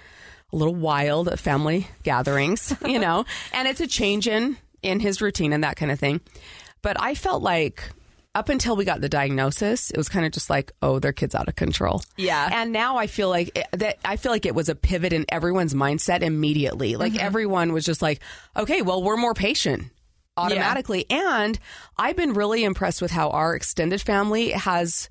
a 0.52 0.56
little 0.56 0.74
wild 0.74 1.28
at 1.28 1.38
family 1.38 1.86
gatherings, 2.02 2.74
you 2.86 2.98
know, 2.98 3.24
and 3.52 3.68
it's 3.68 3.80
a 3.80 3.86
change 3.86 4.26
in, 4.26 4.56
in 4.82 5.00
his 5.00 5.20
routine 5.20 5.52
and 5.52 5.64
that 5.64 5.76
kind 5.76 5.90
of 5.90 5.98
thing. 5.98 6.20
But 6.82 7.00
I 7.00 7.14
felt 7.14 7.42
like 7.42 7.90
up 8.34 8.48
until 8.48 8.76
we 8.76 8.84
got 8.84 9.00
the 9.00 9.08
diagnosis, 9.08 9.90
it 9.90 9.96
was 9.96 10.08
kind 10.08 10.24
of 10.24 10.32
just 10.32 10.48
like, 10.48 10.72
oh, 10.80 10.98
their 10.98 11.12
kid's 11.12 11.34
out 11.34 11.48
of 11.48 11.56
control. 11.56 12.02
Yeah. 12.16 12.48
And 12.52 12.72
now 12.72 12.96
I 12.96 13.08
feel 13.08 13.28
like 13.28 13.50
it, 13.56 13.66
that 13.72 13.98
I 14.04 14.16
feel 14.16 14.30
like 14.30 14.46
it 14.46 14.54
was 14.54 14.68
a 14.68 14.74
pivot 14.74 15.12
in 15.12 15.26
everyone's 15.28 15.74
mindset 15.74 16.22
immediately. 16.22 16.96
Like 16.96 17.14
mm-hmm. 17.14 17.26
everyone 17.26 17.72
was 17.72 17.84
just 17.84 18.00
like, 18.00 18.20
okay, 18.56 18.82
well, 18.82 19.02
we're 19.02 19.16
more 19.16 19.34
patient 19.34 19.90
automatically. 20.36 21.06
And 21.10 21.58
I've 21.96 22.16
been 22.16 22.32
really 22.32 22.64
impressed 22.64 23.02
with 23.02 23.10
how 23.10 23.30
our 23.30 23.56
extended 23.56 24.00
family 24.00 24.50
has 24.50 25.10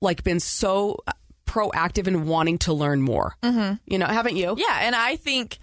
like 0.00 0.24
been 0.24 0.40
so 0.40 0.98
proactive 1.56 2.06
in 2.06 2.26
wanting 2.26 2.58
to 2.58 2.72
learn 2.72 3.00
more. 3.00 3.34
Mm-hmm. 3.42 3.74
You 3.86 3.98
know, 3.98 4.06
haven't 4.06 4.36
you? 4.36 4.54
Yeah, 4.58 4.78
and 4.82 4.94
I 4.94 5.16
think 5.16 5.58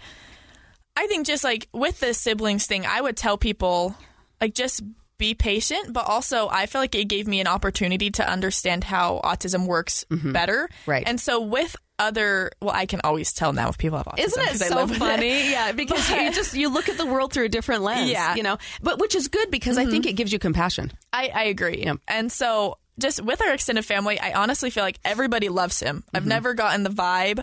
I 0.96 1.06
think 1.06 1.26
just 1.26 1.44
like 1.44 1.68
with 1.72 2.00
the 2.00 2.14
siblings 2.14 2.66
thing, 2.66 2.84
I 2.86 3.00
would 3.00 3.16
tell 3.16 3.38
people 3.38 3.94
like 4.40 4.54
just 4.54 4.82
be 5.16 5.34
patient, 5.34 5.92
but 5.92 6.08
also 6.08 6.48
I 6.48 6.66
feel 6.66 6.80
like 6.80 6.94
it 6.94 7.04
gave 7.04 7.28
me 7.28 7.40
an 7.40 7.46
opportunity 7.46 8.10
to 8.12 8.28
understand 8.28 8.82
how 8.82 9.20
autism 9.22 9.66
works 9.66 10.04
better. 10.10 10.68
Mm-hmm. 10.68 10.90
Right. 10.90 11.04
And 11.06 11.20
so 11.20 11.40
with 11.40 11.76
other 11.96 12.50
well, 12.60 12.74
I 12.74 12.86
can 12.86 13.00
always 13.04 13.32
tell 13.32 13.52
now 13.52 13.68
if 13.68 13.78
people 13.78 13.98
have 13.98 14.06
autism. 14.06 14.24
Isn't 14.24 14.42
it 14.42 14.56
so 14.56 14.82
with 14.82 14.96
it. 14.96 14.98
funny? 14.98 15.50
Yeah, 15.50 15.70
because 15.72 16.10
you 16.10 16.32
just 16.32 16.54
you 16.54 16.68
look 16.68 16.88
at 16.88 16.98
the 16.98 17.06
world 17.06 17.32
through 17.32 17.44
a 17.44 17.48
different 17.48 17.82
lens. 17.82 18.10
Yeah. 18.10 18.28
Mm-hmm. 18.28 18.36
you 18.36 18.42
know, 18.42 18.58
but 18.82 18.98
which 18.98 19.14
is 19.14 19.28
good 19.28 19.50
because 19.50 19.78
I 19.78 19.86
think 19.86 20.06
it 20.06 20.14
gives 20.14 20.32
you 20.32 20.40
compassion. 20.40 20.92
I, 21.12 21.30
I 21.32 21.42
agree. 21.44 21.84
Yeah. 21.84 21.94
And 22.08 22.32
so 22.32 22.78
just 22.98 23.22
with 23.22 23.40
our 23.42 23.52
extended 23.52 23.84
family, 23.84 24.18
I 24.18 24.32
honestly 24.32 24.70
feel 24.70 24.84
like 24.84 24.98
everybody 25.04 25.48
loves 25.48 25.80
him. 25.80 25.98
Mm-hmm. 25.98 26.16
I've 26.16 26.26
never 26.26 26.54
gotten 26.54 26.82
the 26.82 26.90
vibe 26.90 27.42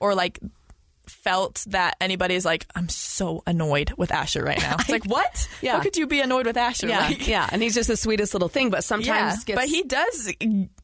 or 0.00 0.14
like 0.14 0.38
felt 1.08 1.64
that 1.68 1.96
anybody's 2.00 2.44
like, 2.44 2.66
I'm 2.74 2.88
so 2.88 3.42
annoyed 3.46 3.92
with 3.96 4.10
Asher 4.10 4.42
right 4.42 4.60
now. 4.60 4.76
It's 4.80 4.88
like, 4.88 5.04
what? 5.06 5.48
Yeah. 5.62 5.76
How 5.76 5.80
could 5.80 5.96
you 5.96 6.06
be 6.06 6.20
annoyed 6.20 6.46
with 6.46 6.56
Asher? 6.56 6.88
Yeah, 6.88 7.06
Like, 7.06 7.28
yeah, 7.28 7.48
and 7.50 7.62
he's 7.62 7.74
just 7.74 7.88
the 7.88 7.96
sweetest 7.96 8.34
little 8.34 8.48
thing. 8.48 8.70
But 8.70 8.84
sometimes, 8.84 9.06
yeah, 9.06 9.54
gets, 9.54 9.60
but 9.60 9.68
he 9.68 9.82
does 9.82 10.32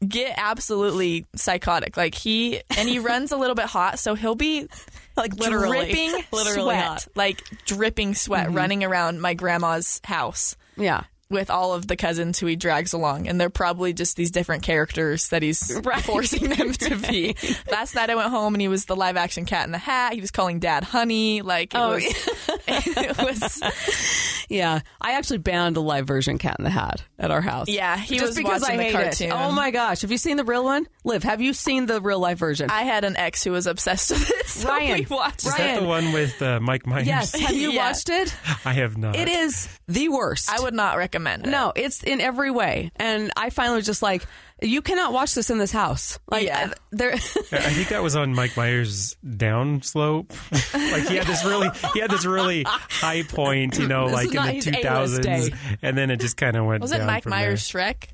get 0.06 0.34
absolutely 0.36 1.26
psychotic. 1.34 1.96
Like 1.96 2.14
he 2.14 2.60
and 2.76 2.88
he 2.88 2.98
runs 2.98 3.32
a 3.32 3.36
little 3.36 3.56
bit 3.56 3.66
hot, 3.66 3.98
so 3.98 4.14
he'll 4.14 4.34
be 4.34 4.68
like 5.16 5.36
dripping 5.36 6.12
literally 6.32 6.62
sweat, 6.62 6.84
hot. 6.84 6.98
Mm-hmm. 7.00 7.18
like 7.18 7.42
dripping 7.66 8.14
sweat, 8.14 8.52
running 8.52 8.84
around 8.84 9.20
my 9.20 9.34
grandma's 9.34 10.00
house 10.04 10.56
Yeah, 10.76 11.02
with 11.32 11.50
all 11.50 11.72
of 11.74 11.88
the 11.88 11.96
cousins 11.96 12.38
who 12.38 12.46
he 12.46 12.54
drags 12.54 12.92
along, 12.92 13.26
and 13.26 13.40
they're 13.40 13.50
probably 13.50 13.92
just 13.92 14.16
these 14.16 14.30
different 14.30 14.62
characters 14.62 15.28
that 15.30 15.42
he's 15.42 15.76
forcing 16.02 16.50
them 16.50 16.72
to 16.74 16.96
be. 16.96 17.34
Last 17.70 17.94
night 17.94 18.10
I 18.10 18.14
went 18.14 18.30
home 18.30 18.54
and 18.54 18.60
he 18.62 18.68
was 18.68 18.84
the 18.84 18.94
live 18.96 19.16
action 19.16 19.44
Cat 19.46 19.66
in 19.66 19.72
the 19.72 19.78
Hat. 19.78 20.12
He 20.12 20.20
was 20.20 20.30
calling 20.30 20.60
Dad 20.60 20.84
Honey. 20.84 21.42
Like 21.42 21.74
it 21.74 21.78
Oh, 21.78 21.94
was, 21.94 22.04
it 22.68 23.18
was. 23.18 24.41
Yeah. 24.52 24.80
I 25.00 25.12
actually 25.12 25.38
banned 25.38 25.76
a 25.76 25.80
live 25.80 26.06
version 26.06 26.38
Cat 26.38 26.56
in 26.58 26.64
the 26.64 26.70
Hat 26.70 27.02
at 27.18 27.30
our 27.30 27.40
house. 27.40 27.68
Yeah, 27.68 27.96
he 27.96 28.16
just 28.16 28.28
was 28.28 28.36
because 28.36 28.62
watching 28.62 28.80
I 28.80 28.86
the 28.88 28.92
cartoon. 28.92 29.28
It. 29.28 29.32
Oh 29.32 29.50
my 29.52 29.70
gosh, 29.70 30.02
have 30.02 30.10
you 30.10 30.18
seen 30.18 30.36
the 30.36 30.44
real 30.44 30.64
one? 30.64 30.86
Liv, 31.04 31.22
have 31.24 31.40
you 31.40 31.52
seen 31.52 31.86
the 31.86 32.00
real 32.00 32.18
life 32.20 32.38
version? 32.38 32.70
I 32.70 32.82
had 32.82 33.04
an 33.04 33.16
ex 33.16 33.42
who 33.44 33.52
was 33.52 33.66
obsessed 33.66 34.10
with 34.10 34.30
it. 34.30 34.36
So 34.52 34.68
Ryan. 34.68 34.98
we 34.98 35.06
watched 35.06 35.46
Is 35.46 35.54
it. 35.54 35.58
that 35.58 35.80
the 35.80 35.86
one 35.88 36.12
with 36.12 36.40
uh, 36.42 36.60
Mike 36.60 36.86
Myers? 36.86 37.06
yes, 37.06 37.32
have 37.40 37.56
you 37.56 37.70
Yeah. 37.72 37.86
watched 37.88 38.10
it? 38.10 38.34
I 38.66 38.74
have 38.74 38.98
not. 38.98 39.16
It 39.16 39.28
is 39.28 39.66
the 39.88 40.08
worst. 40.10 40.50
I 40.52 40.60
would 40.60 40.74
not 40.74 40.98
recommend 40.98 41.46
it. 41.46 41.50
No, 41.50 41.72
it's 41.74 42.02
in 42.02 42.20
every 42.20 42.50
way, 42.50 42.92
and 42.96 43.32
I 43.36 43.48
finally 43.50 43.76
was 43.76 43.86
just 43.86 44.02
like, 44.02 44.26
you 44.62 44.80
cannot 44.82 45.12
watch 45.12 45.34
this 45.34 45.50
in 45.50 45.58
this 45.58 45.72
house. 45.72 46.18
Like, 46.30 46.46
Yeah. 46.46 46.68
uh, 46.70 46.74
there. 46.92 47.12
I 47.14 47.18
think 47.18 47.88
that 47.88 48.02
was 48.02 48.16
on 48.16 48.34
Mike 48.34 48.56
Myers' 48.56 49.16
down 49.36 49.82
slope. 49.82 50.32
like 50.74 51.08
he 51.08 51.16
had 51.16 51.26
this 51.26 51.44
really, 51.44 51.68
he 51.94 52.00
had 52.00 52.10
this 52.10 52.24
really 52.24 52.64
high 52.66 53.22
point, 53.22 53.78
you 53.78 53.88
know, 53.88 54.06
This 54.06 54.14
like 54.14 54.28
in 54.28 54.34
the 54.34 54.52
his 54.52 54.64
two 54.64 54.70
A-list 54.70 54.82
thousands, 54.82 55.48
day. 55.50 55.56
and 55.82 55.98
then 55.98 56.10
it 56.10 56.20
just 56.20 56.36
kind 56.36 56.56
of 56.56 56.64
went. 56.66 56.80
Was 56.82 56.92
it 56.92 57.04
Mike 57.04 57.24
from 57.24 57.30
Myers 57.30 57.62
Shrek? 57.62 58.04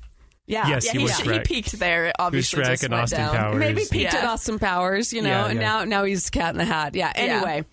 yeah, 0.47 0.67
Yes, 0.67 0.85
Yeah, 0.85 0.91
he 0.93 0.97
he, 0.97 1.03
was 1.03 1.17
sh- 1.17 1.29
he 1.29 1.39
peaked 1.41 1.71
there. 1.79 2.05
It 2.07 2.15
He 2.17 2.21
was 2.21 2.25
obviously 2.27 2.63
Shrek 2.63 2.65
just 2.67 2.83
and 2.83 2.91
went 2.93 3.03
Austin 3.03 3.19
down. 3.19 3.35
Powers. 3.35 3.59
Maybe 3.59 3.83
peaked 3.89 4.13
at 4.15 4.25
Austin 4.25 4.57
Powers, 4.59 5.13
you 5.13 5.21
know, 5.21 5.29
Yeah, 5.29 5.45
and 5.47 5.59
now 5.59 5.83
now 5.85 6.03
he's 6.05 6.29
Cat 6.29 6.53
in 6.55 6.57
the 6.57 6.65
Hat. 6.65 6.95
Yeah. 6.95 7.11
Anyway, 7.15 7.65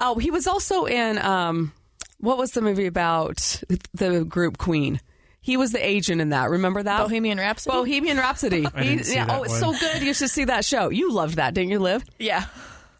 oh, 0.00 0.16
he 0.18 0.30
was 0.30 0.46
also 0.46 0.84
in 0.84 1.18
um, 1.18 1.72
what 2.18 2.38
was 2.38 2.52
the 2.52 2.60
movie 2.62 2.86
about 2.86 3.62
the 3.94 4.24
group 4.24 4.58
Queen? 4.58 5.00
He 5.50 5.56
was 5.56 5.72
the 5.72 5.84
agent 5.84 6.20
in 6.20 6.28
that. 6.28 6.48
Remember 6.48 6.80
that 6.80 7.00
Bohemian 7.02 7.38
Rhapsody. 7.38 7.76
Bohemian 7.76 8.18
Rhapsody. 8.18 8.68
I 8.74 8.84
didn't 8.84 9.04
see 9.06 9.16
yeah, 9.16 9.24
that 9.24 9.40
oh, 9.40 9.42
it's 9.42 9.60
one. 9.60 9.74
so 9.74 9.80
good. 9.80 10.00
You 10.00 10.14
should 10.14 10.30
see 10.30 10.44
that 10.44 10.64
show. 10.64 10.90
You 10.90 11.10
loved 11.10 11.34
that, 11.38 11.54
didn't 11.54 11.70
you, 11.70 11.80
Liv? 11.80 12.04
yeah. 12.20 12.44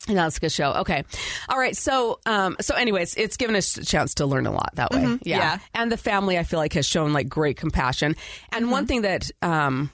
That's 0.09 0.39
a 0.39 0.41
good 0.41 0.51
show. 0.51 0.73
Okay. 0.73 1.05
All 1.49 1.57
right. 1.57 1.77
So, 1.77 2.19
um, 2.27 2.57
so 2.61 2.75
anyways, 2.75 3.15
it's 3.15 3.37
given 3.37 3.55
us 3.55 3.77
a 3.77 3.85
chance 3.85 4.15
to 4.15 4.27
learn 4.27 4.49
a 4.49 4.51
lot 4.51 4.71
that 4.75 4.91
way. 4.91 5.19
Yeah. 5.23 5.39
Yeah. 5.39 5.59
And 5.75 5.93
the 5.93 5.97
family, 5.97 6.39
I 6.39 6.43
feel 6.43 6.59
like, 6.59 6.73
has 6.73 6.87
shown 6.87 7.13
like 7.13 7.29
great 7.29 7.57
compassion. 7.57 8.17
And 8.51 8.73
one 8.73 8.89
thing 8.89 9.03
that, 9.03 9.31
um, 9.43 9.93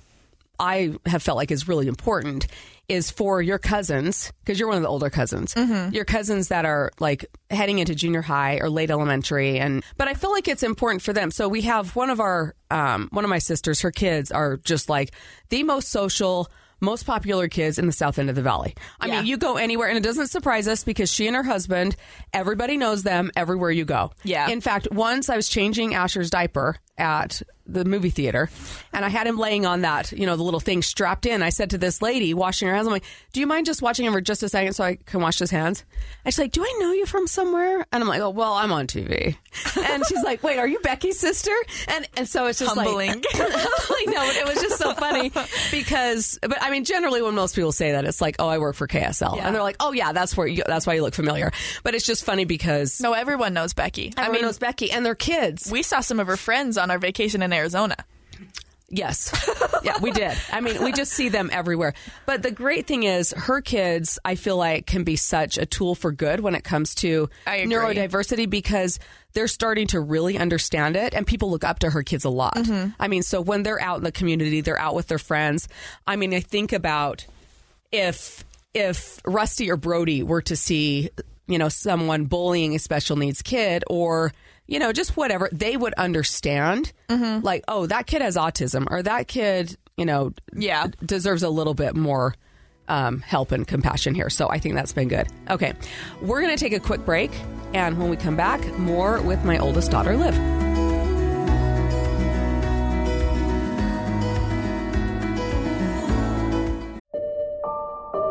I 0.59 0.95
have 1.07 1.23
felt 1.23 1.37
like 1.37 1.51
is 1.51 1.69
really 1.69 1.87
important 1.89 2.47
is 2.89 3.11
for 3.11 3.43
your 3.43 3.59
cousins, 3.59 4.33
because 4.45 4.61
you're 4.61 4.69
one 4.69 4.77
of 4.77 4.83
the 4.85 4.89
older 4.89 5.11
cousins, 5.11 5.55
your 5.93 6.05
cousins 6.05 6.49
that 6.49 6.65
are 6.65 6.93
like 7.01 7.27
heading 7.51 7.81
into 7.81 7.97
junior 7.97 8.23
high 8.23 8.59
or 8.59 8.71
late 8.71 8.91
elementary. 8.93 9.59
And, 9.59 9.83
but 9.97 10.07
I 10.07 10.15
feel 10.15 10.31
like 10.31 10.47
it's 10.47 10.63
important 10.63 11.03
for 11.03 11.13
them. 11.13 11.33
So 11.33 11.49
we 11.49 11.63
have 11.63 11.97
one 11.97 12.11
of 12.11 12.21
our, 12.21 12.55
um, 12.71 13.09
one 13.11 13.25
of 13.25 13.29
my 13.29 13.41
sisters, 13.41 13.81
her 13.81 13.91
kids 13.91 14.31
are 14.31 14.57
just 14.59 14.89
like 14.89 15.11
the 15.49 15.65
most 15.65 15.89
social, 15.89 16.49
most 16.81 17.07
popular 17.07 17.49
kids 17.49 17.77
in 17.81 17.87
the 17.87 17.93
south 17.93 18.21
end 18.21 18.31
of 18.31 18.37
the 18.37 18.43
valley. 18.43 18.77
I 19.01 19.07
Yeah. 19.07 19.17
mean, 19.17 19.27
you 19.27 19.37
go 19.37 19.57
anywhere, 19.57 19.89
and 19.89 19.97
it 19.99 20.05
doesn't 20.05 20.29
surprise 20.29 20.69
us 20.69 20.85
because 20.85 21.11
she 21.13 21.27
and 21.27 21.35
her 21.35 21.43
husband, 21.43 21.97
everybody 22.33 22.77
knows 22.77 23.03
them 23.03 23.33
everywhere 23.35 23.73
you 23.73 23.85
go. 23.85 24.13
Yeah. 24.23 24.49
In 24.49 24.61
fact, 24.61 24.87
once 24.93 25.29
I 25.29 25.35
was 25.35 25.49
changing 25.49 25.95
Asher's 25.95 26.31
diaper 26.31 26.77
at 26.99 27.43
the 27.67 27.85
movie 27.85 28.11
theater, 28.11 28.49
and 28.93 29.05
I 29.05 29.09
had 29.09 29.27
him 29.27 29.39
laying 29.39 29.67
on 29.67 29.83
that, 29.83 30.13
you 30.13 30.27
know, 30.27 30.37
the 30.37 30.43
little 30.43 30.61
thing 30.61 30.83
strapped 30.83 31.27
in. 31.27 31.43
I 31.43 31.51
said 31.51 31.71
to 31.71 31.79
this 31.79 32.01
lady 32.03 32.33
washing 32.35 32.69
her 32.69 32.75
hands, 32.75 32.87
I'm 32.87 32.93
like, 32.93 33.05
"Do 33.33 33.41
you 33.41 33.47
mind 33.47 33.67
just 33.67 33.83
watching 33.83 34.05
him 34.07 34.13
for 34.13 34.21
just 34.21 34.43
a 34.43 34.49
second 34.49 34.75
so 34.75 34.85
I 34.85 34.97
can 34.97 35.21
wash 35.21 35.39
his 35.39 35.51
hands?" 35.51 35.85
And 36.25 36.33
she's 36.33 36.39
like, 36.39 36.53
"Do 36.53 36.63
I 36.63 36.77
know 36.81 36.93
you 36.93 37.07
from 37.07 37.27
somewhere?" 37.27 37.87
And 37.93 38.03
I'm 38.03 38.09
like, 38.09 38.21
"Oh, 38.21 38.31
well, 38.31 38.53
I'm 38.55 38.73
on 38.73 38.87
TV." 38.87 39.37
And 39.89 40.05
she's 40.07 40.23
like, 40.23 40.43
"Wait, 40.43 40.59
are 40.59 40.67
you 40.69 40.79
Becky's 40.81 41.19
sister?" 41.19 41.55
And 41.89 42.09
and 42.17 42.29
so 42.29 42.47
it's 42.47 42.59
just 42.59 42.75
Humbling. 42.75 43.09
like, 43.09 43.25
I 43.35 44.05
know, 44.07 44.27
but 44.27 44.37
it 44.37 44.45
was 44.47 44.63
just 44.63 44.79
so 44.79 44.93
funny 44.95 45.31
because, 45.71 46.39
but 46.43 46.63
I 46.63 46.71
mean, 46.71 46.85
generally 46.85 47.23
when 47.23 47.35
most 47.35 47.55
people 47.55 47.73
say 47.73 47.93
that, 47.93 48.05
it's 48.05 48.21
like, 48.21 48.37
"Oh, 48.39 48.49
I 48.49 48.59
work 48.59 48.77
for 48.77 48.87
KSL," 48.87 49.37
Yeah. 49.37 49.47
and 49.47 49.55
they're 49.55 49.63
like, 49.63 49.77
"Oh, 49.81 49.93
yeah, 49.93 50.13
that's 50.13 50.37
where 50.37 50.47
you, 50.47 50.63
that's 50.67 50.87
why 50.87 50.95
you 50.95 51.03
look 51.03 51.15
familiar." 51.15 51.51
But 51.83 51.95
it's 51.95 52.07
just 52.07 52.25
funny 52.25 52.45
because 52.45 53.01
No, 53.01 53.13
everyone 53.13 53.55
knows 53.55 53.75
Becky. 53.75 54.13
I 54.17 54.23
everyone 54.23 54.33
mean, 54.35 54.43
knows 54.47 54.59
Becky 54.59 54.91
and 54.91 55.05
their 55.05 55.15
kids. 55.15 55.71
we 55.71 55.83
saw 55.83 56.01
some 56.01 56.21
of 56.21 56.27
her 56.27 56.37
friends 56.37 56.79
on 56.79 56.91
our 56.91 56.99
vacation 56.99 57.43
in 57.43 57.53
Arizona. 57.57 57.97
Yes. 58.89 59.33
Yeah, 59.83 59.99
we 60.01 60.11
did. 60.11 60.37
I 60.51 60.61
mean, 60.61 60.83
we 60.83 60.91
just 60.91 61.13
see 61.13 61.29
them 61.29 61.49
everywhere. 61.53 61.95
But 62.25 62.43
the 62.43 62.51
great 62.51 62.89
thing 62.89 63.05
is, 63.05 63.33
her 63.37 63.61
kids, 63.61 64.19
I 64.25 64.35
feel 64.35 64.57
like, 64.57 64.85
can 64.85 65.05
be 65.05 65.15
such 65.15 65.59
a 65.59 65.67
tool 65.67 65.95
for 65.95 66.11
good 66.11 66.41
when 66.41 66.57
it 66.57 66.65
comes 66.65 66.93
to 66.97 67.31
neurodiversity 67.47 68.51
because 68.51 68.99
they're 69.35 69.47
starting 69.47 69.87
to 69.89 70.01
really 70.01 70.39
understand 70.39 70.97
it 70.97 71.15
and 71.15 71.25
people 71.25 71.51
look 71.51 71.63
up 71.63 71.81
to 71.81 71.91
her 71.91 72.03
kids 72.03 72.25
a 72.25 72.31
lot. 72.31 72.57
Mm-hmm. 72.57 72.91
I 72.99 73.07
mean, 73.07 73.23
so 73.23 73.41
when 73.41 73.63
they're 73.63 73.81
out 73.81 73.99
in 73.99 74.03
the 74.03 74.11
community, 74.11 74.61
they're 74.61 74.81
out 74.81 74.97
with 74.97 75.07
their 75.07 75.19
friends. 75.19 75.69
I 76.05 76.17
mean, 76.17 76.35
I 76.35 76.41
think 76.41 76.73
about 76.73 77.27
if 77.93 78.43
if 78.75 79.21
Rusty 79.25 79.71
or 79.71 79.77
Brody 79.77 80.25
were 80.25 80.43
to 80.43 80.57
see, 80.57 81.11
you 81.47 81.59
know, 81.59 81.69
someone 81.69 82.25
bullying 82.25 82.75
a 82.75 82.81
special 82.81 83.15
needs 83.17 83.41
kid 83.43 83.85
or 83.87 84.33
you 84.67 84.79
know, 84.79 84.93
just 84.93 85.17
whatever, 85.17 85.49
they 85.53 85.77
would 85.77 85.95
understand 85.95 86.93
like, 87.09 87.63
oh, 87.69 87.87
that 87.87 88.07
kid 88.07 88.21
has 88.23 88.37
autism 88.37 88.87
or 88.91 89.03
that 89.03 89.29
kid 89.29 89.77
you 89.97 90.05
know, 90.05 90.33
Yeah. 90.55 90.89
deserves 91.05 91.43
a 91.43 91.49
little 91.49 91.73
bit 91.75 91.97
more 91.97 92.35
um, 92.89 93.21
help 93.21 93.51
and 93.51 93.67
compassion 93.67 94.15
here. 94.15 94.29
So 94.31 94.49
I 94.51 94.59
think 94.59 94.75
that's 94.75 94.93
been 94.93 95.09
good. 95.09 95.27
Okay, 95.51 95.73
we're 96.21 96.41
going 96.43 96.55
to 96.55 96.63
take 96.63 96.73
a 96.75 96.79
quick 96.81 97.05
break, 97.05 97.31
and 97.75 97.99
when 97.99 98.11
we 98.11 98.17
come 98.17 98.37
back, 98.37 98.65
more 98.79 99.21
with 99.23 99.43
my 99.45 99.59
oldest 99.59 99.91
daughter, 99.91 100.17
Liv. 100.17 100.35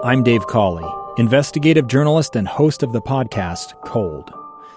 I'm 0.04 0.22
Dave 0.22 0.46
Cawley, 0.46 0.86
investigative 1.18 1.88
journalist 1.88 2.36
and 2.36 2.48
host 2.48 2.84
of 2.84 2.94
the 2.94 3.02
podcast 3.02 3.74
Cold. 3.84 4.32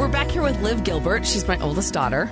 We're 0.00 0.08
back 0.08 0.30
here 0.30 0.40
with 0.40 0.58
Liv 0.62 0.82
Gilbert. 0.82 1.26
She's 1.26 1.46
my 1.46 1.60
oldest 1.60 1.92
daughter. 1.92 2.30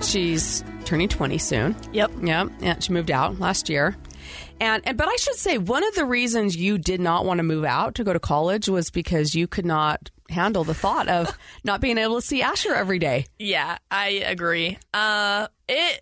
She's 0.00 0.64
turning 0.86 1.06
20 1.06 1.36
soon. 1.36 1.76
Yep. 1.92 2.12
Yeah, 2.22 2.46
yeah, 2.60 2.78
she 2.78 2.94
moved 2.94 3.10
out 3.10 3.38
last 3.38 3.68
year. 3.68 3.94
And, 4.58 4.82
and 4.86 4.96
but 4.96 5.06
I 5.06 5.16
should 5.16 5.34
say 5.34 5.58
one 5.58 5.84
of 5.84 5.94
the 5.94 6.06
reasons 6.06 6.56
you 6.56 6.78
did 6.78 6.98
not 6.98 7.26
want 7.26 7.36
to 7.36 7.42
move 7.42 7.66
out 7.66 7.96
to 7.96 8.04
go 8.04 8.14
to 8.14 8.18
college 8.18 8.70
was 8.70 8.90
because 8.90 9.34
you 9.34 9.46
could 9.46 9.66
not 9.66 10.10
handle 10.30 10.64
the 10.64 10.72
thought 10.72 11.08
of 11.08 11.36
not 11.64 11.82
being 11.82 11.98
able 11.98 12.22
to 12.22 12.26
see 12.26 12.40
Asher 12.40 12.74
every 12.74 12.98
day. 12.98 13.26
Yeah, 13.38 13.76
I 13.90 14.08
agree. 14.24 14.78
Uh, 14.94 15.48
it 15.68 16.00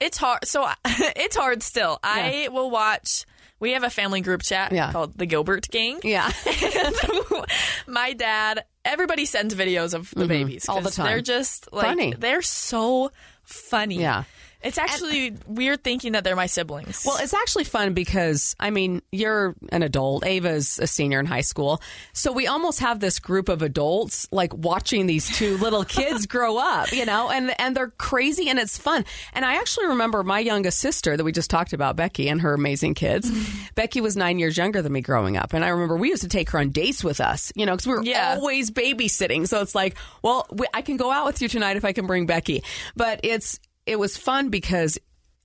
it's 0.00 0.18
hard. 0.18 0.44
So 0.44 0.68
it's 0.84 1.36
hard 1.36 1.62
still. 1.62 1.98
I 2.02 2.50
will 2.52 2.70
watch. 2.70 3.24
We 3.60 3.72
have 3.72 3.84
a 3.84 3.90
family 3.90 4.20
group 4.22 4.42
chat 4.42 4.72
Yeah. 4.72 4.90
called 4.90 5.16
the 5.16 5.26
Gilbert 5.26 5.68
Gang. 5.70 6.00
Yeah. 6.02 6.32
My 7.86 8.12
dad, 8.14 8.64
everybody 8.84 9.24
sends 9.26 9.54
videos 9.54 9.94
of 9.94 10.10
the 10.16 10.26
babies 10.26 10.62
Mm-hmm. 10.64 10.70
all 10.72 10.80
the 10.80 10.90
time. 10.90 11.06
They're 11.06 11.20
just 11.20 11.72
like 11.72 11.86
Funny. 11.86 12.14
they're 12.18 12.42
so 12.42 13.12
funny. 13.44 14.00
Yeah. 14.00 14.24
It's 14.62 14.76
actually 14.78 15.34
weird 15.46 15.82
thinking 15.82 16.12
that 16.12 16.22
they're 16.24 16.36
my 16.36 16.46
siblings. 16.46 17.02
Well, 17.06 17.16
it's 17.20 17.32
actually 17.34 17.64
fun 17.64 17.94
because 17.94 18.54
I 18.60 18.70
mean, 18.70 19.00
you're 19.10 19.54
an 19.70 19.82
adult. 19.82 20.26
Ava's 20.26 20.78
a 20.78 20.86
senior 20.86 21.18
in 21.20 21.26
high 21.26 21.40
school. 21.40 21.80
So 22.12 22.30
we 22.32 22.46
almost 22.46 22.80
have 22.80 23.00
this 23.00 23.18
group 23.18 23.48
of 23.48 23.62
adults 23.62 24.28
like 24.30 24.52
watching 24.54 25.06
these 25.06 25.34
two 25.36 25.56
little 25.58 25.84
kids 25.84 26.26
grow 26.26 26.58
up, 26.58 26.92
you 26.92 27.06
know, 27.06 27.30
and 27.30 27.54
and 27.58 27.74
they're 27.76 27.88
crazy 27.96 28.48
and 28.50 28.58
it's 28.58 28.76
fun. 28.76 29.04
And 29.32 29.44
I 29.44 29.54
actually 29.54 29.86
remember 29.86 30.22
my 30.22 30.40
youngest 30.40 30.78
sister 30.78 31.16
that 31.16 31.24
we 31.24 31.32
just 31.32 31.48
talked 31.50 31.72
about, 31.72 31.96
Becky, 31.96 32.28
and 32.28 32.40
her 32.42 32.52
amazing 32.52 32.94
kids. 32.94 33.30
Becky 33.74 34.00
was 34.00 34.16
9 34.16 34.38
years 34.38 34.56
younger 34.56 34.82
than 34.82 34.92
me 34.92 35.00
growing 35.00 35.36
up, 35.36 35.52
and 35.54 35.64
I 35.64 35.68
remember 35.68 35.96
we 35.96 36.08
used 36.10 36.22
to 36.22 36.28
take 36.28 36.50
her 36.50 36.58
on 36.58 36.70
dates 36.70 37.02
with 37.02 37.20
us, 37.20 37.50
you 37.56 37.64
know, 37.64 37.76
cuz 37.76 37.86
we 37.86 37.94
were 37.94 38.02
Yeah. 38.02 38.34
always 38.36 38.70
babysitting. 38.70 39.48
So 39.48 39.60
it's 39.62 39.74
like, 39.74 39.96
well, 40.22 40.46
we, 40.50 40.66
I 40.74 40.82
can 40.82 40.96
go 40.98 41.10
out 41.10 41.24
with 41.26 41.40
you 41.40 41.48
tonight 41.48 41.76
if 41.76 41.84
I 41.84 41.92
can 41.92 42.06
bring 42.06 42.26
Becky. 42.26 42.62
But 42.96 43.20
it's 43.22 43.58
it 43.90 43.98
was 43.98 44.16
fun 44.16 44.50
because 44.50 44.98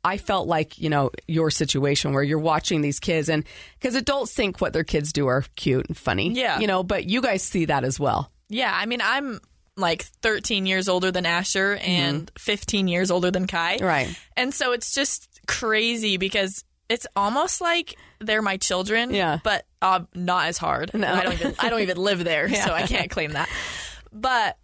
I 0.03 0.17
felt 0.17 0.47
like, 0.47 0.77
you 0.77 0.87
know, 0.87 1.09
your 1.27 1.49
situation 1.49 2.13
where 2.13 2.21
you're 2.21 2.37
watching 2.37 2.81
these 2.81 2.99
kids 2.99 3.27
and 3.27 3.43
because 3.79 3.95
adults 3.95 4.35
think 4.35 4.61
what 4.61 4.71
their 4.71 4.83
kids 4.83 5.11
do 5.11 5.25
are 5.25 5.43
cute 5.55 5.87
and 5.87 5.97
funny. 5.97 6.31
Yeah. 6.31 6.59
You 6.59 6.67
know, 6.67 6.83
but 6.83 7.09
you 7.09 7.21
guys 7.21 7.41
see 7.41 7.65
that 7.65 7.83
as 7.83 7.99
well. 7.99 8.31
yeah, 8.47 8.71
I 8.71 8.85
mean, 8.85 9.01
I'm 9.01 9.39
like 9.75 10.03
13 10.21 10.67
years 10.67 10.87
older 10.87 11.11
than 11.11 11.25
Asher 11.25 11.79
and 11.81 12.31
15 12.37 12.87
years 12.87 13.09
older 13.09 13.31
than 13.31 13.47
Kai. 13.47 13.77
Mm-hmm. 13.77 13.85
Right. 13.85 14.19
And 14.37 14.53
so 14.53 14.73
it's 14.73 14.93
just 14.93 15.27
crazy 15.47 16.17
because 16.17 16.63
it's 16.87 17.07
almost 17.15 17.61
like 17.61 17.95
they're 18.19 18.43
my 18.43 18.57
children. 18.57 19.11
Yeah. 19.11 19.39
But 19.43 19.65
uh, 19.81 20.01
not 20.13 20.45
as 20.45 20.59
hard. 20.59 20.93
No. 20.93 21.11
I 21.11 21.23
don't 21.23 21.33
even 21.33 21.55
I 21.57 21.69
don't 21.69 21.81
even 21.81 21.97
live 21.97 22.23
there, 22.23 22.53
so 22.63 22.71
I 22.71 22.83
can't 22.83 23.09
claim 23.09 23.31
that. 23.31 23.49
But 24.13 24.55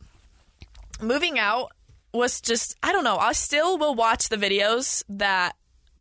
moving 1.02 1.40
out 1.40 1.72
was 2.14 2.42
just 2.42 2.76
I 2.84 2.92
don't 2.92 3.04
know. 3.04 3.18
I 3.18 3.34
still 3.34 3.78
will 3.78 3.96
watch 3.96 4.30
the 4.30 4.38
videos 4.38 5.04
that 5.10 5.54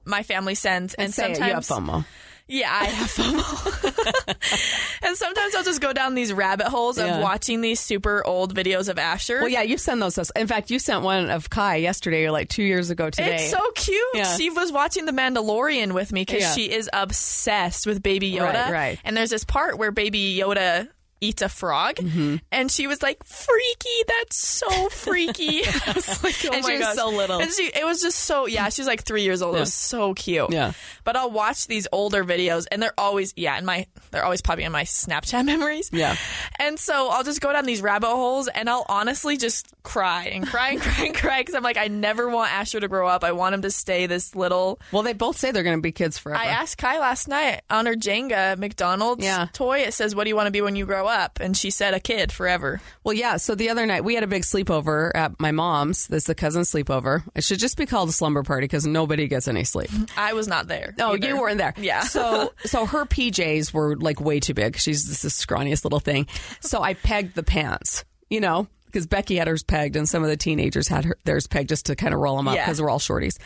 my 0.04 0.22
family 0.22 0.54
sends, 0.54 0.94
and, 0.94 1.10
it, 1.10 1.12
sometimes 1.14 1.38
you 1.38 1.44
have 1.54 1.64
FOMO. 1.64 2.04
yeah, 2.48 2.70
I 2.72 2.84
have 2.86 3.10
FOMO. 3.10 4.96
and 5.06 5.16
sometimes 5.16 5.54
I'll 5.54 5.62
just 5.62 5.80
go 5.80 5.92
down 5.92 6.14
these 6.14 6.32
rabbit 6.32 6.66
holes 6.68 6.98
Yeah. 6.98 7.16
of 7.16 7.22
watching 7.22 7.60
these 7.60 7.80
super 7.80 8.26
old 8.26 8.54
videos 8.54 8.88
of 8.88 8.98
Asher. 8.98 9.40
Well, 9.40 9.48
yeah, 9.48 9.62
you 9.62 9.76
send 9.78 10.00
those. 10.02 10.18
In 10.34 10.46
fact, 10.46 10.70
you 10.70 10.78
sent 10.78 11.02
one 11.02 11.30
of 11.30 11.50
Kai 11.50 11.76
yesterday 11.76 12.24
or 12.24 12.30
like 12.32 12.48
two 12.48 12.62
years 12.62 12.90
ago 12.90 13.10
today. 13.10 13.36
It's 13.36 13.50
so 13.50 13.70
cute. 13.74 14.02
Yeah. 14.14 14.36
She 14.36 14.50
was 14.50 14.72
watching 14.72 15.04
The 15.04 15.12
Mandalorian 15.12 15.92
with 15.92 16.12
me 16.12 16.22
because 16.22 16.40
Yeah. 16.42 16.52
she 16.54 16.70
is 16.72 16.88
obsessed 16.92 17.86
with 17.86 18.02
Baby 18.02 18.32
Yoda. 18.32 18.54
Right, 18.64 18.72
right. 18.72 18.98
And 19.04 19.16
there's 19.16 19.30
this 19.30 19.44
part 19.44 19.78
where 19.78 19.92
Baby 19.92 20.36
Yoda 20.42 20.88
eats 21.20 21.42
a 21.42 21.48
frog, 21.48 21.96
Mm-hmm. 21.96 22.36
and 22.50 22.70
she 22.70 22.86
was 22.86 23.02
like, 23.02 23.22
"Freaky! 23.24 24.04
That's 24.08 24.36
so 24.36 24.88
freaky!" 24.88 25.62
I 25.86 25.92
was 25.94 26.22
like, 26.24 26.34
"Oh 26.44 26.50
And 26.54 26.62
my 26.62 26.68
she 26.68 26.78
was 26.78 26.86
gosh. 26.86 26.96
so 26.96 27.08
little. 27.10 27.40
And 27.40 27.50
she, 27.52 27.64
it 27.66 27.84
was 27.84 28.00
just 28.02 28.18
so 28.20 28.46
yeah. 28.46 28.68
She 28.68 28.80
was 28.82 28.86
like 28.88 29.02
three 29.04 29.22
years 29.22 29.42
old. 29.42 29.56
It 29.56 29.60
was 29.60 29.74
so 29.74 30.14
cute. 30.14 30.50
Yeah. 30.52 30.72
But 31.04 31.16
I'll 31.16 31.30
watch 31.30 31.66
these 31.66 31.86
older 31.92 32.24
videos, 32.24 32.66
and 32.70 32.82
they're 32.82 32.94
always 32.98 33.32
yeah, 33.36 33.58
in 33.58 33.64
my 33.64 33.86
they're 34.10 34.24
always 34.24 34.40
popping 34.42 34.64
in 34.66 34.72
my 34.72 34.84
Snapchat 34.84 35.44
memories. 35.46 35.90
Yeah. 35.92 36.16
And 36.58 36.78
so 36.78 37.08
I'll 37.10 37.24
just 37.24 37.40
go 37.40 37.52
down 37.52 37.64
these 37.64 37.82
rabbit 37.82 38.08
holes 38.08 38.48
and 38.48 38.68
I'll 38.68 38.86
honestly 38.88 39.36
just 39.36 39.66
cry 39.82 40.24
and 40.26 40.46
cry 40.46 40.70
and 40.70 40.80
cry 40.80 41.04
and 41.06 41.14
cry 41.14 41.40
because 41.40 41.54
I'm 41.54 41.62
like, 41.62 41.76
I 41.78 41.88
never 41.88 42.28
want 42.28 42.52
Asher 42.52 42.80
to 42.80 42.88
grow 42.88 43.08
up. 43.08 43.24
I 43.24 43.32
want 43.32 43.54
him 43.54 43.62
to 43.62 43.70
stay 43.70 44.06
this 44.06 44.34
little. 44.36 44.78
Well, 44.92 45.02
they 45.02 45.12
both 45.14 45.36
say 45.38 45.52
they're 45.52 45.62
going 45.62 45.76
to 45.78 45.82
be 45.82 45.92
kids 45.92 46.18
forever. 46.18 46.40
I 46.42 46.46
asked 46.46 46.78
Kai 46.78 46.98
last 46.98 47.28
night 47.28 47.62
on 47.70 47.86
her 47.86 47.94
Jenga 47.94 48.56
McDonald's 48.58 49.24
Yeah. 49.24 49.46
toy. 49.52 49.80
It 49.80 49.94
says, 49.94 50.14
What 50.14 50.24
do 50.24 50.28
you 50.30 50.36
want 50.36 50.46
to 50.46 50.50
be 50.52 50.60
when 50.60 50.76
you 50.76 50.86
grow 50.86 51.06
up? 51.06 51.09
Up, 51.10 51.40
and 51.40 51.56
she 51.56 51.70
said, 51.70 51.92
A 51.92 52.00
kid 52.00 52.32
forever. 52.32 52.80
Well, 53.04 53.14
yeah. 53.14 53.36
So 53.36 53.54
the 53.54 53.68
other 53.68 53.84
night 53.84 54.04
we 54.04 54.14
had 54.14 54.24
a 54.24 54.28
big 54.28 54.42
sleepover 54.42 55.10
at 55.14 55.38
my 55.40 55.50
mom's. 55.52 56.06
This 56.06 56.24
is 56.24 56.28
a 56.28 56.34
cousin 56.34 56.62
sleepover. 56.62 57.24
It 57.34 57.44
should 57.44 57.58
just 57.58 57.76
be 57.76 57.84
called 57.84 58.08
a 58.08 58.12
slumber 58.12 58.42
party 58.42 58.64
because 58.64 58.86
nobody 58.86 59.28
gets 59.28 59.48
any 59.48 59.64
sleep. 59.64 59.90
I 60.16 60.32
was 60.32 60.48
not 60.48 60.68
there. 60.68 60.94
Oh, 60.98 61.14
either. 61.14 61.28
you 61.28 61.40
weren't 61.40 61.58
there. 61.58 61.74
Yeah. 61.76 62.00
So, 62.00 62.54
so 62.64 62.86
her 62.86 63.04
PJs 63.04 63.74
were 63.74 63.96
like 63.96 64.20
way 64.20 64.40
too 64.40 64.54
big. 64.54 64.76
She's 64.78 65.06
this, 65.08 65.22
this 65.22 65.44
scrawniest 65.44 65.84
little 65.84 66.00
thing. 66.00 66.26
So 66.60 66.82
I 66.82 66.94
pegged 66.94 67.34
the 67.34 67.42
pants, 67.42 68.04
you 68.28 68.40
know, 68.40 68.68
because 68.90 69.06
Becky 69.06 69.36
had 69.36 69.48
hers 69.48 69.62
pegged 69.62 69.96
and 69.96 70.08
some 70.08 70.22
of 70.22 70.28
the 70.28 70.36
teenagers 70.36 70.88
had 70.88 71.04
her, 71.04 71.16
theirs 71.24 71.46
pegged 71.46 71.68
just 71.68 71.86
to 71.86 71.96
kind 71.96 72.12
of 72.14 72.20
roll 72.20 72.36
them 72.36 72.48
up 72.48 72.54
Yeah. 72.56 72.64
because 72.64 72.80
we're 72.82 72.90
all 72.90 72.98
shorties. 72.98 73.36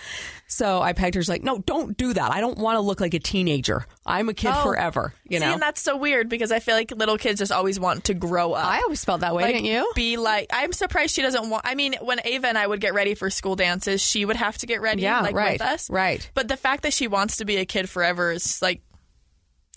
So 0.46 0.80
I 0.82 0.92
pegged 0.92 1.14
hers 1.14 1.28
like, 1.28 1.42
no, 1.42 1.58
don't 1.58 1.96
do 1.96 2.12
that. 2.12 2.32
I 2.32 2.40
don't 2.40 2.58
want 2.58 2.76
to 2.76 2.80
look 2.80 3.00
like 3.00 3.14
a 3.14 3.18
teenager. 3.18 3.86
I'm 4.06 4.28
a 4.28 4.34
kid 4.34 4.52
Oh. 4.54 4.62
forever. 4.62 5.12
You 5.28 5.38
See, 5.38 5.44
know. 5.44 5.52
and 5.54 5.62
that's 5.62 5.80
so 5.80 5.96
weird 5.96 6.28
because 6.28 6.52
I 6.52 6.60
feel 6.60 6.74
like 6.74 6.90
little 6.90 7.16
kids 7.18 7.38
just 7.38 7.52
always 7.52 7.80
want 7.80 8.04
to 8.04 8.14
grow 8.14 8.52
up. 8.52 8.64
I 8.66 8.80
always 8.82 9.04
felt 9.04 9.20
that 9.22 9.34
way, 9.34 9.42
like, 9.44 9.54
didn't 9.54 9.66
you? 9.66 9.90
Be 9.94 10.16
like, 10.16 10.46
I'm 10.52 10.72
surprised 10.72 11.14
she 11.14 11.22
doesn't 11.22 11.48
want. 11.50 11.62
I 11.66 11.74
mean, 11.74 11.94
when 12.02 12.20
Ava 12.24 12.48
and 12.48 12.58
I 12.58 12.66
would 12.66 12.80
get 12.80 12.94
ready 12.94 13.14
for 13.14 13.30
school 13.30 13.56
dances, 13.56 14.02
she 14.02 14.24
would 14.24 14.36
have 14.36 14.58
to 14.58 14.66
get 14.66 14.80
ready, 14.80 15.02
Yeah, 15.02 15.20
like 15.20 15.34
right, 15.34 15.52
with 15.54 15.62
us, 15.62 15.88
right. 15.90 16.28
But 16.34 16.48
the 16.48 16.56
fact 16.56 16.82
that 16.82 16.92
she 16.92 17.08
wants 17.08 17.38
to 17.38 17.44
be 17.44 17.56
a 17.56 17.64
kid 17.64 17.88
forever 17.88 18.32
is 18.32 18.60
like 18.62 18.82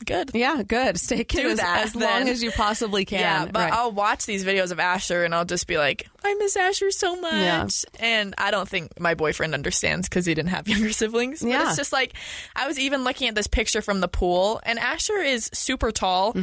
good. 0.05 0.31
Yeah, 0.33 0.63
good. 0.63 0.99
Stay 0.99 1.23
kid 1.23 1.43
Do 1.43 1.49
as, 1.49 1.59
that, 1.59 1.85
as 1.85 1.95
long 1.95 2.27
as 2.29 2.41
you 2.43 2.51
possibly 2.51 3.05
can. 3.05 3.19
Yeah, 3.19 3.45
but 3.45 3.55
Right. 3.59 3.73
I'll 3.73 3.91
watch 3.91 4.25
these 4.25 4.43
videos 4.45 4.71
of 4.71 4.79
Asher 4.79 5.23
and 5.23 5.33
I'll 5.33 5.45
just 5.45 5.67
be 5.67 5.77
like, 5.77 6.07
I 6.23 6.33
miss 6.35 6.55
Asher 6.57 6.91
so 6.91 7.15
much. 7.15 7.33
Yeah. 7.33 7.67
And 7.99 8.33
I 8.37 8.51
don't 8.51 8.67
think 8.67 8.99
my 8.99 9.13
boyfriend 9.13 9.53
understands 9.53 10.09
because 10.09 10.25
he 10.25 10.33
didn't 10.33 10.49
have 10.49 10.67
younger 10.67 10.91
siblings. 10.91 11.41
But 11.41 11.49
Yeah. 11.49 11.67
it's 11.69 11.77
just 11.77 11.93
like, 11.93 12.13
I 12.55 12.67
was 12.67 12.77
even 12.79 13.03
looking 13.03 13.27
at 13.29 13.35
this 13.35 13.47
picture 13.47 13.81
from 13.81 14.01
the 14.01 14.07
pool 14.07 14.59
and 14.63 14.77
Asher 14.79 15.17
is 15.17 15.49
super 15.53 15.91
tall, 15.91 16.33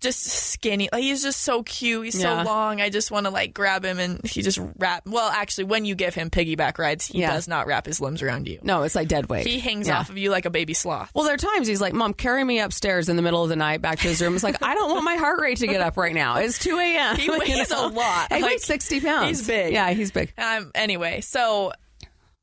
just 0.00 0.22
skinny. 0.24 0.88
Like, 0.92 1.02
he's 1.02 1.22
just 1.22 1.40
so 1.42 1.62
cute. 1.62 2.04
He's 2.04 2.14
Mm-hmm. 2.14 2.22
Yeah. 2.24 2.42
so 2.44 2.50
long. 2.50 2.80
I 2.80 2.90
just 2.90 3.10
want 3.10 3.26
to 3.26 3.30
like 3.30 3.54
grab 3.54 3.84
him 3.84 3.98
and 3.98 4.24
he 4.26 4.42
just 4.42 4.58
wrap. 4.78 5.06
Well, 5.06 5.30
actually, 5.30 5.64
when 5.64 5.84
you 5.84 5.94
give 5.94 6.14
him 6.14 6.28
piggyback 6.30 6.78
rides, 6.78 7.06
he 7.06 7.20
Yeah. 7.20 7.32
does 7.32 7.48
not 7.48 7.66
wrap 7.66 7.86
his 7.86 8.00
limbs 8.00 8.20
around 8.22 8.46
you. 8.48 8.58
no, 8.62 8.82
it's 8.82 8.94
like 8.94 9.08
dead 9.08 9.28
weight. 9.28 9.46
He 9.46 9.58
hangs 9.58 9.88
Yeah. 9.88 9.98
off 10.00 10.10
of 10.10 10.18
you 10.18 10.30
like 10.30 10.44
a 10.44 10.50
baby 10.50 10.74
sloth. 10.74 11.10
Well, 11.14 11.24
there 11.24 11.34
are 11.34 11.38
times 11.38 11.66
he's 11.68 11.80
like, 11.80 11.92
"Mom, 11.94 12.12
carry 12.14 12.44
me 12.44 12.60
upstairs 12.60 12.99
in 13.08 13.16
the 13.16 13.22
middle 13.22 13.42
of 13.42 13.48
the 13.48 13.56
night 13.56 13.80
back 13.82 13.98
to 14.00 14.08
his 14.08 14.20
room." 14.20 14.34
It's 14.34 14.44
like, 14.44 14.62
I 14.62 14.74
don't 14.74 14.90
want 14.90 15.04
my 15.04 15.16
heart 15.16 15.40
rate 15.40 15.58
to 15.58 15.66
get 15.66 15.80
up 15.80 15.96
right 15.96 16.14
now. 16.14 16.36
It's 16.36 16.58
two 16.58 16.78
a.m. 16.78 17.16
He 17.16 17.24
You 17.32 17.38
weighs 17.38 17.70
know? 17.70 17.86
a 17.86 17.88
lot. 17.88 18.32
He 18.32 18.42
Like, 18.42 18.50
weighs 18.52 18.64
sixty 18.64 19.00
pounds. 19.00 19.28
he's 19.38 19.46
big. 19.46 19.72
Yeah, 19.72 19.90
he's 19.90 20.10
big. 20.10 20.32
Um, 20.38 20.70
anyway, 20.74 21.20
so 21.22 21.72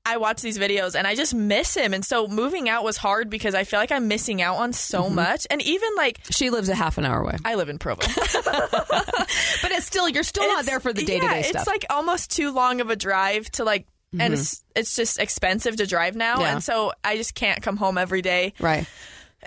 I 0.05 0.15
watch 0.17 0.41
these 0.41 0.57
videos 0.57 0.95
and 0.95 1.05
I 1.05 1.15
just 1.15 1.35
miss 1.35 1.75
him. 1.75 1.93
And 1.93 2.03
so 2.05 2.27
moving 2.29 2.69
out 2.69 2.85
was 2.85 2.95
hard 2.95 3.29
because 3.29 3.53
I 3.53 3.65
feel 3.65 3.77
like 3.79 3.91
I'm 3.91 4.07
missing 4.07 4.41
out 4.41 4.55
on 4.55 4.71
so 4.71 5.03
Mm-hmm. 5.03 5.15
much. 5.15 5.45
And 5.51 5.61
even 5.61 5.89
like, 5.97 6.19
She 6.31 6.49
lives 6.49 6.69
a 6.69 6.75
half 6.75 6.97
an 6.97 7.03
hour 7.03 7.19
away, 7.21 7.35
I 7.43 7.55
live 7.55 7.67
in 7.67 7.77
Provo. 7.77 8.07
but 8.67 9.71
it's 9.71 9.85
still 9.85 10.07
you're 10.09 10.23
still 10.23 10.47
not 10.47 10.65
there 10.65 10.79
for 10.79 10.93
the 10.93 11.03
day 11.03 11.19
to 11.19 11.27
day 11.27 11.41
stuff. 11.43 11.61
It's 11.61 11.67
like 11.67 11.85
almost 11.89 12.31
too 12.31 12.51
long 12.51 12.81
of 12.81 12.89
a 12.89 12.95
drive 12.95 13.49
to 13.51 13.63
like 13.63 13.85
and 14.17 14.33
it's 14.33 14.63
it's 14.75 14.95
just 14.95 15.19
expensive 15.19 15.75
to 15.75 15.85
drive 15.85 16.15
now, 16.15 16.35
Mm-hmm. 16.35 16.41
Yeah. 16.43 16.51
and 16.53 16.63
so 16.63 16.93
I 17.03 17.17
just 17.17 17.35
can't 17.35 17.61
come 17.61 17.75
home 17.77 17.97
every 17.97 18.21
day. 18.21 18.53
Right. 18.59 18.87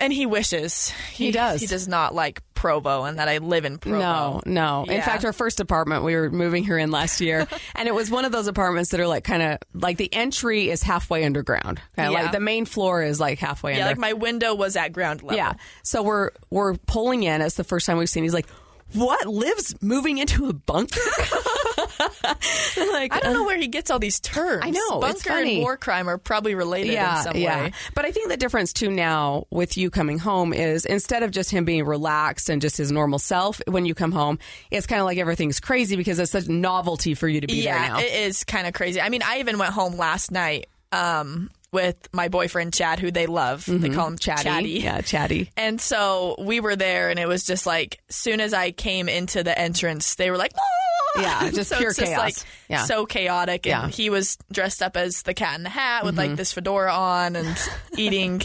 And 0.01 0.11
he 0.11 0.25
wishes 0.25 0.89
he, 1.13 1.31
does. 1.31 1.61
He 1.61 1.67
does 1.67 1.87
not 1.87 2.13
like 2.13 2.41
Provo, 2.55 3.03
and 3.05 3.17
that 3.19 3.27
I 3.29 3.37
live 3.37 3.65
in 3.65 3.77
Provo. 3.77 3.97
No, 3.99 4.41
no. 4.45 4.83
In 4.91 5.01
fact, 5.01 5.23
our 5.25 5.31
first 5.33 5.59
apartment, 5.59 6.03
we 6.03 6.15
were 6.15 6.29
moving 6.29 6.63
here 6.63 6.77
in 6.77 6.91
last 6.91 7.21
year, 7.21 7.47
and 7.75 7.87
it 7.87 7.93
was 7.95 8.11
one 8.11 8.25
of 8.25 8.31
those 8.31 8.47
apartments 8.47 8.89
that 8.91 8.99
are 8.99 9.07
like 9.07 9.23
kind 9.23 9.41
of 9.41 9.57
like 9.73 9.97
the 9.97 10.13
entry 10.13 10.69
is 10.69 10.83
halfway 10.83 11.23
underground. 11.23 11.79
Yeah. 11.97 12.09
Like 12.09 12.31
the 12.31 12.39
main 12.39 12.65
floor 12.65 13.01
is 13.03 13.19
like 13.19 13.39
halfway 13.39 13.73
Yeah, 13.77 13.85
under. 13.85 13.91
like 13.91 13.97
my 13.99 14.13
window 14.13 14.53
was 14.55 14.75
at 14.75 14.91
ground 14.93 15.23
level. 15.23 15.37
yeah. 15.37 15.53
So 15.83 16.03
we're 16.03 16.31
we're 16.49 16.75
pulling 16.75 17.23
in. 17.23 17.41
It's 17.41 17.55
the 17.55 17.63
first 17.63 17.85
time 17.85 17.97
we've 17.97 18.09
seen. 18.09 18.23
He's 18.23 18.33
like, 18.33 18.47
"What 18.93 19.25
lives 19.27 19.73
moving 19.81 20.17
into 20.17 20.47
a 20.49 20.53
bunker?" 20.53 20.99
like 22.93 23.13
I 23.13 23.19
don't 23.21 23.33
know 23.33 23.43
where 23.43 23.57
he 23.57 23.67
gets 23.67 23.91
all 23.91 23.99
these 23.99 24.19
terms. 24.19 24.63
I 24.65 24.69
know, 24.71 24.99
bunker 24.99 25.31
and 25.31 25.59
war 25.59 25.77
crime 25.77 26.09
are 26.09 26.17
probably 26.17 26.55
related 26.55 26.93
in 27.17 27.23
some 27.23 27.33
way. 27.33 27.71
But 27.95 28.05
I 28.05 28.11
think 28.11 28.29
the 28.29 28.37
difference 28.37 28.73
too 28.73 28.89
now 28.91 29.45
with 29.51 29.77
you 29.77 29.89
coming 29.89 30.19
home 30.19 30.53
is 30.53 30.85
instead 30.85 31.23
of 31.23 31.31
just 31.31 31.51
him 31.51 31.65
being 31.65 31.85
relaxed 31.85 32.49
and 32.49 32.61
just 32.61 32.77
his 32.77 32.91
normal 32.91 33.19
self 33.19 33.61
when 33.67 33.85
you 33.85 33.93
come 33.95 34.11
home, 34.11 34.39
it's 34.69 34.87
kind 34.87 34.99
of 34.99 35.05
like 35.05 35.17
everything's 35.17 35.59
crazy 35.59 35.95
because 35.95 36.19
it's 36.19 36.31
such 36.31 36.47
novelty 36.47 37.13
for 37.13 37.27
you 37.27 37.41
to 37.41 37.47
be 37.47 37.63
there 37.63 37.79
now. 37.79 37.99
it 37.99 38.11
is 38.11 38.43
kind 38.43 38.67
of 38.67 38.73
crazy. 38.73 39.01
I 39.01 39.09
mean, 39.09 39.21
I 39.23 39.39
even 39.39 39.57
went 39.57 39.73
home 39.73 39.95
last 39.97 40.31
night 40.31 40.67
um, 40.91 41.49
with 41.71 41.95
my 42.11 42.27
boyfriend 42.27 42.73
Chad, 42.73 42.99
who 42.99 43.11
they 43.11 43.27
love. 43.27 43.65
They 43.65 43.89
call 43.89 44.07
him 44.07 44.17
chatty. 44.17 44.43
Chatty. 44.43 44.69
Yeah, 44.81 45.01
chatty. 45.01 45.49
And 45.55 45.79
so 45.79 46.35
we 46.39 46.59
were 46.59 46.75
there, 46.75 47.09
and 47.09 47.17
it 47.17 47.27
was 47.27 47.43
just 47.45 47.65
like, 47.65 47.99
soon 48.09 48.41
as 48.41 48.53
I 48.53 48.71
came 48.71 49.07
into 49.07 49.41
the 49.43 49.57
entrance, 49.57 50.15
they 50.15 50.29
were 50.31 50.37
like, 50.37 50.51
"Ah!" 50.57 50.80
Yeah, 51.17 51.49
just 51.53 51.69
so 51.69 51.77
pure 51.77 51.89
it's 51.89 51.99
just 51.99 52.11
chaos. 52.11 52.19
like 52.19 52.35
Yeah. 52.69 52.83
so 52.85 53.05
chaotic. 53.05 53.65
And 53.65 53.69
Yeah. 53.71 53.81
Mm-hmm. 53.83 53.89
he 53.91 54.09
was 54.09 54.37
dressed 54.51 54.81
up 54.81 54.95
as 54.97 55.23
the 55.23 55.33
cat 55.33 55.57
in 55.57 55.63
the 55.63 55.69
hat 55.69 56.05
with 56.05 56.17
like 56.17 56.35
this 56.35 56.53
fedora 56.53 56.93
on 56.93 57.35
and 57.35 57.57
eating 57.97 58.41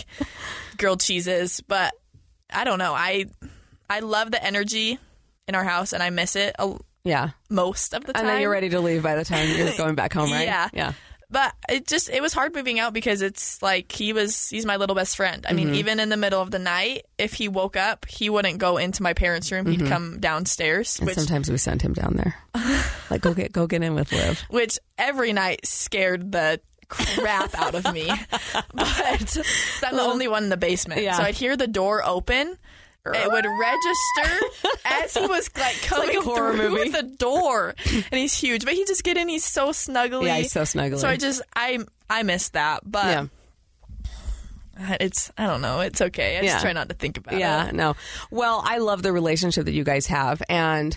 grilled 0.78 1.00
cheeses. 1.00 1.60
But 1.66 1.94
I 2.50 2.64
don't 2.64 2.78
know. 2.78 2.94
I 2.94 3.26
I 3.88 4.00
love 4.00 4.30
the 4.30 4.42
energy 4.42 4.98
in 5.48 5.54
our 5.54 5.64
house, 5.64 5.92
and 5.92 6.02
I 6.02 6.10
miss 6.10 6.34
it 6.34 6.56
a, 6.58 6.74
Yeah. 7.04 7.30
most 7.48 7.94
of 7.94 8.04
the 8.04 8.12
time. 8.12 8.22
And 8.22 8.28
then 8.28 8.40
you're 8.40 8.50
ready 8.50 8.68
to 8.70 8.80
leave 8.80 9.02
by 9.02 9.14
the 9.14 9.24
time 9.24 9.48
you're 9.56 9.72
going 9.76 9.94
back 9.94 10.12
home, 10.12 10.30
right? 10.32 10.44
Yeah. 10.46 10.68
Yeah. 10.72 10.92
But 11.28 11.54
it 11.68 11.88
just 11.88 12.08
it 12.08 12.22
was 12.22 12.32
hard 12.32 12.54
moving 12.54 12.78
out 12.78 12.92
because 12.92 13.20
it's 13.20 13.60
like 13.60 13.90
he 13.90 14.12
was 14.12 14.48
he's 14.48 14.64
my 14.64 14.76
little 14.76 14.94
best 14.94 15.16
friend. 15.16 15.44
I 15.44 15.50
Mm-hmm. 15.52 15.56
mean, 15.56 15.74
even 15.74 15.98
in 16.00 16.08
the 16.08 16.16
middle 16.16 16.40
of 16.40 16.52
the 16.52 16.60
night, 16.60 17.04
if 17.18 17.34
he 17.34 17.48
woke 17.48 17.76
up, 17.76 18.06
he 18.08 18.30
wouldn't 18.30 18.58
go 18.58 18.76
into 18.76 19.02
my 19.02 19.12
parents' 19.12 19.50
room. 19.50 19.66
He'd 19.66 19.86
come 19.86 20.20
downstairs, 20.20 20.94
Mm-hmm. 20.94 21.02
And 21.02 21.06
which 21.08 21.16
sometimes 21.18 21.50
we 21.50 21.56
send 21.58 21.82
him 21.82 21.94
down 21.94 22.14
there. 22.16 22.36
like 23.10 23.22
go 23.22 23.34
get 23.34 23.50
go 23.52 23.66
get 23.66 23.82
in 23.82 23.94
with 23.96 24.12
Liv. 24.12 24.40
which 24.50 24.78
every 24.98 25.32
night 25.32 25.66
scared 25.66 26.30
the 26.30 26.60
crap 26.88 27.52
out 27.58 27.74
of 27.74 27.92
me. 27.92 28.08
But 28.74 29.36
I'm 29.84 29.96
the 29.96 30.02
only 30.02 30.28
one 30.28 30.44
in 30.44 30.48
the 30.50 30.56
basement. 30.56 31.02
Yeah. 31.02 31.14
So 31.16 31.22
I'd 31.24 31.34
hear 31.34 31.56
the 31.56 31.66
door 31.66 32.04
open. 32.04 32.56
It 33.14 33.30
would 33.30 33.44
register 33.46 34.78
as 34.84 35.14
he 35.14 35.26
was 35.26 35.50
like 35.56 35.80
coming 35.82 36.08
like 36.08 36.16
a 36.18 36.22
through 36.22 36.56
movie. 36.70 36.90
the 36.90 37.02
door, 37.02 37.74
and 37.92 38.04
he's 38.20 38.34
huge. 38.38 38.64
But 38.64 38.74
he 38.74 38.84
just 38.84 39.04
get 39.04 39.16
in. 39.16 39.28
He's 39.28 39.44
so 39.44 39.68
snuggly. 39.70 40.26
Yeah, 40.26 40.38
he's 40.38 40.52
so 40.52 40.62
snuggly. 40.62 40.98
So 40.98 41.08
I 41.08 41.16
just 41.16 41.42
I 41.54 41.78
I 42.10 42.22
miss 42.22 42.48
that. 42.50 42.80
But 42.84 43.06
Yeah. 43.06 43.26
Uh, 44.78 44.96
it's 45.00 45.32
I 45.38 45.46
don't 45.46 45.62
know. 45.62 45.80
It's 45.80 46.00
okay. 46.00 46.36
I 46.36 46.40
Yeah. 46.42 46.50
just 46.52 46.62
try 46.62 46.72
not 46.72 46.88
to 46.90 46.94
think 46.94 47.16
about 47.16 47.38
Yeah, 47.38 47.62
it. 47.62 47.66
Yeah, 47.66 47.70
no. 47.72 47.96
Well, 48.30 48.62
I 48.64 48.78
love 48.78 49.02
the 49.02 49.12
relationship 49.12 49.64
that 49.64 49.72
you 49.72 49.84
guys 49.84 50.06
have. 50.08 50.42
And 50.50 50.96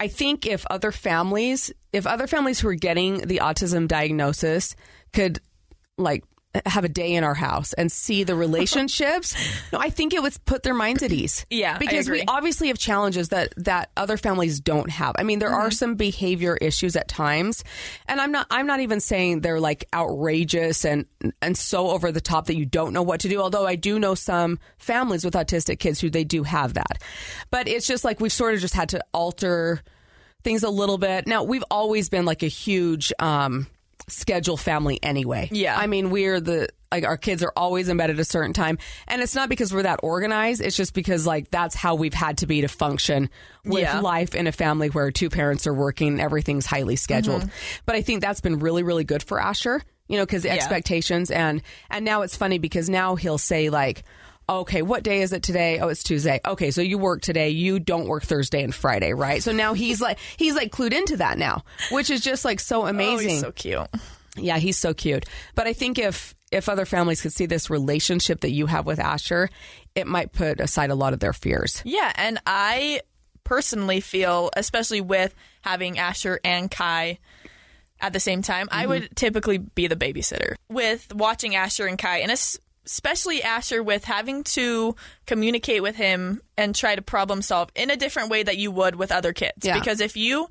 I 0.00 0.08
think 0.08 0.44
if 0.46 0.66
other 0.68 0.90
families, 0.90 1.72
if 1.92 2.04
other 2.06 2.26
families 2.26 2.58
who 2.58 2.68
are 2.68 2.74
getting 2.74 3.18
the 3.18 3.38
autism 3.38 3.86
diagnosis 3.86 4.74
could 5.12 5.40
like 5.98 6.24
have 6.66 6.84
a 6.84 6.88
day 6.88 7.14
in 7.14 7.24
our 7.24 7.32
house 7.34 7.72
and 7.72 7.90
see 7.90 8.24
the 8.24 8.34
relationships, 8.34 9.34
no, 9.72 9.78
I 9.78 9.88
think 9.88 10.12
it 10.12 10.20
would 10.22 10.36
put 10.44 10.62
their 10.62 10.74
minds 10.74 11.02
at 11.02 11.10
ease. 11.12 11.46
Yeah, 11.48 11.78
because 11.78 12.10
we 12.10 12.24
obviously 12.28 12.68
have 12.68 12.78
challenges 12.78 13.30
that 13.30 13.54
that 13.56 13.90
other 13.96 14.16
families 14.18 14.60
don't 14.60 14.90
have. 14.90 15.14
I 15.18 15.22
mean, 15.22 15.38
there 15.38 15.48
Mm-hmm. 15.48 15.60
are 15.66 15.70
some 15.70 15.94
behavior 15.94 16.56
issues 16.56 16.94
at 16.96 17.08
times, 17.08 17.64
and 18.06 18.20
I'm 18.20 18.32
not 18.32 18.46
I'm 18.50 18.66
not 18.66 18.80
even 18.80 19.00
saying 19.00 19.40
they're 19.40 19.60
like 19.60 19.86
outrageous 19.94 20.84
and 20.84 21.06
and 21.40 21.56
so 21.56 21.88
over 21.90 22.12
the 22.12 22.20
top 22.20 22.46
that 22.46 22.56
you 22.56 22.66
don't 22.66 22.92
know 22.92 23.02
what 23.02 23.20
to 23.20 23.28
do. 23.28 23.40
Although 23.40 23.66
I 23.66 23.76
do 23.76 23.98
know 23.98 24.14
some 24.14 24.58
families 24.78 25.24
with 25.24 25.34
autistic 25.34 25.78
kids 25.78 26.00
who 26.00 26.10
they 26.10 26.24
do 26.24 26.42
have 26.42 26.74
that, 26.74 27.02
but 27.50 27.66
it's 27.68 27.86
just 27.86 28.04
like 28.04 28.20
we've 28.20 28.32
sort 28.32 28.54
of 28.54 28.60
just 28.60 28.74
had 28.74 28.90
to 28.90 29.02
alter 29.14 29.80
things 30.44 30.62
a 30.64 30.70
little 30.70 30.98
bit. 30.98 31.26
Now 31.26 31.44
we've 31.44 31.64
always 31.70 32.08
been 32.08 32.24
like 32.26 32.42
a 32.42 32.48
huge. 32.48 33.10
um 33.18 33.66
schedule 34.08 34.56
family 34.56 34.98
anyway. 35.02 35.48
Yeah. 35.52 35.78
I 35.78 35.86
mean, 35.86 36.10
we're 36.10 36.40
the 36.40 36.68
like 36.90 37.04
our 37.04 37.16
kids 37.16 37.42
are 37.42 37.52
always 37.56 37.88
in 37.88 37.96
bed 37.96 38.10
at 38.10 38.18
a 38.18 38.24
certain 38.24 38.52
time, 38.52 38.78
and 39.08 39.22
it's 39.22 39.34
not 39.34 39.48
because 39.48 39.72
we're 39.72 39.84
that 39.84 40.00
organized. 40.02 40.60
It's 40.60 40.76
just 40.76 40.92
because 40.92 41.26
like 41.26 41.50
that's 41.50 41.74
how 41.74 41.94
we've 41.94 42.12
had 42.14 42.38
to 42.38 42.46
be 42.46 42.60
to 42.60 42.68
function 42.68 43.30
with 43.64 43.82
Yeah. 43.82 44.00
life 44.00 44.34
in 44.34 44.46
a 44.46 44.52
family 44.52 44.88
where 44.88 45.10
two 45.10 45.30
parents 45.30 45.66
are 45.66 45.74
working. 45.74 46.20
Everything's 46.20 46.66
highly 46.66 46.96
scheduled. 46.96 47.42
Mm-hmm. 47.42 47.80
But 47.86 47.96
I 47.96 48.02
think 48.02 48.20
that's 48.20 48.40
been 48.42 48.58
really, 48.58 48.82
really 48.82 49.04
good 49.04 49.22
for 49.22 49.40
Asher. 49.40 49.82
You 50.08 50.18
know, 50.18 50.26
because 50.26 50.42
the 50.42 50.50
expectations 50.50 51.30
and 51.30 51.62
and 51.88 52.04
now 52.04 52.22
it's 52.22 52.36
funny 52.36 52.58
because 52.58 52.90
now 52.90 53.14
he'll 53.16 53.38
say 53.38 53.70
like. 53.70 54.04
Okay, 54.48 54.82
what 54.82 55.02
day 55.02 55.22
is 55.22 55.32
it 55.32 55.42
today? 55.42 55.78
Oh, 55.78 55.88
it's 55.88 56.02
Tuesday. 56.02 56.40
Okay, 56.44 56.70
so 56.70 56.80
you 56.80 56.98
work 56.98 57.22
today. 57.22 57.50
You 57.50 57.78
don't 57.78 58.06
work 58.06 58.24
Thursday 58.24 58.62
and 58.62 58.74
Friday, 58.74 59.12
right? 59.12 59.42
So 59.42 59.52
now 59.52 59.74
he's 59.74 60.00
like 60.00 60.18
he's 60.36 60.54
like 60.54 60.72
clued 60.72 60.92
into 60.92 61.16
that 61.18 61.38
now, 61.38 61.64
which 61.90 62.10
is 62.10 62.20
just 62.20 62.44
like 62.44 62.60
so 62.60 62.82
Oh, 62.82 62.86
amazing. 62.86 63.28
he's 63.30 63.40
so 63.40 63.52
cute. 63.52 63.88
Yeah, 64.36 64.58
he's 64.58 64.78
so 64.78 64.94
cute. 64.94 65.26
But 65.54 65.66
I 65.66 65.72
think 65.72 65.98
if 65.98 66.34
if 66.50 66.68
other 66.68 66.84
families 66.84 67.22
could 67.22 67.32
see 67.32 67.46
this 67.46 67.70
relationship 67.70 68.40
that 68.40 68.50
you 68.50 68.66
have 68.66 68.84
with 68.84 68.98
Asher, 68.98 69.48
it 69.94 70.06
might 70.06 70.32
put 70.32 70.60
aside 70.60 70.90
a 70.90 70.94
lot 70.94 71.12
of 71.12 71.20
their 71.20 71.32
fears. 71.32 71.80
Yeah, 71.84 72.12
and 72.16 72.38
I 72.46 73.00
personally 73.44 74.00
feel, 74.00 74.50
especially 74.56 75.00
with 75.00 75.34
having 75.62 75.98
Asher 75.98 76.40
and 76.44 76.70
Kai 76.70 77.18
at 78.00 78.12
the 78.12 78.20
same 78.20 78.42
time, 78.42 78.68
I 78.70 78.82
mm-hmm. 78.82 78.88
would 78.88 79.16
typically 79.16 79.58
be 79.58 79.86
the 79.86 79.96
babysitter. 79.96 80.56
With 80.68 81.14
watching 81.14 81.54
Asher 81.54 81.86
and 81.86 81.98
Kai, 81.98 82.18
and 82.18 82.32
especially 82.86 83.42
Asher, 83.42 83.82
with 83.82 84.04
having 84.04 84.44
to 84.44 84.96
communicate 85.26 85.82
with 85.82 85.96
him 85.96 86.40
and 86.56 86.74
try 86.74 86.94
to 86.94 87.02
problem 87.02 87.42
solve 87.42 87.70
in 87.74 87.90
a 87.90 87.96
different 87.96 88.30
way 88.30 88.42
that 88.42 88.58
you 88.58 88.70
would 88.70 88.94
with 88.96 89.12
other 89.12 89.32
kids. 89.32 89.64
Yeah. 89.64 89.78
Because 89.78 90.00
if 90.00 90.16
you 90.16 90.48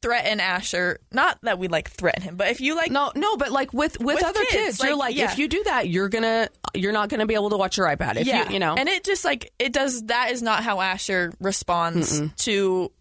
threaten 0.00 0.40
Asher, 0.40 1.00
not 1.10 1.38
that 1.42 1.58
we 1.58 1.68
like 1.68 1.90
threaten 1.90 2.22
him, 2.22 2.36
but 2.36 2.48
if 2.48 2.60
you 2.60 2.76
like 2.76 2.90
No, 2.90 3.10
no, 3.14 3.36
but 3.36 3.50
like 3.50 3.72
with 3.72 3.98
with, 3.98 4.16
With 4.16 4.24
other 4.24 4.40
kids, 4.44 4.52
kids, 4.52 4.82
you're 4.82 4.92
like, 4.92 5.10
like 5.10 5.16
yeah. 5.16 5.32
if 5.32 5.38
you 5.38 5.48
do 5.48 5.62
that, 5.64 5.88
you're 5.88 6.08
gonna 6.08 6.48
you're 6.74 6.92
not 6.92 7.08
gonna 7.08 7.26
be 7.26 7.34
able 7.34 7.50
to 7.50 7.56
watch 7.56 7.76
your 7.76 7.86
iPad. 7.86 8.16
If 8.16 8.26
yeah, 8.26 8.46
you 8.46 8.54
you 8.54 8.58
know, 8.58 8.74
and 8.76 8.88
it 8.88 9.04
just 9.04 9.24
like 9.24 9.52
it 9.58 9.72
does. 9.72 10.02
That 10.04 10.30
is 10.30 10.42
not 10.42 10.62
how 10.62 10.80
Asher 10.80 11.32
responds 11.40 12.22
to 12.44 12.92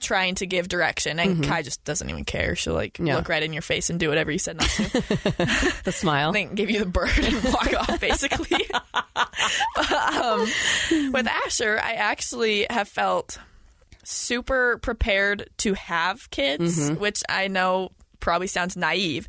trying 0.00 0.34
to 0.36 0.46
give 0.46 0.68
direction, 0.68 1.18
and 1.18 1.42
Kai 1.42 1.62
just 1.62 1.82
doesn't 1.84 2.08
even 2.08 2.24
care. 2.24 2.54
She'll 2.56 2.74
like 2.74 2.94
Mm-hmm. 2.94 3.06
Yeah. 3.08 3.16
look 3.16 3.28
right 3.28 3.42
in 3.42 3.52
your 3.52 3.62
face 3.62 3.90
and 3.90 3.98
do 3.98 4.08
whatever 4.08 4.30
you 4.30 4.38
said 4.38 4.56
not 4.58 4.68
to. 4.68 4.84
the 5.84 5.92
smile. 5.92 6.32
then 6.32 6.54
give 6.54 6.70
you 6.70 6.78
the 6.80 6.86
bird 6.86 7.10
and 7.18 7.42
walk 7.44 7.72
off, 7.74 8.00
basically. 8.00 8.64
But, 9.74 9.92
um, 9.92 10.40
with 11.12 11.26
Asher, 11.26 11.80
I 11.82 11.94
actually 11.94 12.66
have 12.70 12.88
felt 12.88 13.38
super 14.04 14.78
prepared 14.78 15.50
to 15.58 15.74
have 15.74 16.30
kids, 16.30 16.78
Mm-hmm. 16.90 17.00
which 17.00 17.22
I 17.28 17.48
know 17.48 17.90
probably 18.20 18.46
sounds 18.46 18.76
naive, 18.76 19.28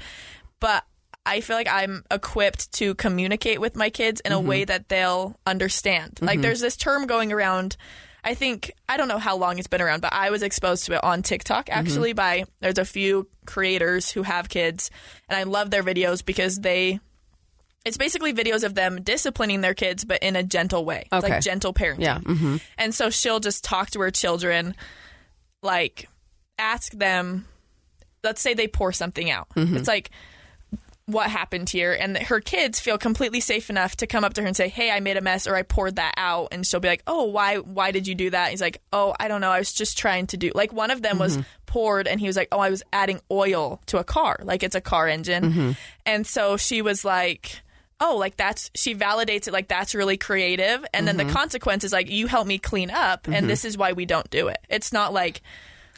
but 0.59 0.83
I 1.25 1.41
feel 1.41 1.55
like 1.57 1.67
I'm 1.69 2.03
equipped 2.09 2.71
to 2.73 2.95
communicate 2.95 3.59
with 3.61 3.75
my 3.75 3.89
kids 3.89 4.21
in 4.21 4.31
a 4.31 4.37
Mm-hmm. 4.37 4.47
way 4.47 4.63
that 4.65 4.89
they'll 4.89 5.37
understand. 5.45 6.19
Like 6.21 6.41
there's 6.41 6.61
this 6.61 6.77
term 6.77 7.07
going 7.07 7.31
around. 7.31 7.75
I 8.23 8.33
think 8.33 8.71
I 8.87 8.97
don't 8.97 9.07
know 9.07 9.17
how 9.17 9.37
long 9.37 9.57
it's 9.57 9.67
been 9.67 9.81
around, 9.81 10.01
but 10.01 10.13
I 10.13 10.29
was 10.29 10.43
exposed 10.43 10.85
to 10.85 10.93
it 10.93 11.03
on 11.03 11.23
TikTok 11.23 11.67
Mm-hmm. 11.67 11.79
actually 11.79 12.13
by 12.13 12.45
there's 12.59 12.77
a 12.77 12.85
few 12.85 13.27
creators 13.45 14.11
who 14.11 14.23
have 14.23 14.49
kids 14.49 14.91
and 15.27 15.37
I 15.37 15.43
love 15.43 15.71
their 15.71 15.83
videos 15.83 16.23
because 16.23 16.57
they 16.57 16.99
it's 17.85 17.97
basically 17.97 18.33
videos 18.33 18.63
of 18.63 18.75
them 18.75 19.01
disciplining 19.01 19.61
their 19.61 19.73
kids 19.73 20.05
but 20.05 20.21
in 20.21 20.35
a 20.35 20.43
gentle 20.43 20.85
way. 20.85 21.07
It's 21.11 21.23
Like 21.23 21.41
gentle 21.41 21.73
parenting. 21.73 22.01
Yeah, 22.01 22.19
mm-hmm. 22.19 22.57
And 22.77 22.93
so 22.93 23.09
she'll 23.09 23.39
just 23.39 23.63
talk 23.63 23.89
to 23.91 24.01
her 24.01 24.11
children 24.11 24.75
like 25.61 26.07
ask 26.57 26.91
them 26.93 27.45
let's 28.23 28.41
say 28.41 28.53
they 28.53 28.67
pour 28.67 28.91
something 28.91 29.29
out. 29.29 29.47
Mm-hmm. 29.55 29.77
It's 29.77 29.87
like 29.87 30.11
what 31.09 31.29
happened 31.29 31.69
here 31.69 31.91
and 31.91 32.15
that 32.15 32.23
her 32.23 32.39
kids 32.39 32.79
feel 32.79 32.97
completely 32.97 33.39
safe 33.39 33.69
enough 33.69 33.95
to 33.95 34.05
come 34.05 34.23
up 34.23 34.33
to 34.35 34.41
her 34.41 34.47
and 34.47 34.55
say 34.55 34.69
hey 34.69 34.91
i 34.91 34.99
made 34.99 35.17
a 35.17 35.21
mess 35.21 35.47
or 35.47 35.55
i 35.55 35.63
poured 35.63 35.95
that 35.95 36.13
out 36.17 36.49
and 36.51 36.65
she'll 36.67 36.79
be 36.79 36.87
like 36.87 37.01
oh 37.07 37.23
why 37.25 37.57
why 37.57 37.91
did 37.91 38.07
you 38.07 38.13
do 38.13 38.29
that? 38.29 38.51
He's 38.51 38.61
like 38.61 38.81
oh 38.93 39.15
i 39.19 39.27
don't 39.27 39.41
know. 39.41 39.49
I 39.49 39.57
was 39.57 39.73
just 39.73 39.97
trying 39.97 40.27
to 40.27 40.37
do 40.37 40.51
like 40.53 40.71
one 40.71 40.91
of 40.91 41.01
them 41.01 41.17
was 41.17 41.33
mm-hmm. 41.33 41.43
poured 41.65 42.07
and 42.07 42.19
he 42.19 42.27
was 42.27 42.35
like 42.35 42.49
oh 42.51 42.59
i 42.59 42.69
was 42.69 42.83
adding 42.93 43.19
oil 43.31 43.81
to 43.87 43.97
a 43.97 44.03
car. 44.03 44.39
Like 44.43 44.61
it's 44.63 44.75
a 44.75 44.81
car 44.81 45.07
engine. 45.07 45.43
Mm-hmm. 45.43 45.71
And 46.05 46.27
so 46.27 46.57
she 46.57 46.81
was 46.81 47.03
like 47.03 47.61
oh 47.99 48.15
like 48.17 48.37
that's 48.37 48.69
she 48.75 48.93
validates 48.93 49.47
it 49.47 49.53
like 49.53 49.67
that's 49.67 49.95
really 49.95 50.17
creative. 50.17 50.85
And 50.93 51.07
then 51.07 51.17
the 51.17 51.23
mm-hmm. 51.23 51.33
consequence 51.33 51.83
is 51.83 51.91
like 51.91 52.09
you 52.09 52.27
help 52.27 52.45
me 52.45 52.59
clean 52.59 52.91
up 52.91 53.27
and 53.27 53.49
this 53.49 53.65
is 53.65 53.77
why 53.77 53.93
we 53.93 54.05
don't 54.05 54.29
do 54.29 54.47
it. 54.47 54.59
It's 54.69 54.93
not 54.93 55.11
like 55.11 55.41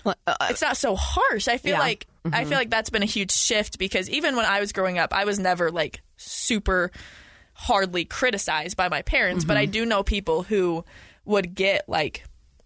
uh, 0.06 0.14
uh, 0.26 0.36
it's 0.50 0.62
not 0.62 0.78
so 0.78 0.96
harsh. 0.96 1.48
I 1.48 1.58
feel 1.58 1.74
Yeah. 1.74 1.80
like 1.80 2.08
I 2.26 2.30
feel 2.30 2.44
mm-hmm. 2.44 2.54
like 2.54 2.70
that's 2.70 2.90
been 2.90 3.04
a 3.04 3.08
huge 3.08 3.32
shift 3.32 3.80
because 3.80 4.10
even 4.10 4.36
when 4.36 4.46
I 4.46 4.60
was 4.60 4.74
growing 4.74 5.00
up, 5.00 5.14
I 5.14 5.26
was 5.26 5.40
never 5.40 5.72
like 5.72 6.02
super 6.18 6.92
hardly 7.54 8.06
criticized 8.06 8.78
by 8.78 8.90
my 8.90 9.02
parents, 9.02 9.46
but 9.46 9.58
I 9.58 9.64
mm-hmm. 9.66 9.72
do 9.72 9.86
know 9.86 10.04
people 10.04 10.44
who 10.44 10.86
would 11.26 11.56
get 11.56 11.88
like 11.88 12.24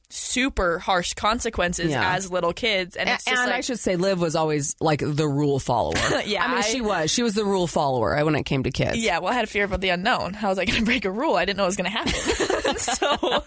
super 0.09 0.79
harsh 0.79 1.13
consequences 1.13 1.91
Yeah. 1.91 2.13
as 2.15 2.29
little 2.31 2.53
kids 2.53 2.95
and 2.95 3.09
And, 3.09 3.15
it's 3.15 3.25
just 3.25 3.37
and 3.41 3.49
like 3.49 3.57
I 3.57 3.61
should 3.61 3.79
say, 3.79 3.95
Liv 3.95 4.19
was 4.19 4.35
always 4.35 4.75
like 4.79 5.01
the 5.03 5.27
rule 5.27 5.59
follower. 5.59 5.95
Yeah, 6.25 6.43
I 6.45 6.47
mean, 6.47 6.57
I- 6.57 6.61
she 6.61 6.81
was. 6.81 7.11
She 7.11 7.23
was 7.23 7.33
the 7.33 7.45
rule 7.45 7.67
follower 7.67 8.23
when 8.23 8.35
it 8.35 8.43
came 8.43 8.63
to 8.63 8.71
kids. 8.71 8.97
Yeah, 8.97 9.19
well, 9.19 9.31
I 9.31 9.35
had 9.35 9.43
a 9.43 9.47
fear 9.47 9.63
of 9.65 9.81
the 9.81 9.89
unknown. 9.89 10.33
How 10.33 10.49
was 10.49 10.59
I 10.59 10.65
going 10.65 10.79
to 10.79 10.85
break 10.85 11.05
a 11.05 11.11
rule? 11.11 11.35
I 11.35 11.45
didn't 11.45 11.57
know 11.57 11.63
it 11.63 11.67
was 11.67 11.75
going 11.77 11.91
to 11.91 11.97
happen. 11.97 12.77
so, 12.77 13.43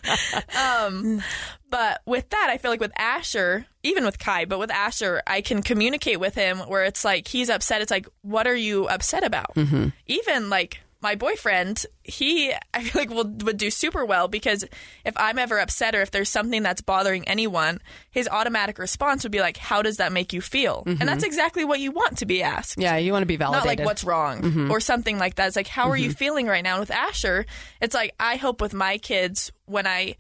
um, 0.59 1.23
but 1.71 2.01
with 2.07 2.29
that, 2.31 2.49
I 2.51 2.59
feel 2.59 2.71
like 2.71 2.81
with 2.81 2.93
Asher, 2.99 3.67
even 3.83 4.05
with 4.05 4.19
Kai, 4.19 4.45
but 4.47 4.59
with 4.59 4.71
Asher, 4.71 5.23
I 5.27 5.41
can 5.41 5.63
communicate 5.63 6.19
with 6.21 6.35
him 6.35 6.59
where 6.59 6.85
it's 6.85 7.05
like 7.05 7.29
he's 7.29 7.51
upset. 7.51 7.83
It's 7.83 7.91
like, 7.91 8.07
what 8.23 8.47
are 8.47 8.55
you 8.57 8.89
upset 8.89 9.25
about? 9.25 9.55
Mm-hmm. 9.55 9.89
Even 10.07 10.49
like 10.51 10.81
my 11.01 11.15
boyfriend, 11.15 11.87
he 12.03 12.53
I 12.75 12.83
feel 12.83 13.03
like 13.03 13.11
will, 13.11 13.31
would 13.45 13.57
do 13.57 13.71
super 13.71 14.05
well 14.05 14.29
because 14.29 14.65
if 15.05 15.15
I'm 15.17 15.39
ever 15.39 15.59
upset 15.59 15.95
or 15.95 16.03
if 16.03 16.11
there's 16.11 16.29
something 16.29 16.63
that's 16.63 16.81
bothering 16.81 17.27
anyone, 17.29 17.81
his 18.11 18.29
automatic 18.29 18.79
response 18.79 19.23
would 19.23 19.33
be 19.33 19.41
like, 19.41 19.57
"How 19.57 19.83
does 19.83 19.99
that 19.99 20.13
make 20.13 20.33
you 20.33 20.41
feel?" 20.41 20.83
And 20.87 20.99
mm-hmm. 20.99 21.07
that's 21.07 21.25
exactly 21.25 21.65
what 21.65 21.81
you 21.81 21.93
want 21.93 22.19
to 22.19 22.27
be 22.27 22.43
asked 22.43 22.69
Yeah, 22.77 22.97
you 22.97 23.13
want 23.13 23.23
to 23.23 23.27
be 23.27 23.37
validated, 23.37 23.67
not 23.67 23.79
like 23.79 23.87
what's 23.87 24.05
wrong 24.05 24.43
mm-hmm. 24.43 24.71
or 24.71 24.81
something 24.81 25.19
like 25.19 25.37
that. 25.37 25.49
It's 25.49 25.57
like, 25.57 25.67
how 25.67 25.91
are 25.91 25.97
you 25.97 26.11
mm-hmm. 26.11 26.17
feeling 26.17 26.47
right 26.47 26.63
now? 26.63 26.75
And 26.75 26.81
with 26.81 26.91
Asher, 26.91 27.47
it's 27.81 27.95
like, 27.95 28.15
I 28.19 28.37
hope 28.37 28.61
with 28.61 28.75
my 28.75 28.99
kids, 28.99 29.53
when 29.67 29.87
I 29.87 30.17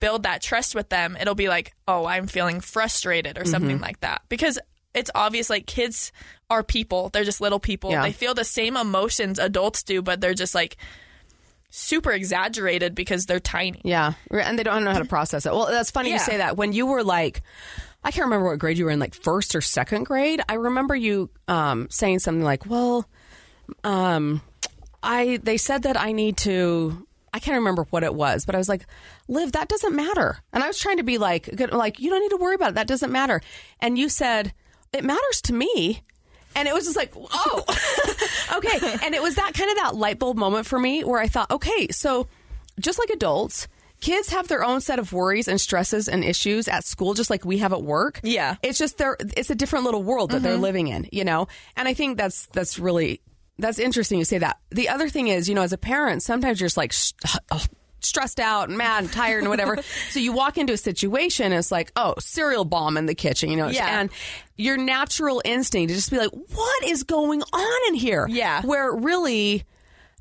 build 0.00 0.24
that 0.24 0.42
trust 0.42 0.74
with 0.74 0.88
them, 0.88 1.16
it'll 1.20 1.34
be 1.34 1.48
like, 1.48 1.74
oh, 1.86 2.06
I'm 2.06 2.26
feeling 2.26 2.60
frustrated 2.60 3.38
or 3.38 3.44
something 3.44 3.80
like 3.80 4.00
that. 4.00 4.22
Because 4.28 4.58
it's 4.94 5.10
obvious, 5.14 5.50
like, 5.50 5.66
kids 5.66 6.12
are 6.50 6.62
people. 6.62 7.10
They're 7.10 7.24
just 7.24 7.40
little 7.40 7.60
people. 7.60 7.90
Yeah. 7.90 8.02
They 8.02 8.12
feel 8.12 8.34
the 8.34 8.44
same 8.44 8.76
emotions 8.76 9.38
adults 9.38 9.82
do, 9.82 10.02
but 10.02 10.20
they're 10.20 10.34
just 10.34 10.54
like 10.54 10.76
super 11.70 12.12
exaggerated 12.12 12.94
because 12.94 13.26
they're 13.26 13.40
tiny. 13.40 13.80
Yeah, 13.84 14.14
and 14.30 14.58
they 14.58 14.62
don't 14.62 14.84
know 14.84 14.92
how 14.92 14.98
to 14.98 15.04
process 15.04 15.46
it. 15.46 15.52
Well, 15.52 15.66
that's 15.66 15.90
funny 15.90 16.10
you 16.10 16.18
say 16.18 16.38
that. 16.38 16.56
When 16.56 16.72
you 16.72 16.86
were 16.86 17.04
like, 17.04 17.42
I 18.04 18.10
can't 18.10 18.24
remember 18.24 18.48
what 18.48 18.58
grade 18.58 18.78
you 18.78 18.86
were 18.86 18.90
in, 18.90 18.98
like 18.98 19.14
first 19.14 19.54
or 19.54 19.60
second 19.60 20.04
grade. 20.04 20.40
I 20.48 20.54
remember 20.54 20.94
you 20.94 21.30
um, 21.46 21.88
saying 21.90 22.20
something 22.20 22.44
like, 22.44 22.66
"Well, 22.66 23.06
um, 23.84 24.40
I 25.02 25.38
they 25.42 25.56
said 25.56 25.82
that 25.82 26.00
I 26.00 26.12
need 26.12 26.36
to." 26.38 27.06
I 27.34 27.40
can't 27.40 27.58
remember 27.58 27.84
what 27.90 28.04
it 28.04 28.14
was, 28.14 28.46
but 28.46 28.54
I 28.54 28.58
was 28.58 28.68
like, 28.68 28.86
"Liv, 29.28 29.52
that 29.52 29.68
doesn't 29.68 29.94
matter." 29.94 30.38
And 30.52 30.62
I 30.64 30.66
was 30.66 30.78
trying 30.78 30.96
to 30.96 31.02
be 31.02 31.18
like, 31.18 31.54
good, 31.54 31.72
like 31.72 32.00
you 32.00 32.08
don't 32.10 32.22
need 32.22 32.30
to 32.30 32.38
worry 32.38 32.54
about 32.54 32.70
it. 32.70 32.74
That 32.76 32.86
doesn't 32.88 33.12
matter. 33.12 33.42
And 33.80 33.98
you 33.98 34.08
said, 34.08 34.54
"It 34.92 35.04
matters 35.04 35.42
to 35.42 35.52
me." 35.52 36.02
And 36.56 36.66
it 36.66 36.74
was 36.74 36.84
just 36.84 36.96
like, 36.96 37.12
oh, 37.16 37.64
okay. 38.56 38.96
And 39.04 39.14
it 39.14 39.22
was 39.22 39.36
that 39.36 39.54
kind 39.54 39.70
of 39.70 39.76
that 39.76 39.94
light 39.94 40.18
bulb 40.18 40.36
moment 40.36 40.66
for 40.66 40.78
me 40.78 41.04
where 41.04 41.20
I 41.20 41.28
thought, 41.28 41.50
okay, 41.50 41.88
so 41.90 42.26
just 42.80 42.98
like 42.98 43.10
adults, 43.10 43.68
kids 44.00 44.30
have 44.30 44.48
their 44.48 44.64
own 44.64 44.80
set 44.80 44.98
of 44.98 45.12
worries 45.12 45.48
and 45.48 45.60
stresses 45.60 46.08
and 46.08 46.24
issues 46.24 46.68
at 46.68 46.84
school, 46.84 47.14
just 47.14 47.30
like 47.30 47.44
we 47.44 47.58
have 47.58 47.72
at 47.72 47.82
work. 47.82 48.20
Yeah. 48.22 48.56
It's 48.62 48.78
just 48.78 48.98
they're 48.98 49.16
it's 49.20 49.50
a 49.50 49.54
different 49.54 49.84
little 49.84 50.02
world 50.02 50.30
that 50.30 50.42
they're 50.42 50.54
mm-hmm. 50.54 50.62
living 50.62 50.88
in, 50.88 51.08
you 51.12 51.24
know? 51.24 51.48
And 51.76 51.88
I 51.88 51.94
think 51.94 52.16
that's 52.16 52.46
that's 52.46 52.78
really 52.78 53.20
that's 53.58 53.78
interesting 53.78 54.18
you 54.18 54.24
say 54.24 54.38
that. 54.38 54.58
The 54.70 54.88
other 54.88 55.08
thing 55.08 55.28
is, 55.28 55.48
you 55.48 55.54
know, 55.54 55.62
as 55.62 55.72
a 55.72 55.78
parent, 55.78 56.22
sometimes 56.22 56.60
you're 56.60 56.66
just 56.66 56.76
like 56.76 56.92
sh- 56.92 57.12
uh, 57.24 57.38
oh, 57.52 57.64
stressed 58.00 58.40
out 58.40 58.68
and 58.68 58.78
mad 58.78 59.04
and 59.04 59.12
tired 59.12 59.40
and 59.40 59.48
whatever. 59.50 59.78
so 60.10 60.20
you 60.20 60.32
walk 60.32 60.58
into 60.58 60.72
a 60.72 60.76
situation, 60.76 61.46
and 61.46 61.54
it's 61.54 61.72
like, 61.72 61.92
oh, 61.96 62.14
cereal 62.18 62.64
bomb 62.64 62.96
in 62.96 63.06
the 63.06 63.14
kitchen, 63.14 63.50
you 63.50 63.56
know? 63.56 63.68
Yeah. 63.68 64.00
And 64.00 64.10
your 64.56 64.76
natural 64.76 65.40
instinct 65.44 65.88
to 65.90 65.94
just 65.94 66.10
be 66.10 66.18
like, 66.18 66.30
what 66.32 66.84
is 66.84 67.02
going 67.04 67.42
on 67.42 67.88
in 67.88 67.94
here? 67.94 68.26
Yeah. 68.28 68.62
Where 68.62 68.92
really, 68.92 69.64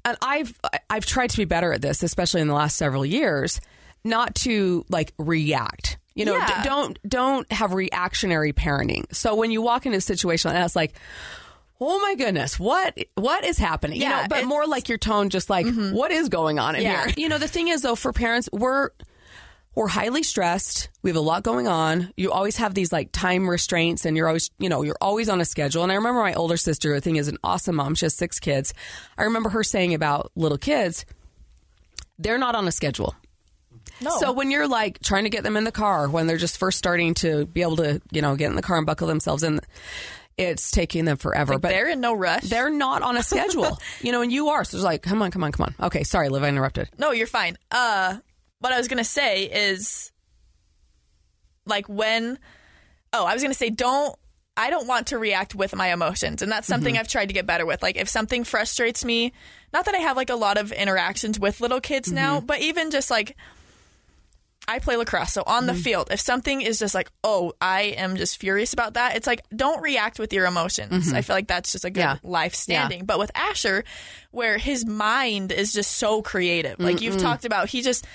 and 0.06 0.18
I've 0.22 0.60
I've 0.90 1.06
tried 1.06 1.32
to 1.32 1.38
be 1.38 1.46
better 1.46 1.74
at 1.74 1.82
this, 1.82 2.04
especially 2.04 2.42
in 2.42 2.48
the 2.48 2.54
last 2.54 2.78
several 2.78 3.06
years, 3.06 3.60
not 4.04 4.36
to 4.36 4.86
like 4.90 5.14
react. 5.18 5.98
You 6.16 6.26
know, 6.26 6.36
Yeah. 6.36 6.64
d- 6.64 6.68
don't 6.70 7.00
don't 7.08 7.52
have 7.52 7.74
reactionary 7.74 8.54
parenting. 8.54 9.14
So 9.14 9.36
when 9.36 9.52
you 9.52 9.62
walk 9.62 9.86
into 9.86 9.98
a 10.00 10.02
situation 10.02 10.50
and 10.56 10.64
it's 10.64 10.76
like, 10.76 10.94
oh 11.80 12.00
my 12.00 12.16
goodness, 12.16 12.60
what 12.60 12.98
what 13.16 13.44
is 13.46 13.58
happening? 13.58 13.98
you 13.98 14.04
Yeah, 14.04 14.22
know, 14.22 14.28
but 14.30 14.40
Mm-hmm. 14.40 14.50
more 14.50 14.66
like 14.68 14.90
your 14.90 14.98
tone, 14.98 15.30
just 15.30 15.50
like 15.50 15.66
what 15.92 16.12
is 16.12 16.30
going 16.30 16.60
on 16.60 16.76
in 16.76 16.82
Yeah. 16.84 17.06
here? 17.06 17.14
You 17.18 17.30
know, 17.30 17.38
the 17.38 17.48
thing 17.48 17.68
is 17.68 17.82
though, 17.82 17.96
for 17.96 18.12
parents, 18.14 18.50
we're 18.52 18.90
we're 19.76 19.88
highly 19.88 20.24
stressed. 20.24 20.90
We 21.04 21.12
have 21.12 21.18
a 21.18 21.22
lot 21.22 21.44
going 21.44 21.68
on. 21.68 22.12
You 22.18 22.32
always 22.32 22.58
have 22.58 22.74
these 22.74 22.92
like 22.92 23.12
time 23.12 23.48
restraints 23.48 24.06
and 24.06 24.18
you're 24.18 24.28
always, 24.28 24.50
you 24.58 24.70
know, 24.70 24.82
you're 24.82 24.98
always 25.00 25.30
on 25.30 25.40
a 25.40 25.46
schedule. 25.46 25.84
And 25.84 25.92
I 25.92 25.96
remember 25.96 26.22
my 26.22 26.34
older 26.34 26.58
sister, 26.58 26.96
I 26.96 27.00
think 27.00 27.20
is 27.20 27.28
an 27.28 27.38
awesome 27.44 27.76
mom. 27.76 27.94
She 27.94 28.06
has 28.06 28.16
six 28.16 28.40
kids. 28.40 28.74
I 29.20 29.26
remember 29.26 29.50
her 29.50 29.64
saying 29.64 29.94
about 29.94 30.32
little 30.36 30.58
kids, 30.58 31.06
they're 32.18 32.40
not 32.40 32.56
on 32.56 32.68
a 32.68 32.72
schedule. 32.72 33.16
No. 34.02 34.18
So 34.20 34.32
when 34.32 34.50
you're 34.50 34.68
like 34.68 35.00
trying 35.04 35.26
to 35.26 35.30
get 35.30 35.44
them 35.44 35.56
in 35.56 35.64
the 35.64 35.72
car 35.72 36.10
when 36.10 36.26
they're 36.26 36.38
just 36.38 36.58
first 36.58 36.80
starting 36.80 37.14
to 37.16 37.46
be 37.46 37.62
able 37.62 37.76
to, 37.78 38.02
you 38.12 38.24
know, 38.24 38.36
get 38.36 38.50
in 38.50 38.56
the 38.56 38.64
car 38.64 38.78
and 38.78 38.86
buckle 38.88 39.08
themselves 39.08 39.44
in, 39.44 39.60
it's 40.38 40.70
taking 40.72 41.06
them 41.06 41.18
forever. 41.18 41.58
but 41.58 41.70
they're 41.70 41.90
in 41.90 42.00
no 42.00 42.14
rush. 42.14 42.44
they're 42.44 42.70
not 42.70 43.02
on 43.02 43.18
a 43.18 43.24
schedule, 43.32 43.80
you 44.02 44.12
know, 44.12 44.22
and 44.22 44.32
you 44.32 44.50
are. 44.50 44.64
So 44.64 44.78
it's 44.78 44.84
like, 44.84 45.02
come 45.02 45.22
on, 45.22 45.32
come 45.32 45.44
on, 45.44 45.52
come 45.52 45.66
on. 45.80 45.86
Okay, 45.88 46.04
sorry, 46.04 46.30
Liv, 46.30 46.44
I 46.44 46.50
interrupted. 46.50 46.90
No, 46.98 47.12
you're 47.12 47.28
fine. 47.28 47.58
Uh, 47.72 48.18
what 48.60 48.72
I 48.72 48.78
was 48.78 48.88
gonna 48.88 49.04
say 49.04 49.46
is, 49.46 50.12
like 51.66 51.88
when, 51.90 52.40
oh, 53.14 53.26
I 53.26 53.34
was 53.34 53.42
gonna 53.42 53.54
say 53.54 53.70
don't. 53.70 54.16
I 54.60 54.72
don't 54.72 54.88
want 54.88 55.08
to 55.08 55.20
react 55.20 55.54
with 55.54 55.76
my 55.76 55.94
emotions, 55.94 56.42
and 56.42 56.52
that's 56.52 56.68
something 56.68 56.98
I've 56.98 57.08
tried 57.08 57.28
to 57.28 57.34
get 57.34 57.46
better 57.46 57.64
with. 57.64 57.84
Like 57.84 57.96
if 57.96 58.10
something 58.10 58.44
frustrates 58.44 59.06
me, 59.06 59.32
not 59.72 59.86
that 59.86 59.94
I 59.94 60.00
have 60.00 60.18
like 60.18 60.32
a 60.32 60.36
lot 60.36 60.58
of 60.58 60.72
interactions 60.72 61.40
with 61.40 61.62
little 61.62 61.80
kids 61.80 62.12
now, 62.12 62.40
but 62.42 62.60
even 62.62 62.90
just 62.90 63.12
like. 63.12 63.36
I 64.68 64.80
play 64.80 64.98
lacrosse, 64.98 65.32
so 65.34 65.44
on 65.48 65.66
the 65.66 65.74
mm-hmm. 65.74 65.82
field, 65.82 66.08
if 66.12 66.20
something 66.20 66.62
is 66.62 66.80
just 66.80 66.94
like, 66.94 67.10
oh, 67.24 67.54
I 67.62 67.82
am 67.98 68.18
just 68.18 68.38
furious 68.38 68.74
about 68.74 68.96
that, 68.96 69.16
it's 69.16 69.26
like, 69.26 69.42
don't 69.56 69.82
react 69.82 70.20
with 70.20 70.34
your 70.34 70.46
emotions. 70.46 71.08
Mm-hmm. 71.08 71.16
I 71.16 71.22
feel 71.22 71.36
like 71.36 71.48
that's 71.48 71.72
just 71.72 71.86
a 71.86 71.90
good 71.90 72.02
Yeah. 72.02 72.18
life 72.24 72.54
standing. 72.54 73.06
But 73.06 73.18
with 73.20 73.32
Asher, 73.34 73.86
where 74.32 74.58
his 74.58 74.86
mind 74.86 75.52
is 75.52 75.72
just 75.74 75.92
so 75.92 76.22
creative, 76.22 76.80
like 76.80 77.02
you've 77.02 77.18
talked 77.18 77.46
about, 77.46 77.70
he 77.70 77.82
just 77.82 78.06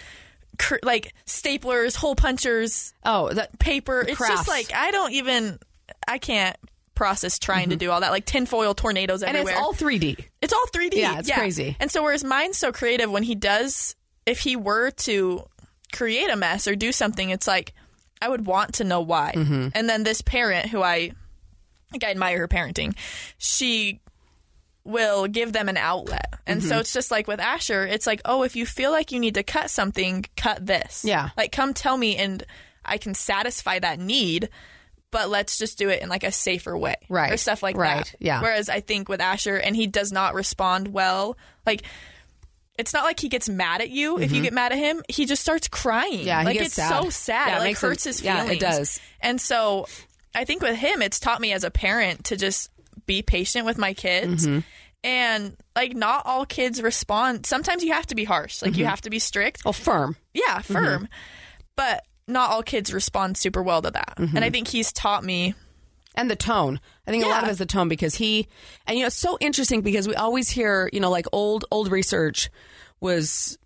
cr- 0.58 0.76
like 0.82 1.14
staplers, 1.26 1.96
hole 1.96 2.14
punchers, 2.14 2.92
Oh, 3.04 3.30
that 3.32 3.58
paper. 3.58 4.04
It's 4.06 4.16
Crafts. 4.16 4.36
just 4.36 4.48
like 4.48 4.72
I 4.74 4.90
don't 4.90 5.12
even, 5.12 5.58
I 6.06 6.18
can't 6.18 6.56
process 6.94 7.38
trying 7.38 7.70
to 7.70 7.76
mm-hmm. 7.76 7.86
do 7.86 7.90
all 7.90 8.00
that, 8.00 8.10
like 8.10 8.26
tinfoil 8.26 8.74
tornadoes 8.74 9.22
everywhere. 9.22 9.54
and 9.54 9.58
it's 9.58 9.58
all 9.58 9.72
3D. 9.72 10.24
It's 10.42 10.52
all 10.52 10.66
3D. 10.72 10.94
Yeah, 10.94 11.18
it's 11.18 11.30
crazy. 11.30 11.76
And 11.80 11.90
so 11.90 12.02
where 12.02 12.12
his 12.12 12.24
mind's 12.24 12.58
so 12.58 12.72
creative 12.72 13.10
when 13.10 13.22
he 13.22 13.34
does 13.34 13.96
if 14.26 14.40
he 14.40 14.56
were 14.56 14.90
to 14.90 15.44
create 15.92 16.30
a 16.30 16.36
mess 16.36 16.66
or 16.66 16.74
do 16.74 16.92
something, 16.92 17.30
it's 17.30 17.46
like 17.46 17.72
I 18.20 18.28
would 18.28 18.46
want 18.46 18.74
to 18.74 18.84
know 18.84 19.00
why. 19.00 19.32
Mm-hmm. 19.34 19.68
And 19.74 19.88
then 19.88 20.02
this 20.04 20.20
parent 20.22 20.68
who 20.68 20.82
I 20.82 21.12
like 21.92 22.04
I 22.04 22.10
admire 22.10 22.38
her 22.38 22.48
parenting, 22.48 22.96
she 23.38 24.00
will 24.84 25.26
give 25.28 25.52
them 25.52 25.68
an 25.68 25.76
outlet. 25.76 26.34
And 26.46 26.60
Mm-hmm. 26.60 26.68
so 26.68 26.78
it's 26.78 26.92
just 26.92 27.10
like 27.10 27.28
with 27.28 27.38
Asher, 27.40 27.86
it's 27.86 28.06
like, 28.06 28.20
oh, 28.24 28.42
if 28.42 28.56
you 28.56 28.66
feel 28.66 28.90
like 28.90 29.12
you 29.12 29.20
need 29.20 29.34
to 29.34 29.42
cut 29.42 29.70
something, 29.70 30.24
cut 30.36 30.64
this. 30.66 31.04
Yeah. 31.04 31.30
Like 31.36 31.52
come 31.52 31.72
tell 31.74 31.96
me 31.96 32.16
and 32.16 32.42
I 32.84 32.98
can 32.98 33.14
satisfy 33.14 33.78
that 33.78 33.98
need. 34.00 34.48
But 35.12 35.28
let's 35.28 35.58
just 35.58 35.76
do 35.76 35.90
it 35.90 36.00
in 36.02 36.08
like 36.08 36.24
a 36.24 36.32
safer 36.32 36.76
way, 36.76 36.96
Right. 37.10 37.32
Or 37.32 37.36
stuff 37.36 37.62
like 37.62 37.76
Right. 37.76 38.04
that. 38.06 38.14
Yeah. 38.18 38.40
Whereas 38.40 38.70
I 38.70 38.80
think 38.80 39.10
with 39.10 39.20
Asher, 39.20 39.56
and 39.56 39.76
he 39.76 39.86
does 39.86 40.10
not 40.10 40.32
respond 40.34 40.88
well. 40.88 41.36
Like 41.66 41.82
it's 42.78 42.92
not 42.94 43.04
like 43.04 43.20
he 43.20 43.28
gets 43.28 43.48
mad 43.48 43.80
at 43.82 43.90
you 43.90 44.18
if 44.18 44.32
you 44.32 44.42
get 44.42 44.52
mad 44.52 44.72
at 44.72 44.78
him. 44.78 45.02
He 45.08 45.26
just 45.26 45.42
starts 45.42 45.68
crying. 45.68 46.20
Mm-hmm. 46.20 46.26
Yeah, 46.26 46.40
he 46.40 46.44
like 46.46 46.54
gets 46.54 46.66
it's 46.66 46.74
sad. 46.76 47.02
so 47.02 47.10
sad. 47.10 47.46
Yeah, 47.48 47.52
it 47.52 47.56
it 47.56 47.58
like 47.58 47.64
makes 47.68 47.82
him- 47.82 47.88
hurts 47.90 48.04
his 48.04 48.22
yeah, 48.22 48.42
feelings. 48.42 48.62
it 48.62 48.66
does. 48.66 49.00
And 49.20 49.40
so 49.40 49.86
I 50.34 50.44
think 50.44 50.62
with 50.62 50.76
him, 50.76 51.02
it's 51.02 51.20
taught 51.20 51.40
me 51.40 51.52
as 51.52 51.64
a 51.64 51.70
parent 51.70 52.24
to 52.26 52.36
just 52.36 52.70
be 53.06 53.22
patient 53.22 53.66
with 53.66 53.76
my 53.78 53.92
kids. 53.94 54.46
Mm-hmm. 54.46 54.60
And 55.04 55.56
like, 55.76 55.94
not 55.96 56.22
all 56.26 56.46
kids 56.46 56.80
respond. 56.80 57.44
Sometimes 57.44 57.82
you 57.84 57.92
have 57.92 58.06
to 58.06 58.14
be 58.14 58.24
harsh. 58.24 58.62
Like, 58.62 58.76
you 58.76 58.84
have 58.84 59.00
to 59.02 59.10
be 59.10 59.18
strict. 59.18 59.62
Oh, 59.66 59.72
firm. 59.72 60.16
Yeah, 60.32 60.58
Mm-hmm. 60.60 60.72
firm. 60.72 61.08
But 61.76 62.04
not 62.28 62.50
all 62.50 62.62
kids 62.62 62.94
respond 62.94 63.36
super 63.36 63.62
well 63.62 63.82
to 63.82 63.90
that. 63.90 64.14
Mm-hmm. 64.16 64.36
And 64.36 64.44
I 64.44 64.50
think 64.50 64.68
he's 64.68 64.92
taught 64.92 65.24
me. 65.24 65.54
And 66.14 66.30
the 66.30 66.36
tone. 66.36 66.80
I 67.06 67.10
think 67.10 67.24
a 67.24 67.28
lot 67.28 67.42
of 67.44 67.48
it's 67.50 67.58
the 67.58 67.66
tone 67.66 67.88
because 67.88 68.14
he, 68.14 68.48
and 68.86 68.96
you 68.96 69.02
know, 69.02 69.06
it's 69.08 69.16
so 69.16 69.36
interesting 69.40 69.80
because 69.82 70.06
we 70.08 70.14
always 70.14 70.48
hear, 70.48 70.88
you 70.92 71.00
know, 71.00 71.10
like 71.10 71.26
old 71.32 71.64
old 71.70 71.90
research 71.90 72.50
was, 73.00 73.58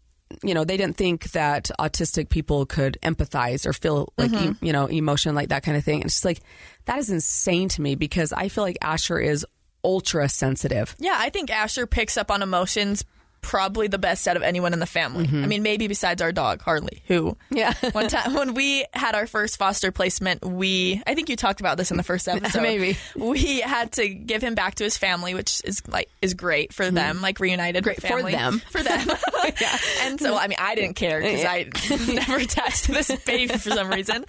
you 0.42 0.55
know, 0.55 0.64
they 0.64 0.76
didn't 0.76 0.97
think 0.97 1.32
that 1.32 1.70
autistic 1.78 2.28
people 2.28 2.66
could 2.66 2.99
empathize 3.03 3.66
or 3.66 3.72
feel 3.72 4.12
like 4.18 4.30
Mm-hmm. 4.30 4.53
e- 4.64 4.66
you 4.68 4.72
know 4.72 4.86
emotion 4.86 5.34
like 5.34 5.49
that 5.51 5.62
kind 5.62 5.76
of 5.76 5.84
thing. 5.84 5.97
And 6.01 6.07
it's 6.07 6.14
just 6.14 6.24
like 6.24 6.40
that 6.86 6.99
is 6.99 7.11
insane 7.11 7.68
to 7.70 7.82
me 7.82 7.94
because 7.94 8.32
I 8.32 8.49
feel 8.49 8.64
like 8.64 8.78
Asher 8.82 9.18
is 9.18 9.47
ultra 9.84 10.28
sensitive. 10.28 10.97
Yeah, 10.99 11.14
I 11.16 11.30
think 11.30 11.51
Asher 11.51 11.86
picks 11.86 12.16
up 12.16 12.30
on 12.30 12.42
emotions 12.42 13.05
probably 13.47 13.86
the 13.86 13.97
best 13.97 14.26
out 14.26 14.36
of 14.36 14.42
anyone 14.42 14.72
in 14.72 14.80
the 14.80 14.86
family. 14.86 15.24
Mm-hmm. 15.24 15.44
I 15.44 15.47
mean, 15.47 15.62
maybe 15.62 15.86
besides 15.86 16.20
our 16.20 16.32
dog 16.32 16.61
Harley, 16.62 17.05
who 17.07 17.36
Yeah. 17.49 17.74
one 17.92 18.09
time 18.09 18.34
when 18.34 18.55
we 18.55 18.84
had 18.92 19.14
our 19.14 19.28
first 19.28 19.57
foster 19.57 19.92
placement, 19.92 20.44
we 20.44 21.01
I 21.07 21.14
think 21.14 21.28
you 21.28 21.36
talked 21.36 21.61
about 21.61 21.76
this 21.76 21.92
in 21.92 21.97
the 21.97 22.03
first 22.03 22.26
episode. 22.28 22.61
Maybe. 22.61 22.99
we 23.14 23.61
had 23.61 23.92
to 23.92 24.09
give 24.09 24.42
him 24.42 24.57
back 24.57 24.74
to 24.76 24.84
his 24.84 24.99
family, 24.99 25.32
which 25.32 25.62
is 25.64 25.80
like 25.86 26.11
is 26.20 26.34
great 26.34 26.72
for 26.72 26.86
mm-hmm. 26.86 26.97
them, 26.97 27.22
like 27.22 27.38
reunited 27.38 27.84
Great 27.84 28.03
for 28.03 28.20
them. 28.20 28.61
for 28.70 28.82
them. 28.82 29.09
And 30.03 30.20
so 30.20 30.36
I 30.36 30.49
mean, 30.49 30.59
I 30.61 30.74
didn't 30.74 30.97
care 30.97 31.20
because 31.20 31.44
I 31.44 31.70
never 32.12 32.36
attached 32.36 32.86
to 32.86 32.92
this 32.92 33.14
baby 33.24 33.57
for 33.57 33.70
some 33.70 33.88
reason. 33.88 34.24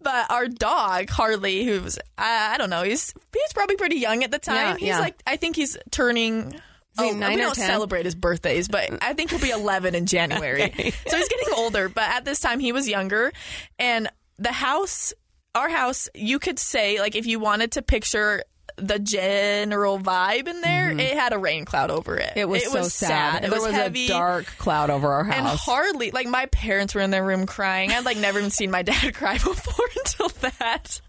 But 0.00 0.30
our 0.30 0.48
dog 0.48 1.10
Harley, 1.10 1.64
who's 1.64 1.98
I, 2.16 2.54
I 2.54 2.58
don't 2.58 2.70
know, 2.70 2.82
he's 2.82 3.12
he's 3.32 3.52
probably 3.52 3.76
pretty 3.76 3.96
young 3.96 4.24
at 4.24 4.30
the 4.30 4.38
time. 4.38 4.54
Yeah, 4.56 4.76
he's 4.76 4.88
yeah. 4.88 5.00
like 5.00 5.20
I 5.26 5.36
think 5.36 5.56
he's 5.56 5.76
turning. 5.90 6.58
Oh, 6.98 7.10
nine 7.12 7.34
we 7.36 7.40
or 7.42 7.46
don't 7.46 7.54
10? 7.56 7.66
celebrate 7.66 8.04
his 8.04 8.14
birthdays, 8.14 8.68
but 8.68 8.90
I 9.02 9.12
think 9.12 9.30
he'll 9.30 9.40
be 9.40 9.50
11 9.50 9.94
in 9.94 10.06
January. 10.06 10.72
So 11.08 11.16
he's 11.16 11.28
getting 11.28 11.54
older, 11.56 11.88
but 11.88 12.04
at 12.04 12.24
this 12.24 12.40
time 12.40 12.58
he 12.60 12.72
was 12.72 12.88
younger. 12.88 13.32
And 13.78 14.08
the 14.38 14.52
house, 14.52 15.12
our 15.54 15.68
house, 15.68 16.08
you 16.14 16.38
could 16.38 16.58
say, 16.58 16.98
like, 17.00 17.14
if 17.14 17.26
you 17.26 17.38
wanted 17.38 17.72
to 17.72 17.82
picture 17.82 18.42
the 18.76 18.98
general 18.98 19.98
vibe 19.98 20.48
in 20.48 20.60
there, 20.60 20.90
it 20.90 21.16
had 21.16 21.32
a 21.32 21.38
rain 21.38 21.64
cloud 21.64 21.90
over 21.90 22.16
it. 22.16 22.30
Mm-hmm. 22.30 22.38
It 22.38 22.48
was 22.48 22.70
so 22.70 22.82
sad. 22.82 23.44
It 23.44 23.50
there 23.50 23.60
was, 23.60 23.72
was 23.72 23.74
a 23.74 24.06
dark 24.08 24.46
cloud 24.58 24.90
over 24.90 25.12
our 25.12 25.24
house. 25.24 25.36
and 25.36 25.46
hardly, 25.46 26.10
like, 26.10 26.26
my 26.26 26.46
parents 26.46 26.94
were 26.94 27.00
in 27.00 27.10
their 27.10 27.24
room 27.24 27.46
crying. 27.46 27.90
I'd, 27.90 28.04
like, 28.04 28.18
never 28.18 28.38
even 28.38 28.50
seen 28.50 28.70
my 28.70 28.82
dad 28.82 29.14
cry 29.14 29.34
before 29.34 29.86
until 29.96 30.28
that. 30.58 31.00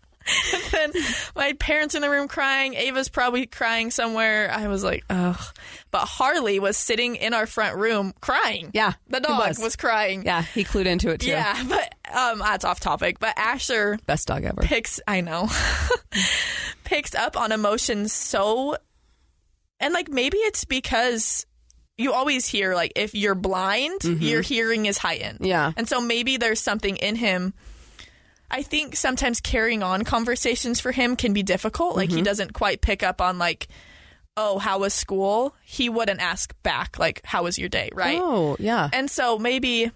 And 0.54 0.64
then 0.94 1.04
my 1.36 1.54
parents 1.54 1.96
in 1.96 2.02
the 2.02 2.10
room 2.10 2.28
crying. 2.28 2.74
Ava's 2.74 3.10
probably 3.10 3.46
crying 3.46 3.92
somewhere. 3.92 4.52
I 4.52 4.68
was 4.68 4.84
like, 4.84 5.04
ugh. 5.10 5.40
But 5.92 6.02
Harley 6.06 6.60
was 6.60 6.76
sitting 6.78 7.16
in 7.16 7.34
our 7.34 7.46
front 7.48 7.78
room 7.78 8.14
crying. 8.22 8.72
Yeah, 8.74 8.94
The 9.10 9.20
dog 9.22 9.40
was. 9.48 9.60
was. 9.60 9.76
crying. 9.76 10.24
yeah, 10.26 10.42
he 10.42 10.64
clued 10.64 10.86
into 10.86 11.10
it 11.12 11.22
too. 11.22 11.30
Yeah, 11.30 11.64
but 11.68 11.96
um, 12.14 12.40
that's 12.40 12.66
off 12.66 12.80
topic. 12.80 13.20
But 13.20 13.38
Asher 13.38 13.98
Best 14.06 14.28
dog 14.28 14.44
ever. 14.44 14.62
picks, 14.62 15.00
I 15.08 15.22
know, 15.22 15.48
picks 16.84 17.16
up 17.16 17.38
on 17.38 17.52
emotions 17.52 18.14
so, 18.14 18.76
and 19.80 19.94
like 19.94 20.10
maybe 20.10 20.38
it's 20.38 20.66
because 20.66 21.46
you 21.98 22.14
always 22.14 22.46
hear 22.46 22.76
like 22.76 22.94
if 22.96 23.16
you're 23.16 23.36
blind, 23.36 24.04
your 24.04 24.42
hearing 24.42 24.86
is 24.86 24.98
heightened. 24.98 25.40
Yeah. 25.42 25.72
and 25.78 25.88
so 25.88 26.00
maybe 26.02 26.38
there's 26.38 26.60
something 26.60 26.96
in 26.98 27.16
him. 27.16 27.54
I 28.50 28.62
think 28.62 28.96
sometimes 28.96 29.42
carrying 29.42 29.84
on 29.84 30.04
conversations 30.04 30.80
for 30.80 30.92
him 30.92 31.16
can 31.16 31.34
be 31.34 31.44
difficult. 31.44 31.96
Like 31.96 32.10
he 32.10 32.18
mm-hmm. 32.18 32.24
doesn't 32.24 32.54
quite 32.54 32.82
pick 32.82 33.04
up 33.04 33.22
on 33.22 33.38
like, 33.38 33.68
oh, 34.38 34.58
how 34.60 34.80
was 34.80 34.94
school? 34.94 35.56
He 35.64 35.90
wouldn't 35.90 36.22
ask 36.22 36.54
back 36.64 36.98
like, 36.98 37.22
how 37.26 37.44
was 37.44 37.60
your 37.60 37.70
day? 37.70 37.90
Right? 37.94 38.20
Oh, 38.22 38.56
yeah. 38.60 38.90
And 38.94 39.12
so 39.12 39.38
maybe 39.38 39.92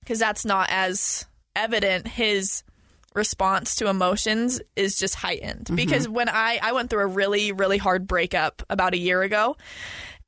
because 0.00 0.18
that's 0.18 0.44
not 0.44 0.68
as 0.70 1.26
evident, 1.54 2.08
his 2.08 2.64
response 3.14 3.76
to 3.76 3.88
emotions 3.88 4.60
is 4.74 4.98
just 4.98 5.14
heightened. 5.14 5.66
Mm-hmm. 5.66 5.76
Because 5.76 6.08
when 6.08 6.28
I 6.28 6.58
I 6.60 6.72
went 6.72 6.90
through 6.90 7.02
a 7.02 7.06
really 7.06 7.52
really 7.52 7.78
hard 7.78 8.06
breakup 8.08 8.62
about 8.68 8.94
a 8.94 8.98
year 8.98 9.22
ago. 9.22 9.56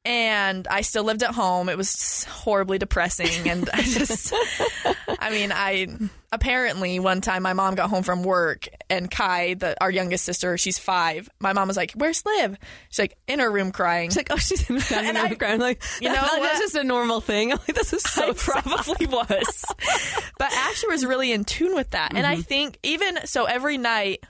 And 0.03 0.67
I 0.67 0.81
still 0.81 1.05
lived 1.05 1.23
at 1.23 1.35
home. 1.35 1.69
It 1.69 1.77
was 1.77 2.25
horribly 2.25 2.79
depressing. 2.79 3.47
And 3.47 3.69
I 3.71 3.83
just, 3.83 4.33
I 5.19 5.29
mean, 5.31 5.53
I 5.53 5.89
apparently 6.33 6.99
one 7.01 7.21
time 7.21 7.43
my 7.43 7.53
mom 7.53 7.75
got 7.75 7.91
home 7.91 8.03
from 8.03 8.23
work 8.23 8.69
and 8.89 9.11
Kai, 9.11 9.55
the, 9.55 9.77
our 9.81 9.91
youngest 9.91 10.25
sister, 10.25 10.57
she's 10.57 10.79
five. 10.79 11.29
My 11.41 11.53
mom 11.53 11.69
was 11.69 11.77
like, 11.77 11.93
Where's 11.93 12.25
Liv? 12.25 12.57
She's 12.89 12.99
like, 12.99 13.19
in 13.27 13.41
her 13.41 13.51
room 13.51 13.73
crying. 13.73 14.11
She's 14.11 14.17
like, 14.17 14.29
oh, 14.31 14.37
she's 14.37 14.69
in 14.69 14.77
the 14.77 14.97
And 14.97 15.19
I- 15.19 15.29
background. 15.29 15.61
Like, 15.61 15.83
you 16.01 16.09
know 16.09 16.15
that's 16.21 16.39
what? 16.39 16.59
just 16.59 16.75
a 16.77 16.85
normal 16.85 17.21
thing. 17.21 17.53
I'm 17.53 17.59
like, 17.59 17.77
this 17.77 17.93
is 17.93 18.03
so 18.03 18.31
I 18.31 18.33
probably 18.33 19.07
was. 19.07 19.65
but 20.39 20.53
Asher 20.53 20.89
was 20.89 21.05
really 21.05 21.33
in 21.33 21.45
tune 21.45 21.75
with 21.75 21.91
that. 21.91 22.15
And 22.15 22.27
I 22.27 22.35
mm-hmm. 22.35 22.43
think 22.43 22.79
even 22.83 23.27
so, 23.27 23.45
every 23.45 23.79
night 23.79 24.25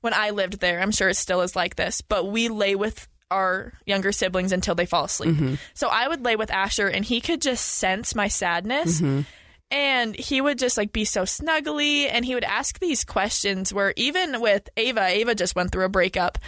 when 0.00 0.14
I 0.14 0.30
lived 0.30 0.60
there, 0.60 0.80
I'm 0.80 0.90
sure 0.90 1.08
it 1.08 1.16
still 1.16 1.42
is 1.42 1.54
like 1.54 1.76
this, 1.76 2.00
but 2.00 2.26
we 2.26 2.48
lay 2.48 2.74
with 2.74 3.08
our 3.30 3.72
younger 3.86 4.12
siblings 4.12 4.52
until 4.52 4.74
they 4.74 4.86
fall 4.86 5.04
asleep. 5.04 5.34
Mm-hmm. 5.34 5.54
So 5.74 5.88
I 5.88 6.08
would 6.08 6.24
lay 6.24 6.36
with 6.36 6.50
Asher 6.50 6.88
and 6.88 7.04
he 7.04 7.20
could 7.20 7.40
just 7.40 7.64
sense 7.64 8.14
my 8.14 8.28
sadness. 8.28 9.00
Mm-hmm. 9.00 9.22
And 9.74 10.14
he 10.14 10.40
would 10.40 10.56
just 10.56 10.76
like 10.76 10.92
be 10.92 11.04
so 11.04 11.22
snuggly 11.22 12.06
and 12.08 12.24
he 12.24 12.34
would 12.36 12.44
ask 12.44 12.78
these 12.78 13.02
questions 13.02 13.74
where 13.74 13.92
even 13.96 14.40
with 14.40 14.68
Ava, 14.76 15.04
Ava 15.04 15.34
just 15.34 15.56
went 15.56 15.72
through 15.72 15.84
a 15.84 15.88
breakup 15.88 16.38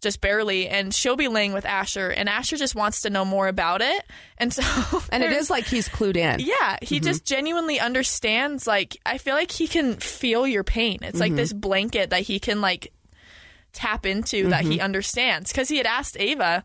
just 0.00 0.22
barely 0.22 0.68
and 0.68 0.94
she'll 0.94 1.14
be 1.14 1.28
laying 1.28 1.52
with 1.52 1.66
Asher 1.66 2.08
and 2.08 2.30
Asher 2.30 2.56
just 2.56 2.74
wants 2.74 3.02
to 3.02 3.10
know 3.10 3.26
more 3.26 3.46
about 3.46 3.82
it. 3.82 4.02
And 4.38 4.54
so 4.54 4.62
and 5.12 5.22
it 5.22 5.32
is 5.32 5.50
like 5.50 5.66
he's 5.66 5.86
clued 5.86 6.16
in. 6.16 6.40
yeah, 6.40 6.78
he 6.80 6.96
mm-hmm. 6.96 7.04
just 7.04 7.26
genuinely 7.26 7.78
understands. 7.78 8.66
Like, 8.66 8.96
I 9.04 9.18
feel 9.18 9.34
like 9.34 9.50
he 9.50 9.68
can 9.68 9.96
feel 9.96 10.46
your 10.46 10.64
pain. 10.64 11.00
It's 11.02 11.20
like 11.20 11.32
mm-hmm. 11.32 11.36
this 11.36 11.52
blanket 11.52 12.08
that 12.08 12.22
he 12.22 12.40
can 12.40 12.62
like 12.62 12.90
tap 13.74 14.06
into 14.06 14.48
that 14.48 14.62
he 14.62 14.76
mm-hmm. 14.76 14.84
understands. 14.84 15.52
Because 15.52 15.68
he 15.68 15.76
had 15.76 15.86
asked 15.86 16.16
Ava, 16.18 16.64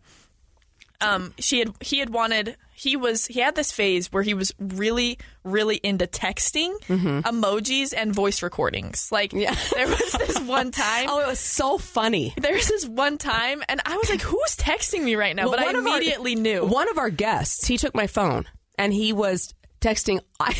um, 1.02 1.34
she 1.40 1.60
had 1.60 1.74
he 1.82 2.00
had 2.00 2.10
wanted 2.10 2.58
he 2.74 2.96
was 2.96 3.26
he 3.28 3.40
had 3.40 3.56
this 3.56 3.72
phase 3.72 4.12
where 4.12 4.24
he 4.24 4.34
was 4.34 4.54
really 4.60 5.18
really 5.44 5.78
into 5.78 6.06
texting, 6.08 6.74
emojis, 6.88 7.94
and 7.96 8.14
voice 8.14 8.42
recordings. 8.44 9.10
Like, 9.12 9.34
Yeah. 9.34 9.56
there 9.74 9.88
was 9.88 10.12
this 10.14 10.40
one 10.46 10.72
time. 10.72 11.08
Oh, 11.10 11.20
it 11.22 11.28
was 11.28 11.40
so 11.40 11.78
funny. 11.78 12.34
there 12.38 12.54
was 12.54 12.68
this 12.68 12.86
one 12.88 13.18
time, 13.18 13.64
and 13.70 13.80
I 13.86 13.98
was 13.98 14.10
like, 14.10 14.22
"Who's 14.22 14.56
texting 14.58 15.04
me 15.04 15.16
right 15.16 15.36
now?" 15.36 15.44
Well, 15.44 15.52
but 15.58 15.60
I 15.60 15.70
of 15.70 15.76
our- 15.76 15.82
immediately 15.98 16.36
knew. 16.36 16.66
One 16.66 16.90
of 16.90 16.98
our 16.98 17.10
guests, 17.10 17.68
he 17.68 17.78
took 17.78 17.96
my 17.96 18.08
phone 18.08 18.46
and 18.78 18.94
he 18.94 19.14
was 19.14 19.54
texting. 19.82 20.20
I, 20.40 20.56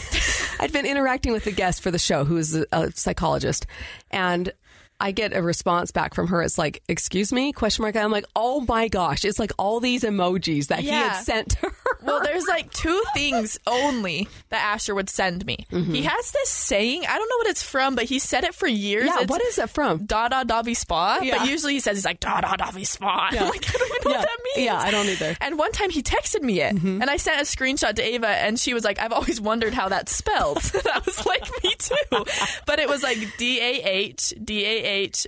I'd 0.60 0.72
been 0.74 0.86
interacting 0.86 1.34
with 1.34 1.44
the 1.44 1.52
guest 1.52 1.82
for 1.82 1.92
the 1.92 2.00
show, 2.00 2.24
who 2.26 2.38
is 2.38 2.56
a, 2.56 2.66
a 2.72 2.92
psychologist, 2.92 3.66
and 4.12 4.52
I 5.00 5.12
get 5.12 5.36
a 5.36 5.42
response 5.42 5.92
back 5.92 6.14
from 6.16 6.28
her. 6.28 6.42
It's 6.42 6.58
like, 6.58 6.82
"Excuse 6.88 7.32
me?" 7.32 7.52
Question 7.54 7.84
mark. 7.84 7.96
I'm 7.96 8.12
like, 8.12 8.26
"Oh 8.36 8.62
my 8.68 8.88
gosh!" 8.88 9.26
It's 9.26 9.38
like 9.40 9.52
all 9.60 9.80
these 9.80 10.04
emojis 10.04 10.68
that 10.68 10.80
he 10.80 10.88
had 10.90 11.14
sent 11.22 11.52
to 11.52 11.70
her. 11.70 11.98
Well, 12.02 12.22
there's 12.24 12.46
like 12.48 12.72
two 12.72 13.02
things 13.14 13.60
only 13.68 14.28
that 14.50 14.64
Asher 14.74 14.96
would 14.96 15.10
send 15.10 15.46
me. 15.46 15.68
Mm-hmm. 15.72 15.94
He 15.94 16.04
has 16.04 16.32
this 16.32 16.50
saying. 16.50 17.04
I 17.08 17.18
don't 17.18 17.30
know 17.30 17.38
what 17.38 17.48
it's 17.48 17.62
from, 17.64 17.94
but 17.96 18.06
he 18.06 18.18
said 18.20 18.44
it 18.44 18.56
for 18.56 18.68
years. 18.68 19.06
yeah, 19.06 19.18
It's 19.22 19.30
what 19.30 19.42
is 19.44 19.58
it 19.60 19.70
from? 19.70 20.06
da 20.06 20.30
da 20.30 20.44
da 20.44 20.64
vi 20.64 20.74
spa? 20.74 21.20
Yeah. 21.22 21.38
But 21.40 21.48
usually 21.50 21.74
he 21.74 21.80
says 21.80 21.98
he's 21.98 22.06
like 22.06 22.20
da 22.20 22.42
da 22.42 22.56
da 22.56 22.72
vi 22.72 22.84
spa. 22.84 23.30
I'm 23.32 23.50
like, 23.50 23.70
I 23.70 23.78
don't 23.78 23.88
even 23.88 24.02
know 24.04 24.12
Yeah. 24.12 24.18
what 24.18 24.28
that 24.28 24.40
means. 24.56 24.66
Yeah, 24.66 24.78
I 24.80 24.90
don't 24.92 25.08
either. 25.08 25.38
And 25.42 25.60
one 25.60 25.72
time 25.74 25.92
he 25.92 26.02
texted 26.02 26.42
me 26.42 26.62
it, 26.62 26.76
mm-hmm. 26.76 27.02
and 27.02 27.10
I 27.10 27.18
sent 27.18 27.40
a 27.40 27.44
screenshot 27.44 27.94
to 27.96 28.02
Ava, 28.02 28.30
and 28.30 28.60
she 28.60 28.74
was 28.74 28.84
like, 28.84 29.00
"I've 29.00 29.12
always 29.14 29.40
wondered 29.40 29.76
how 29.76 29.90
that's 29.90 30.12
spelled." 30.16 30.58
and 30.74 30.88
I 30.88 31.00
was 31.06 31.24
like, 31.26 31.44
"Me 31.64 31.76
too," 31.78 32.26
but 32.66 32.80
it 32.80 32.90
was 32.90 33.04
like 33.04 33.20
D 33.38 33.60
A 33.60 33.84
H 33.84 34.34
D 34.44 34.66
A 34.66 34.70
H 34.70 34.87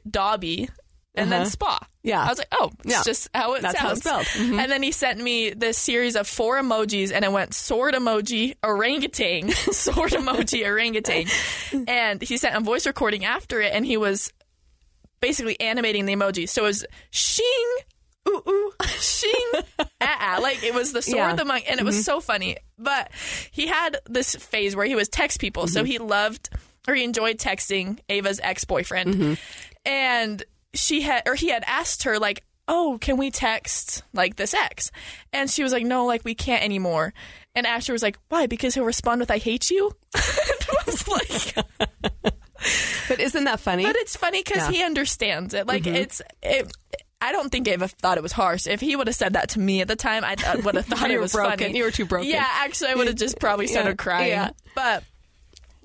Dobby. 0.10 0.70
And 1.16 1.32
then 1.32 1.42
Uh-huh. 1.42 1.50
spa. 1.50 1.80
Yeah. 2.04 2.24
I 2.24 2.30
was 2.30 2.38
like, 2.38 2.48
oh, 2.52 2.72
it's 2.86 2.94
Yeah. 2.94 3.02
just 3.04 3.30
how 3.34 3.54
it 3.56 3.62
That's 3.62 3.78
how 3.78 3.94
sounds. 3.96 3.98
it's 4.00 4.08
spelled. 4.08 4.26
Mhm. 4.48 4.60
And 4.64 4.72
then 4.72 4.84
he 4.84 4.92
sent 4.92 5.20
me 5.20 5.50
this 5.50 5.78
series 5.78 6.16
of 6.16 6.28
four 6.28 6.58
emojis, 6.62 7.12
and 7.12 7.26
it 7.26 7.32
went 7.32 7.54
sword 7.54 7.94
emoji, 7.96 8.56
orangutan, 8.64 9.50
sword 9.74 10.12
emoji, 10.12 10.66
orangutan. 10.66 11.26
And 11.88 12.22
he 12.22 12.38
sent 12.38 12.56
a 12.56 12.60
voice 12.62 12.86
recording 12.88 13.26
after 13.26 13.60
it, 13.60 13.74
and 13.74 13.86
he 13.86 13.98
was 13.98 14.32
basically 15.20 15.60
animating 15.60 16.06
the 16.06 16.16
emoji. 16.16 16.48
So 16.48 16.64
it 16.64 16.68
was 16.68 16.86
shing, 17.12 17.68
ooh, 18.30 18.42
ooh, 18.48 18.72
shing, 19.00 19.52
ah, 19.80 19.86
ah. 20.02 20.40
Like 20.42 20.64
it 20.64 20.74
was 20.74 20.94
the 20.94 21.02
sword, 21.02 21.18
Yeah. 21.18 21.36
the 21.36 21.44
monk, 21.46 21.66
and 21.70 21.80
it 21.80 21.84
was 21.84 22.06
so 22.06 22.22
funny. 22.22 22.56
But 22.78 23.12
he 23.52 23.68
had 23.68 23.98
this 24.06 24.36
phase 24.36 24.76
where 24.76 24.86
he 24.86 24.96
was 24.96 25.10
text 25.10 25.40
people. 25.42 25.68
So 25.68 25.84
he 25.84 25.98
loved 25.98 26.50
or 26.90 26.96
he 26.96 27.04
enjoyed 27.04 27.38
texting 27.38 28.00
Ava's 28.10 28.40
ex 28.42 28.64
boyfriend. 28.66 29.38
And 29.86 30.44
she 30.74 31.02
had, 31.02 31.24
or 31.28 31.36
he 31.36 31.50
had 31.50 31.64
asked 31.66 32.04
her, 32.04 32.20
like, 32.20 32.44
oh, 32.68 32.98
can 33.02 33.18
we 33.18 33.32
text 33.32 34.04
like 34.14 34.36
this 34.36 34.54
ex? 34.54 34.92
And 35.34 35.50
she 35.50 35.64
was 35.64 35.72
like, 35.72 35.84
no, 35.86 36.06
like 36.06 36.24
we 36.26 36.36
can't 36.36 36.64
anymore. 36.64 37.14
And 37.56 37.66
Asher 37.66 37.94
was 37.94 38.04
like, 38.04 38.18
why? 38.30 38.46
Because 38.48 38.76
he'll 38.76 38.86
respond 38.86 39.20
with, 39.22 39.32
I 39.32 39.38
hate 39.40 39.70
you? 39.72 39.92
I 40.16 40.84
was 40.86 41.08
like, 41.08 41.66
But 43.08 43.20
isn't 43.20 43.46
that 43.46 43.60
funny? 43.60 43.84
but 43.86 43.96
it's 43.96 44.16
funny 44.16 44.42
because 44.44 44.58
Yeah. 44.58 44.64
Mm-hmm. 44.66 44.74
he 44.74 44.84
understands 44.84 45.54
it. 45.54 45.66
Like 45.66 45.88
it's 45.88 46.22
it. 46.44 46.72
I 47.22 47.32
don't 47.34 47.50
think 47.52 47.68
Ava 47.68 47.88
thought 47.88 48.18
it 48.18 48.24
was 48.24 48.32
harsh. 48.32 48.66
If 48.68 48.80
he 48.82 48.96
would 48.96 49.08
have 49.08 49.16
said 49.16 49.34
that 49.34 49.50
to 49.50 49.60
me 49.60 49.82
at 49.82 49.88
the 49.90 49.96
time, 49.96 50.24
I 50.24 50.36
would 50.64 50.76
have 50.76 50.86
thought 50.88 51.10
it 51.12 51.20
was 51.20 51.32
broken. 51.34 51.58
funny. 51.60 51.78
You 51.78 51.84
were 51.86 51.92
too 51.92 52.06
broken. 52.06 52.30
Yeah, 52.30 52.46
actually, 52.48 52.92
I 52.92 52.96
would 52.96 53.08
have 53.08 53.16
just 53.18 53.40
probably 53.40 53.68
started 53.68 53.90
Yeah. 53.92 53.96
crying. 53.96 54.30
Yeah. 54.30 54.50
But 54.76 55.04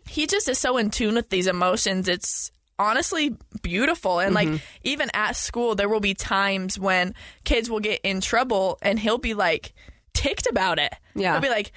he 0.09 0.27
just 0.27 0.49
is 0.49 0.59
so 0.59 0.77
in 0.77 0.91
tune 0.91 1.15
with 1.15 1.31
these 1.31 1.47
emotions. 1.47 2.09
It's 2.09 2.51
honestly 2.79 3.37
beautiful. 3.63 4.19
And 4.21 4.35
Mm-hmm. 4.37 4.53
like 4.53 4.63
even 4.83 5.11
at 5.15 5.37
school, 5.37 5.75
there 5.75 5.89
will 5.89 6.01
be 6.01 6.15
times 6.15 6.79
when 6.79 7.15
kids 7.45 7.71
will 7.71 7.81
get 7.81 8.01
in 8.03 8.21
trouble, 8.21 8.79
and 8.83 8.99
he'll 8.99 9.19
be 9.19 9.35
like 9.35 9.73
ticked 10.13 10.47
about 10.47 10.79
it. 10.79 10.93
Yeah. 11.15 11.33
he'll 11.33 11.43
be 11.43 11.49
like. 11.49 11.73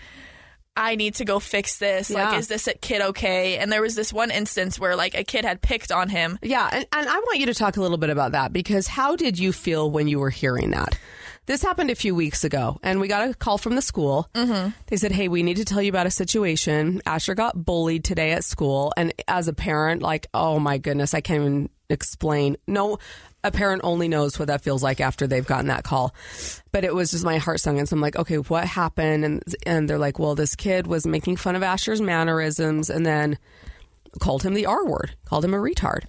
I 0.79 0.93
need 0.95 1.15
to 1.15 1.25
go 1.25 1.39
fix 1.39 1.79
this. 1.79 2.11
Yeah. 2.11 2.29
Like, 2.29 2.37
is 2.37 2.49
this 2.49 2.69
kid 2.81 3.01
okay? 3.01 3.57
And 3.57 3.71
there 3.71 3.81
was 3.81 3.95
this 3.95 4.13
one 4.13 4.29
instance 4.29 4.79
where 4.79 4.95
like 4.95 5.15
a 5.17 5.23
kid 5.23 5.43
had 5.43 5.59
picked 5.59 5.91
on 5.91 6.07
him. 6.07 6.37
Yeah, 6.43 6.69
and, 6.71 6.85
and 6.93 7.09
I 7.09 7.17
want 7.17 7.39
you 7.39 7.47
to 7.47 7.55
talk 7.55 7.77
a 7.77 7.81
little 7.81 7.97
bit 7.97 8.11
about 8.11 8.33
that 8.33 8.53
because 8.53 8.85
how 8.85 9.15
did 9.15 9.39
you 9.39 9.51
feel 9.51 9.89
when 9.89 10.07
you 10.07 10.19
were 10.19 10.29
hearing 10.29 10.69
that? 10.69 10.95
This 11.47 11.61
happened 11.61 11.89
a 11.89 11.95
few 11.95 12.13
weeks 12.13 12.43
ago, 12.43 12.77
and 12.83 12.99
we 12.99 13.07
got 13.07 13.29
a 13.29 13.33
call 13.33 13.57
from 13.57 13.75
the 13.75 13.81
school. 13.81 14.29
Mm-hmm. 14.33 14.71
They 14.87 14.97
said, 14.97 15.13
"Hey, 15.13 15.29
we 15.29 15.43
need 15.43 15.57
to 15.57 15.65
tell 15.65 15.81
you 15.81 15.89
about 15.89 16.05
a 16.05 16.11
situation. 16.11 17.01
Asher 17.05 17.35
got 17.35 17.65
bullied 17.65 18.03
today 18.03 18.31
at 18.31 18.43
school, 18.43 18.93
and 18.97 19.13
as 19.29 19.47
a 19.47 19.53
parent, 19.53 20.01
like, 20.01 20.27
oh 20.33 20.59
my 20.59 20.77
goodness, 20.77 21.13
I 21.13 21.21
can't 21.21 21.41
even 21.41 21.69
explain. 21.89 22.57
No, 22.67 22.99
a 23.45 23.51
parent 23.51 23.81
only 23.85 24.09
knows 24.09 24.37
what 24.37 24.49
that 24.49 24.61
feels 24.61 24.83
like 24.83 24.99
after 24.99 25.25
they've 25.25 25.45
gotten 25.45 25.67
that 25.67 25.85
call. 25.85 26.13
But 26.73 26.83
it 26.83 26.93
was 26.93 27.11
just 27.11 27.23
my 27.23 27.37
heart 27.37 27.61
sunk, 27.61 27.79
and 27.79 27.87
so 27.87 27.95
I'm 27.95 28.01
like, 28.01 28.17
okay, 28.17 28.35
what 28.35 28.65
happened? 28.65 29.23
And 29.23 29.43
and 29.65 29.89
they're 29.89 29.97
like, 29.97 30.19
well, 30.19 30.35
this 30.35 30.53
kid 30.53 30.85
was 30.85 31.07
making 31.07 31.37
fun 31.37 31.55
of 31.55 31.63
Asher's 31.63 32.01
mannerisms, 32.01 32.89
and 32.89 33.05
then 33.05 33.37
called 34.19 34.43
him 34.43 34.53
the 34.53 34.65
R 34.65 34.85
word, 34.85 35.15
called 35.23 35.45
him 35.45 35.53
a 35.53 35.57
retard. 35.57 36.03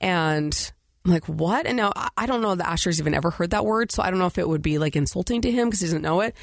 And 0.00 0.72
I'm 1.04 1.10
like, 1.12 1.26
what? 1.26 1.66
And 1.66 1.76
now 1.76 1.92
I- 2.16 2.26
don't 2.26 2.40
know 2.40 2.54
that 2.54 2.66
Asher's 2.66 2.98
even 3.00 3.12
ever 3.14 3.30
heard 3.30 3.50
that 3.50 3.64
word. 3.66 3.92
So 3.92 4.02
I 4.02 4.10
don't 4.10 4.18
know 4.18 4.26
if 4.26 4.38
it 4.38 4.48
would 4.48 4.62
be 4.62 4.78
like 4.78 4.96
insulting 4.96 5.42
to 5.42 5.50
him 5.50 5.68
because 5.68 5.80
he 5.80 5.86
doesn't 5.86 6.02
know 6.02 6.20
it. 6.22 6.34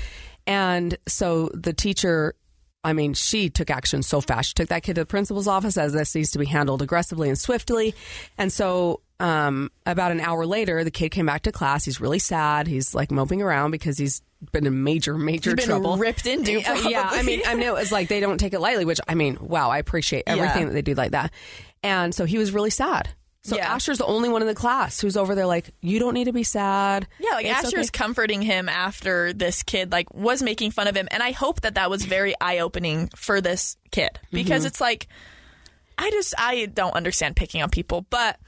And 0.46 0.98
so 1.08 1.50
the 1.54 1.74
teacher, 1.74 2.36
I 2.84 2.94
mean, 2.94 3.14
she 3.16 3.50
took 3.50 3.70
action 3.72 4.04
so 4.04 4.22
fast. 4.22 4.50
She 4.50 4.54
took 4.54 4.70
that 4.70 4.84
kid 4.84 4.96
to 4.96 5.02
the 5.02 5.06
principal's 5.08 5.48
office 5.48 5.78
as 5.78 5.94
this 5.94 6.14
needs 6.16 6.32
to 6.32 6.40
be 6.40 6.46
handled 6.46 6.82
aggressively 6.82 7.28
and 7.30 7.38
swiftly. 7.40 7.96
And 8.38 8.52
so 8.54 9.02
um, 9.20 9.72
about 9.86 10.12
an 10.12 10.20
hour 10.20 10.46
later, 10.46 10.84
the 10.84 10.92
kid 10.92 11.10
came 11.10 11.26
back 11.28 11.44
to 11.44 11.52
class. 11.52 11.86
He's 11.86 12.00
really 12.02 12.20
sad. 12.20 12.68
He's 12.68 12.94
like 12.96 13.10
moping 13.12 13.42
around 13.42 13.72
because 13.72 13.98
he's 13.98 14.22
been 14.52 14.66
in 14.68 14.84
major, 14.84 15.16
major 15.18 15.56
been 15.56 15.66
trouble. 15.66 15.98
ripped 15.98 16.26
into, 16.28 16.54
Yeah, 16.54 16.76
Yeah, 16.90 17.08
I 17.12 17.22
mean, 17.24 17.42
I 17.46 17.54
mean, 17.56 17.68
it 17.68 17.74
was 17.74 17.92
like 17.92 18.08
they 18.10 18.20
don't 18.20 18.40
take 18.40 18.54
it 18.54 18.60
lightly, 18.60 18.86
which 18.86 19.00
I 19.08 19.14
mean, 19.16 19.38
wow, 19.40 19.70
I 19.70 19.78
appreciate 19.80 20.24
everything 20.28 20.62
Yeah. 20.64 20.68
that 20.70 20.74
they 20.74 20.82
do 20.84 20.94
like 20.96 21.12
that. 21.12 21.32
And 21.84 22.14
so 22.14 22.26
he 22.26 22.38
was 22.40 22.52
really 22.52 22.70
sad. 22.72 23.10
So 23.44 23.56
Yeah. 23.56 23.74
Asher's 23.74 23.98
the 23.98 24.06
only 24.06 24.30
one 24.30 24.42
in 24.44 24.48
the 24.48 24.54
class 24.56 25.00
who's 25.02 25.18
over 25.18 25.34
there 25.34 25.48
like, 25.48 25.72
you 25.82 25.98
don't 25.98 26.14
need 26.14 26.26
to 26.26 26.34
be 26.34 26.44
sad. 26.44 27.08
Yeah, 27.20 27.32
like 27.32 27.46
It's 27.48 27.66
Asher's 27.66 27.88
okay." 27.88 27.98
comforting 27.98 28.42
him 28.44 28.70
after 28.70 29.34
this 29.34 29.64
kid 29.64 29.92
like 29.92 30.14
was 30.14 30.44
making 30.44 30.72
fun 30.72 30.88
of 30.88 30.96
him, 30.96 31.08
and 31.12 31.24
I 31.24 31.32
hope 31.32 31.62
that 31.62 31.76
that 31.76 31.90
was 31.90 32.06
very 32.06 32.36
eye 32.40 32.60
opening 32.60 33.10
for 33.16 33.42
this 33.42 33.78
kid 33.92 34.20
because 34.32 34.62
Mm-hmm. 34.62 34.68
it's 34.68 34.82
like 34.82 35.08
I 35.98 36.10
just 36.12 36.34
I 36.38 36.68
don't 36.68 36.94
understand 36.96 37.36
picking 37.36 37.62
on 37.64 37.70
people, 37.70 38.06
but 38.10 38.40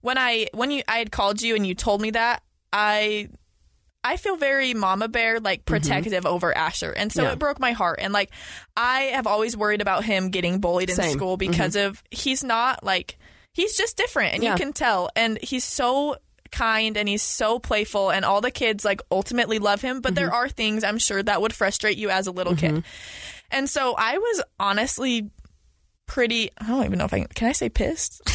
when 0.00 0.16
I 0.16 0.46
when 0.54 0.70
you 0.70 0.82
I 0.88 0.98
had 0.98 1.12
called 1.12 1.42
you 1.42 1.54
and 1.54 1.66
you 1.66 1.74
told 1.74 2.00
me 2.00 2.10
that 2.12 2.42
I 2.72 3.28
I 4.02 4.16
feel 4.16 4.36
very 4.36 4.72
mama 4.72 5.08
bear 5.08 5.40
like 5.40 5.66
protective 5.66 6.24
over 6.24 6.56
Asher. 6.56 6.90
And 6.92 7.12
so 7.12 7.20
Mm-hmm. 7.20 7.26
Yeah. 7.28 7.32
it 7.34 7.38
broke 7.38 7.60
my 7.60 7.72
heart. 7.72 7.98
And 8.00 8.14
like 8.14 8.30
I 8.74 9.00
have 9.12 9.26
always 9.26 9.54
worried 9.54 9.82
about 9.82 10.04
him 10.04 10.30
getting 10.30 10.60
bullied 10.60 10.88
in 10.88 10.96
Same. 10.96 11.12
school 11.12 11.36
because 11.36 11.76
of 11.76 12.02
he's 12.10 12.42
not 12.42 12.82
like 12.82 13.18
he's 13.52 13.76
just 13.76 13.96
different 13.96 14.34
and 14.34 14.42
Yeah. 14.42 14.52
you 14.52 14.56
can 14.56 14.72
tell. 14.72 15.10
And 15.16 15.38
he's 15.42 15.64
so 15.64 16.16
kind 16.52 16.96
and 16.96 17.08
he's 17.08 17.22
so 17.22 17.58
playful 17.60 18.10
and 18.10 18.24
all 18.24 18.40
the 18.40 18.50
kids 18.50 18.84
like 18.84 19.00
ultimately 19.10 19.58
love 19.58 19.80
him, 19.80 20.00
but 20.00 20.10
Mm-hmm. 20.10 20.14
there 20.16 20.32
are 20.34 20.48
things 20.48 20.82
I'm 20.84 20.98
sure 20.98 21.22
that 21.22 21.40
would 21.40 21.52
frustrate 21.54 21.96
you 21.98 22.10
as 22.10 22.26
a 22.26 22.32
little 22.32 22.56
kid. 22.56 22.82
And 23.52 23.68
so 23.70 23.94
I 23.96 24.18
was 24.18 24.42
honestly 24.58 25.30
pretty 26.06 26.50
I 26.58 26.66
don't 26.66 26.84
even 26.86 26.98
know 26.98 27.04
if 27.04 27.14
I 27.14 27.18
can, 27.20 27.28
can 27.28 27.48
I 27.48 27.52
say 27.52 27.68
pissed? 27.68 28.20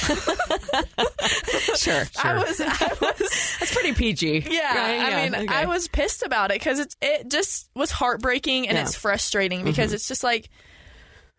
Sure, 1.75 2.03
I 2.23 2.35
was 2.37 2.61
I 2.61 2.91
was 3.01 3.17
That's 3.59 3.73
pretty 3.73 3.93
PG. 3.93 4.45
Yeah, 4.49 4.75
Right? 4.75 5.13
I 5.13 5.23
mean, 5.23 5.35
okay. 5.35 5.53
I 5.53 5.65
was 5.65 5.87
pissed 5.87 6.23
about 6.23 6.51
it 6.51 6.59
because 6.59 6.79
it's 6.79 6.95
it 7.01 7.29
just 7.29 7.69
was 7.75 7.91
heartbreaking 7.91 8.67
and 8.67 8.75
Yeah. 8.75 8.81
Mm-hmm. 8.83 8.87
it's 8.87 8.95
frustrating 8.95 9.63
because 9.65 9.93
it's 9.93 10.07
just 10.07 10.23
like, 10.23 10.49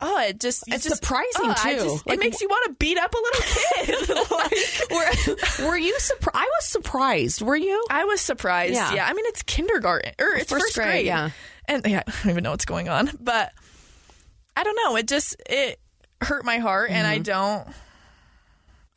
oh, 0.00 0.20
it 0.20 0.38
just 0.40 0.64
It's 0.68 0.84
just, 0.84 0.96
surprising, 0.96 1.30
oh, 1.50 1.54
too. 1.62 1.76
just- 1.76 2.06
Like, 2.06 2.16
it 2.18 2.20
makes 2.20 2.40
you 2.40 2.48
want 2.48 2.66
to 2.66 2.72
beat 2.84 2.98
up 2.98 3.14
a 3.14 3.16
little 3.16 3.42
kid. 3.42 4.08
like, 4.30 5.60
were, 5.60 5.66
were 5.68 5.76
you 5.78 5.98
surprised? 5.98 6.36
I 6.36 6.44
was 6.44 6.64
surprised. 6.66 7.42
Were 7.42 7.56
you? 7.56 7.84
I 7.90 8.04
was 8.04 8.20
surprised. 8.20 8.74
Yeah. 8.74 8.92
Yeah. 8.94 9.06
I 9.06 9.12
mean, 9.14 9.24
it's 9.26 9.42
kindergarten 9.42 10.12
or 10.20 10.34
it's 10.34 10.50
First 10.50 10.64
first, 10.66 10.74
grade, 10.76 10.88
grade. 10.88 11.06
yeah. 11.06 11.30
and 11.66 11.84
yeah, 11.86 12.02
I 12.06 12.10
don't 12.22 12.30
even 12.30 12.44
know 12.44 12.50
what's 12.50 12.64
going 12.66 12.88
on, 12.88 13.10
but 13.20 13.52
I 14.56 14.64
don't 14.64 14.76
know. 14.76 14.96
It 14.96 15.06
just 15.08 15.36
it 15.48 15.78
hurt 16.22 16.44
my 16.44 16.58
heart, 16.58 16.90
and 16.90 17.06
Mm-hmm. 17.06 17.12
I 17.14 17.18
don't. 17.18 17.68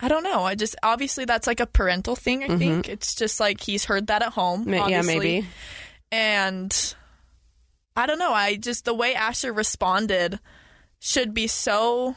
I 0.01 0.07
don't 0.07 0.23
know. 0.23 0.43
I 0.43 0.55
just 0.55 0.77
obviously 0.81 1.25
that's 1.25 1.45
like 1.47 1.59
a 1.59 1.65
parental 1.65 2.15
thing. 2.15 2.43
I 2.49 2.57
think 2.57 2.87
it's 2.87 3.15
just 3.15 3.37
like 3.41 3.59
he's 3.59 3.83
heard 3.83 4.07
that 4.07 4.21
at 4.21 4.31
home. 4.31 4.63
Ma- 4.65 4.87
yeah, 4.87 5.01
maybe. 5.01 5.45
and 6.09 6.95
I 7.97 8.05
don't 8.05 8.19
know. 8.19 8.31
I 8.31 8.55
just 8.55 8.85
the 8.85 8.93
way 8.93 9.13
Asher 9.13 9.51
responded 9.51 10.39
should 10.99 11.33
be 11.33 11.47
so 11.47 12.15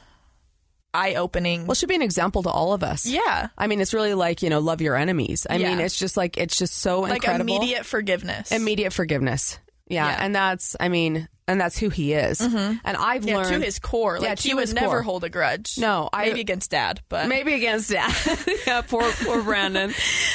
eye 0.95 1.15
opening. 1.15 1.63
Well, 1.63 1.73
it 1.73 1.77
should 1.77 1.89
be 1.89 1.95
an 1.95 2.03
example 2.03 2.43
to 2.43 2.51
all 2.51 2.73
of 2.73 2.83
us. 2.83 3.07
yeah, 3.07 3.49
I 3.57 3.67
mean, 3.67 3.81
it's 3.81 3.95
really 3.95 4.15
like, 4.15 4.43
you 4.43 4.51
know, 4.51 4.59
love 4.59 4.81
your 4.81 4.97
enemies. 4.97 5.47
I 5.49 5.59
mean, 5.59 5.81
it's 5.81 5.99
just 5.99 6.17
like, 6.17 6.37
it's 6.37 6.57
just 6.59 6.75
so 6.75 7.01
like 7.01 7.17
incredible. 7.17 7.57
immediate 7.57 7.87
forgiveness. 7.87 8.53
Immediate 8.53 8.93
forgiveness. 8.93 9.59
Yeah. 9.89 10.07
Yeah. 10.09 10.19
And 10.21 10.35
that's, 10.35 10.77
I 10.79 10.89
mean, 10.89 11.29
and 11.49 11.61
that's 11.61 11.77
who 11.79 11.89
he 11.89 12.13
is. 12.13 12.41
And 12.41 12.81
I've 12.85 13.25
yeah, 13.25 13.39
learned 13.39 13.49
to 13.49 13.59
his 13.61 13.79
core. 13.79 14.19
Like 14.21 14.29
Yeah, 14.29 14.35
he 14.51 14.55
would 14.55 14.73
never 14.75 14.87
core. 14.89 15.03
hold 15.03 15.25
a 15.25 15.29
grudge. 15.29 15.77
No, 15.79 16.09
I- 16.13 16.27
maybe 16.27 16.41
against 16.41 16.71
dad, 16.71 17.01
but 17.09 17.29
Maybe 17.29 17.55
against 17.55 17.91
dad. 17.91 18.15
yeah, 18.67 18.83
poor 18.83 19.11
poor 19.25 19.43
Brandon. 19.43 19.93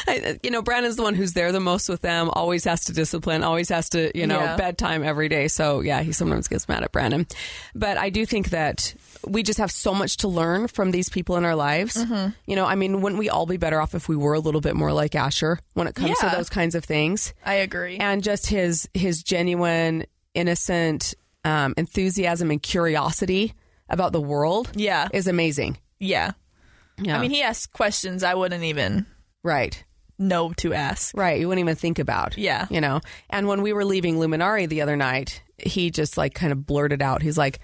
I, 0.08 0.40
you 0.44 0.52
know, 0.52 0.62
Brandon's 0.62 0.96
the 0.98 1.04
one 1.04 1.16
who's 1.16 1.34
there 1.34 1.52
the 1.52 1.60
most 1.60 1.88
with 1.90 2.02
them. 2.02 2.30
Always 2.32 2.64
has 2.66 2.86
to 2.86 2.94
discipline. 2.94 3.44
Always 3.44 3.70
has 3.70 3.90
to, 3.92 4.12
you 4.18 4.28
know, 4.28 4.40
Yeah. 4.40 4.58
bedtime 4.58 5.04
every 5.04 5.30
day. 5.30 5.48
So 5.48 5.82
yeah, 5.82 6.02
he 6.02 6.12
sometimes 6.12 6.48
gets 6.48 6.68
mad 6.68 6.84
at 6.84 6.92
Brandon. 6.92 7.26
But 7.74 7.98
I 7.98 8.10
do 8.10 8.26
think 8.26 8.50
that 8.50 8.94
we 9.26 9.44
just 9.44 9.60
have 9.60 9.72
so 9.72 9.94
much 9.94 10.18
to 10.18 10.28
learn 10.28 10.68
from 10.68 10.92
these 10.92 11.10
people 11.10 11.38
in 11.38 11.46
our 11.46 11.56
lives. 11.56 11.96
Mm-hmm. 11.96 12.30
You 12.46 12.56
know, 12.56 12.66
I 12.66 12.76
mean, 12.76 13.02
wouldn't 13.02 13.20
we 13.20 13.30
all 13.30 13.46
be 13.46 13.58
better 13.58 13.80
off 13.82 13.96
if 13.96 14.08
we 14.08 14.16
were 14.16 14.34
a 14.34 14.40
little 14.40 14.62
bit 14.62 14.76
more 14.76 14.92
like 14.94 15.16
Asher 15.16 15.60
when 15.74 15.88
it 15.88 15.96
comes 15.96 16.18
to 16.20 16.30
those 16.36 16.50
kinds 16.50 16.76
of 16.76 16.84
things? 16.86 17.34
I 17.46 17.56
agree. 17.56 17.98
and 17.98 18.24
just 18.24 18.48
his 18.48 18.88
his 18.94 19.24
genuine, 19.24 20.06
innocent 20.38 21.16
um, 21.44 21.74
enthusiasm 21.78 22.52
and 22.52 22.62
curiosity 22.62 23.54
about 23.90 24.12
the 24.14 24.22
world. 24.22 24.70
Yeah. 24.76 25.08
is 25.14 25.28
amazing. 25.28 25.78
yeah. 26.00 26.32
Yeah, 27.00 27.16
I 27.16 27.22
mean, 27.22 27.30
he 27.30 27.44
asked 27.44 27.74
questions 27.74 28.24
I 28.24 28.34
wouldn't 28.34 28.64
even 28.64 29.06
right. 29.44 29.84
know 30.18 30.52
to 30.54 30.74
ask. 30.74 31.16
Right, 31.16 31.40
you 31.40 31.48
wouldn't 31.48 31.64
even 31.64 31.76
think 31.76 32.00
about. 32.00 32.36
Yeah. 32.40 32.66
You 32.72 32.82
know. 32.82 33.02
And 33.30 33.48
when 33.48 33.62
we 33.62 33.72
were 33.72 33.86
leaving 33.86 34.16
Luminaria 34.16 34.68
the 34.68 34.82
other 34.82 34.96
night, 34.96 35.44
he 35.60 35.92
just 35.92 36.18
like 36.18 36.34
kind 36.34 36.52
of 36.52 36.66
blurted 36.66 37.04
out. 37.04 37.22
He's 37.22 37.38
like, 37.38 37.60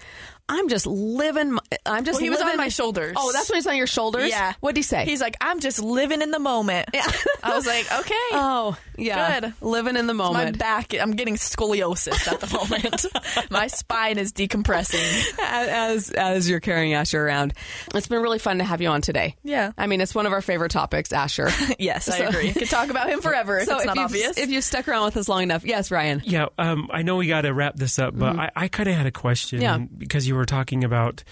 "I'm 0.49 0.69
just 0.69 0.85
living. 0.85 1.53
My, 1.53 1.59
I'm 1.85 2.03
just." 2.05 2.17
Well, 2.17 2.23
he 2.23 2.29
was 2.29 2.41
on 2.41 2.57
my 2.57 2.67
shoulders. 2.69 3.13
Oh, 3.17 3.31
that's 3.31 3.49
when 3.49 3.57
he's 3.57 3.67
on 3.67 3.77
your 3.77 3.87
shoulders. 3.87 4.29
Yeah. 4.29 4.53
What'd 4.59 4.77
he 4.77 4.83
say? 4.83 5.05
He's 5.05 5.21
like, 5.21 5.35
I'm 5.41 5.59
just 5.59 5.81
living 5.81 6.21
in 6.21 6.31
the 6.31 6.39
moment. 6.39 6.89
Yeah. 6.93 7.05
I 7.43 7.55
was 7.55 7.65
like, 7.67 7.85
okay. 7.99 8.13
oh, 8.31 8.77
yeah. 8.97 9.39
Good. 9.39 9.53
Living 9.61 9.95
in 9.97 10.07
the 10.07 10.13
moment. 10.13 10.53
My 10.53 10.57
back, 10.57 10.93
I'm 10.93 11.11
getting 11.11 11.35
scoliosis 11.35 12.31
at 12.31 12.39
the 12.39 12.53
moment. 12.55 13.05
My 13.51 13.67
spine 13.67 14.17
is 14.17 14.31
decompressing. 14.33 15.39
as 15.39 16.11
as 16.11 16.49
you're 16.49 16.59
carrying 16.59 16.93
Asher 16.93 17.25
around. 17.25 17.53
It's 17.95 18.07
been 18.07 18.21
really 18.21 18.39
fun 18.39 18.57
to 18.59 18.63
have 18.63 18.81
you 18.81 18.89
on 18.89 19.01
today. 19.01 19.35
Yeah. 19.43 19.71
I 19.77 19.87
mean, 19.87 20.01
it's 20.01 20.13
one 20.15 20.25
of 20.25 20.33
our 20.33 20.41
favorite 20.41 20.71
topics, 20.71 21.11
Asher. 21.13 21.49
Yes, 21.79 22.07
I 22.07 22.19
So- 22.19 22.27
agree. 22.27 22.51
Could 22.53 22.69
talk 22.69 22.89
about 22.89 23.09
him 23.09 23.21
forever 23.21 23.57
if 23.57 23.65
so 23.65 23.75
it's 23.75 23.81
if 23.83 23.87
not 23.87 23.95
you've, 23.95 24.05
obvious. 24.05 24.37
if 24.37 24.49
you've 24.49 24.63
stuck 24.63 24.87
around 24.87 25.05
with 25.05 25.17
us 25.17 25.27
long 25.27 25.43
enough, 25.43 25.65
yes, 25.65 25.91
Ryan. 25.91 26.21
Yeah, 26.23 26.47
um, 26.57 26.87
I 26.91 27.01
know 27.01 27.15
we 27.17 27.27
got 27.27 27.41
to 27.41 27.53
wrap 27.53 27.75
this 27.75 27.99
up, 27.99 28.17
but 28.17 28.37
I, 28.37 28.51
I 28.55 28.67
kind 28.67 28.87
of 28.89 28.95
had 28.95 29.05
a 29.05 29.11
question 29.11 29.59
Yeah. 29.61 29.77
because 29.79 30.27
you 30.27 30.32
were 30.35 30.45
talking 30.45 30.83
about 30.83 31.23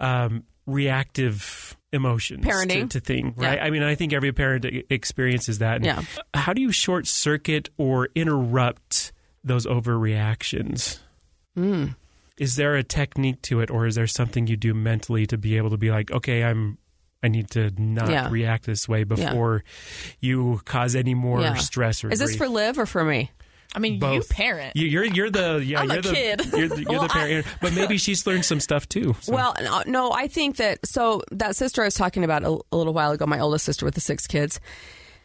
um, 0.00 0.44
reactive 0.66 1.76
emotions 1.92 2.44
Parenting. 2.44 2.88
to, 2.90 3.00
to 3.00 3.00
thing, 3.00 3.34
right? 3.36 3.58
Yeah. 3.58 3.64
I 3.64 3.70
mean, 3.70 3.82
I 3.82 3.94
think 3.94 4.12
every 4.12 4.32
parent 4.32 4.64
experiences 4.90 5.58
that. 5.58 5.76
And 5.76 5.84
Yeah. 5.86 6.02
How 6.34 6.52
do 6.52 6.60
you 6.62 6.70
short 6.72 7.06
circuit 7.06 7.68
or 7.78 8.08
interrupt 8.14 9.12
those 9.42 9.66
overreactions? 9.66 10.98
Hmm. 11.56 11.86
Is 12.38 12.56
there 12.56 12.76
a 12.76 12.82
technique 12.82 13.42
to 13.42 13.60
it, 13.60 13.70
or 13.70 13.86
is 13.86 13.96
there 13.96 14.06
something 14.06 14.46
you 14.46 14.56
do 14.56 14.72
mentally 14.72 15.26
to 15.26 15.36
be 15.36 15.56
able 15.58 15.70
to 15.70 15.76
be 15.76 15.90
like, 15.90 16.10
okay, 16.10 16.42
I'm. 16.44 16.78
I 17.22 17.28
need 17.28 17.50
to 17.50 17.70
not 17.78 18.08
Yeah. 18.08 18.30
react 18.30 18.64
this 18.64 18.88
way 18.88 19.04
before 19.04 19.62
you 20.20 20.62
cause 20.64 20.96
any 20.96 21.12
more 21.14 21.42
Yeah. 21.42 21.52
stress 21.56 22.02
or 22.02 22.08
Is 22.10 22.18
this 22.18 22.30
grief. 22.30 22.38
for 22.38 22.48
Liv 22.48 22.78
or 22.78 22.86
for 22.86 23.04
me? 23.04 23.30
I 23.74 23.78
mean, 23.78 24.00
you 24.02 24.22
parent. 24.28 24.76
You, 24.76 24.86
you're 24.86 25.04
you're 25.04 25.30
the 25.30 25.62
yeah 25.64 25.80
I'm 25.80 25.90
a 25.90 25.94
you're 25.94 26.02
the 26.02 26.12
kid. 26.12 26.40
you're 26.52 26.68
the, 26.68 26.82
you're 26.82 26.90
Well, 26.90 27.02
the 27.02 27.08
parent, 27.12 27.46
but 27.60 27.72
maybe 27.72 27.98
she's 27.98 28.26
learned 28.26 28.44
some 28.44 28.60
stuff 28.60 28.88
too. 28.88 29.14
so. 29.20 29.32
Well, 29.32 29.54
no, 29.60 29.82
no, 29.86 30.12
I 30.12 30.28
think 30.28 30.56
that 30.56 30.84
so 30.86 31.22
that 31.30 31.56
sister 31.56 31.82
I 31.82 31.86
was 31.86 31.94
talking 31.94 32.24
about 32.24 32.42
a, 32.42 32.58
a 32.72 32.76
little 32.76 32.92
while 32.92 33.12
ago, 33.12 33.26
my 33.26 33.40
oldest 33.40 33.64
sister 33.64 33.84
with 33.84 33.94
the 33.94 34.00
six 34.00 34.26
kids, 34.26 34.60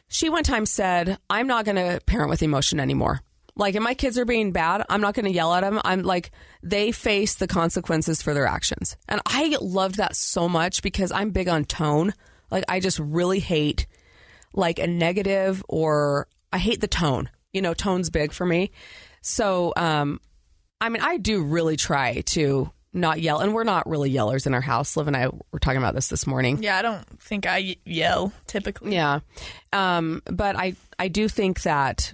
she 0.08 0.30
one 0.30 0.44
time 0.44 0.66
said, 0.66 1.18
"I'm 1.30 1.48
not 1.48 1.66
going 1.66 1.78
to 1.78 2.00
parent 2.06 2.30
with 2.30 2.44
emotion 2.44 2.80
anymore. 2.80 3.22
Like, 3.58 3.76
if 3.76 3.82
my 3.82 3.94
kids 3.94 4.18
are 4.20 4.26
being 4.26 4.52
bad, 4.52 4.84
I'm 4.90 5.00
not 5.00 5.14
going 5.14 5.26
to 5.26 5.32
yell 5.32 5.54
at 5.54 5.62
them. 5.62 5.80
I'm 5.86 6.04
like, 6.04 6.32
they 6.62 6.92
face 6.92 7.36
the 7.36 7.48
consequences 7.48 8.22
for 8.22 8.34
their 8.34 8.46
actions." 8.46 8.98
And 9.08 9.22
I 9.26 9.58
loved 9.60 9.96
that 9.96 10.16
so 10.16 10.48
much 10.48 10.82
because 10.84 11.12
I'm 11.12 11.32
big 11.32 11.48
on 11.48 11.66
tone. 11.66 12.14
Like, 12.52 12.66
I 12.70 12.80
just 12.80 13.00
really 13.00 13.40
hate 13.40 13.88
like 14.54 14.80
a 14.80 14.88
negative 14.88 15.64
or 15.68 16.28
I 16.54 16.58
hate 16.58 16.80
the 16.80 16.88
tone. 16.88 17.30
You 17.56 17.62
know, 17.62 17.74
tone's 17.74 18.10
big 18.10 18.32
for 18.34 18.46
me. 18.46 18.72
So, 19.22 19.74
um, 19.78 20.20
I 20.82 20.90
mean, 20.90 21.02
I 21.02 21.18
do 21.18 21.42
really 21.42 21.78
try 21.78 22.22
to 22.28 22.70
not 22.94 23.20
yell, 23.22 23.40
and 23.40 23.54
we're 23.54 23.64
not 23.64 23.88
really 23.90 24.12
yellers 24.12 24.46
in 24.46 24.54
our 24.54 24.62
house. 24.62 24.96
Liv 24.96 25.08
and 25.08 25.18
I 25.18 25.28
were 25.52 25.60
talking 25.60 25.78
about 25.78 25.96
this 25.96 26.10
this 26.10 26.28
morning. 26.28 26.62
Yeah, 26.62 26.78
I 26.78 26.82
don't 26.82 27.20
think 27.22 27.46
I 27.48 27.78
yell 27.86 28.32
typically. 28.48 28.94
Yeah. 28.94 29.20
Um, 29.74 30.22
but 30.26 30.56
I, 30.56 30.76
I 31.00 31.08
do 31.08 31.28
think 31.28 31.62
that, 31.64 32.14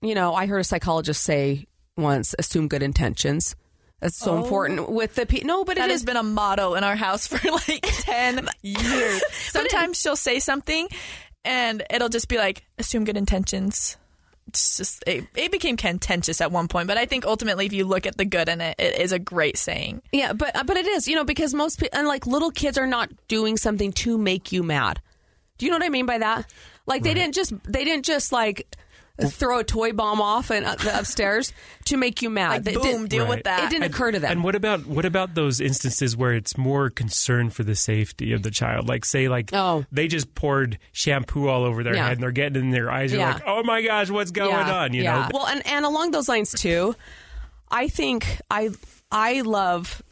you 0.00 0.14
know, 0.14 0.34
I 0.34 0.46
heard 0.46 0.60
a 0.60 0.64
psychologist 0.64 1.22
say 1.22 1.66
once, 1.96 2.34
assume 2.38 2.68
good 2.68 2.82
intentions. 2.82 3.56
That's 4.00 4.16
so 4.18 4.36
important 4.42 4.90
with 4.90 5.14
the 5.14 5.24
people. 5.24 5.46
No, 5.46 5.64
but 5.64 5.76
That 5.76 5.86
it 5.88 5.92
has 5.92 6.00
is. 6.00 6.04
been 6.04 6.18
a 6.18 6.22
motto 6.22 6.74
in 6.74 6.84
our 6.84 6.96
house 6.96 7.26
for 7.26 7.40
like 7.68 7.80
10 8.00 8.46
years. 8.62 9.22
Sometimes 9.48 9.98
she'll 9.98 10.14
say 10.16 10.38
something 10.38 10.88
and 11.44 11.82
it'll 11.90 12.10
just 12.10 12.28
be 12.28 12.36
like, 12.36 12.64
assume 12.78 13.04
good 13.04 13.16
intentions. 13.16 13.96
It's 14.48 14.76
just, 14.76 15.02
it, 15.06 15.24
it 15.34 15.50
became 15.50 15.76
contentious 15.76 16.40
at 16.40 16.52
one 16.52 16.68
point, 16.68 16.86
but 16.86 16.96
I 16.96 17.06
think 17.06 17.26
ultimately, 17.26 17.66
if 17.66 17.72
you 17.72 17.84
look 17.84 18.06
at 18.06 18.16
the 18.16 18.24
good 18.24 18.48
in 18.48 18.60
it, 18.60 18.76
it 18.78 18.98
is 19.00 19.12
a 19.12 19.18
great 19.18 19.58
saying. 19.58 20.02
Yeah, 20.12 20.32
but 20.32 20.54
uh, 20.56 20.62
but 20.64 20.76
it 20.76 20.86
is, 20.86 21.08
you 21.08 21.16
know, 21.16 21.24
because 21.24 21.52
most 21.52 21.80
people 21.80 21.98
and 21.98 22.06
like 22.06 22.26
little 22.26 22.50
kids 22.50 22.78
are 22.78 22.86
not 22.86 23.10
doing 23.26 23.56
something 23.56 23.92
to 23.94 24.16
make 24.16 24.52
you 24.52 24.62
mad. 24.62 25.00
Do 25.58 25.66
you 25.66 25.72
know 25.72 25.78
what 25.78 25.84
I 25.84 25.88
mean 25.88 26.06
by 26.06 26.18
that? 26.18 26.48
Like 26.86 27.02
they 27.02 27.14
didn't 27.14 27.34
just 27.34 27.52
they 27.64 27.84
didn't 27.84 28.04
just 28.04 28.30
like 28.30 28.76
throw 29.18 29.58
a 29.60 29.64
toy 29.64 29.92
bomb 29.92 30.20
off 30.20 30.50
and 30.50 30.66
uh, 30.66 30.76
upstairs 30.94 31.52
to 31.86 31.96
make 31.96 32.20
you 32.22 32.30
mad. 32.30 32.48
Like, 32.50 32.62
They 32.64 32.74
boom, 32.74 32.82
didn't- 32.82 33.08
deal 33.08 33.24
with 33.26 33.36
Right. 33.36 33.44
that. 33.44 33.64
It 33.64 33.70
didn't 33.70 33.84
occur 33.92 34.10
to 34.12 34.18
them. 34.18 34.30
And 34.30 34.44
what 34.44 34.54
about 34.54 34.86
what 34.86 35.04
about 35.04 35.34
those 35.34 35.60
instances 35.60 36.16
where 36.16 36.34
it's 36.34 36.56
more 36.58 36.90
concern 36.90 37.50
for 37.50 37.62
the 37.64 37.74
safety 37.74 38.32
of 38.32 38.42
the 38.42 38.50
child? 38.50 38.88
Like 38.88 39.04
say 39.04 39.28
like 39.28 39.50
Oh. 39.52 39.84
they 39.90 40.06
just 40.08 40.34
poured 40.34 40.78
shampoo 40.92 41.48
all 41.48 41.64
over 41.64 41.82
their 41.82 41.94
Yeah. 41.94 42.04
head 42.08 42.12
and 42.14 42.22
they're 42.22 42.30
getting 42.32 42.62
in 42.62 42.70
their 42.70 42.90
eyes. 42.90 43.12
You're 43.12 43.20
Yeah. 43.22 43.34
like, 43.34 43.42
oh 43.46 43.62
my 43.62 43.82
gosh, 43.82 44.10
what's 44.10 44.30
going 44.30 44.50
Yeah, 44.50 44.74
on? 44.82 44.92
You 44.92 45.02
yeah. 45.02 45.14
know, 45.22 45.28
Well, 45.32 45.46
and 45.46 45.66
and 45.66 45.84
along 45.84 46.10
those 46.10 46.28
lines 46.28 46.52
too, 46.52 46.94
I 47.70 47.88
think 47.88 48.26
I 48.50 48.70
I 49.10 49.40
love 49.42 50.02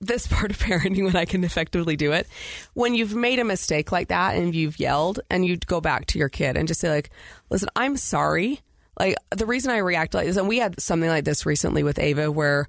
this 0.00 0.26
part 0.26 0.50
of 0.50 0.58
parenting 0.58 1.04
when 1.04 1.16
I 1.16 1.24
can 1.24 1.44
effectively 1.44 1.96
do 1.96 2.12
it. 2.12 2.26
When 2.74 2.94
you've 2.94 3.14
made 3.14 3.38
a 3.38 3.44
mistake 3.44 3.92
like 3.92 4.08
that 4.08 4.34
and 4.36 4.54
you've 4.54 4.78
yelled 4.80 5.20
and 5.30 5.44
you 5.44 5.56
go 5.56 5.80
back 5.80 6.06
to 6.06 6.18
your 6.18 6.28
kid 6.28 6.56
and 6.56 6.66
just 6.66 6.80
say 6.80 6.90
like, 6.90 7.10
"Listen, 7.50 7.68
I'm 7.76 7.96
sorry." 7.96 8.60
Like 8.98 9.16
the 9.30 9.46
reason 9.46 9.70
I 9.70 9.78
react 9.78 10.14
like 10.14 10.26
this, 10.26 10.36
and 10.36 10.48
we 10.48 10.58
had 10.58 10.80
something 10.80 11.08
like 11.08 11.24
this 11.24 11.46
recently 11.46 11.82
with 11.82 11.98
Ava 11.98 12.30
where 12.30 12.68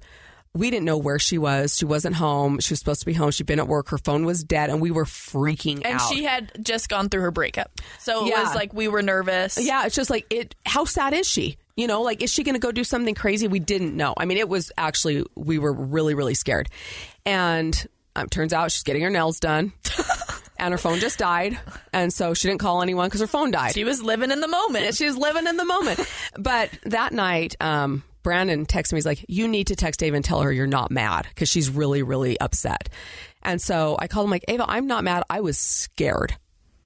we 0.54 0.70
didn't 0.70 0.84
know 0.84 0.98
where 0.98 1.18
she 1.18 1.38
was. 1.38 1.76
She 1.78 1.86
wasn't 1.86 2.14
home. 2.16 2.60
She 2.60 2.72
was 2.74 2.78
supposed 2.78 3.00
to 3.00 3.06
be 3.06 3.14
home. 3.14 3.30
She'd 3.30 3.46
been 3.46 3.58
at 3.58 3.68
work. 3.68 3.88
Her 3.88 3.96
phone 3.98 4.26
was 4.26 4.44
dead, 4.44 4.68
and 4.68 4.80
we 4.82 4.90
were 4.90 5.06
freaking 5.06 5.76
And 5.76 5.86
out. 5.86 6.10
And 6.10 6.16
she 6.18 6.24
had 6.24 6.52
just 6.62 6.90
gone 6.90 7.08
through 7.08 7.22
her 7.22 7.30
breakup. 7.30 7.80
So 7.98 8.26
it 8.26 8.30
Yeah. 8.30 8.42
was 8.42 8.54
like 8.54 8.74
we 8.74 8.88
were 8.88 9.00
nervous. 9.02 9.56
Yeah, 9.58 9.86
it's 9.86 9.94
just 9.96 10.10
like 10.10 10.26
it. 10.30 10.54
How 10.66 10.84
sad 10.84 11.14
is 11.14 11.26
she? 11.26 11.56
You 11.76 11.86
know, 11.86 12.02
like 12.02 12.22
is 12.22 12.30
she 12.32 12.42
going 12.42 12.54
to 12.54 12.60
go 12.60 12.72
do 12.72 12.84
something 12.84 13.14
crazy? 13.14 13.48
We 13.48 13.60
didn't 13.60 13.96
know. 13.96 14.14
I 14.16 14.24
mean, 14.26 14.38
it 14.38 14.48
was 14.48 14.70
actually 14.76 15.24
we 15.36 15.58
were 15.58 15.72
really 15.72 16.14
really 16.14 16.34
scared, 16.34 16.68
and 17.24 17.86
um, 18.14 18.28
turns 18.28 18.52
out 18.52 18.70
she's 18.72 18.82
getting 18.82 19.02
her 19.02 19.10
nails 19.10 19.40
done, 19.40 19.72
and 20.58 20.72
her 20.72 20.78
phone 20.78 20.98
just 20.98 21.18
died, 21.18 21.58
and 21.92 22.12
so 22.12 22.34
she 22.34 22.48
didn't 22.48 22.60
call 22.60 22.82
anyone 22.82 23.06
because 23.06 23.20
her 23.22 23.26
phone 23.26 23.50
died. 23.50 23.72
She 23.72 23.84
was 23.84 24.02
living 24.02 24.30
in 24.30 24.40
the 24.40 24.48
moment. 24.48 24.94
She 24.94 25.06
was 25.06 25.16
living 25.16 25.46
in 25.46 25.56
the 25.56 25.64
moment. 25.64 26.00
But 26.38 26.70
that 26.84 27.12
night, 27.12 27.54
um, 27.60 28.02
Brandon 28.22 28.66
texted 28.66 28.92
me. 28.92 28.98
He's 28.98 29.06
like, 29.06 29.24
"You 29.28 29.48
need 29.48 29.68
to 29.68 29.76
text 29.76 30.02
Ava 30.02 30.16
and 30.16 30.24
tell 30.24 30.42
her 30.42 30.52
you're 30.52 30.66
not 30.66 30.90
mad 30.90 31.26
because 31.28 31.48
she's 31.48 31.70
really, 31.70 32.02
really 32.02 32.38
upset." 32.38 32.90
And 33.42 33.60
so 33.60 33.96
I 33.98 34.08
called 34.08 34.26
him 34.26 34.30
like, 34.30 34.44
"Ava, 34.46 34.66
I'm 34.68 34.86
not 34.86 35.04
mad. 35.04 35.24
I 35.30 35.40
was 35.40 35.56
scared. 35.56 36.36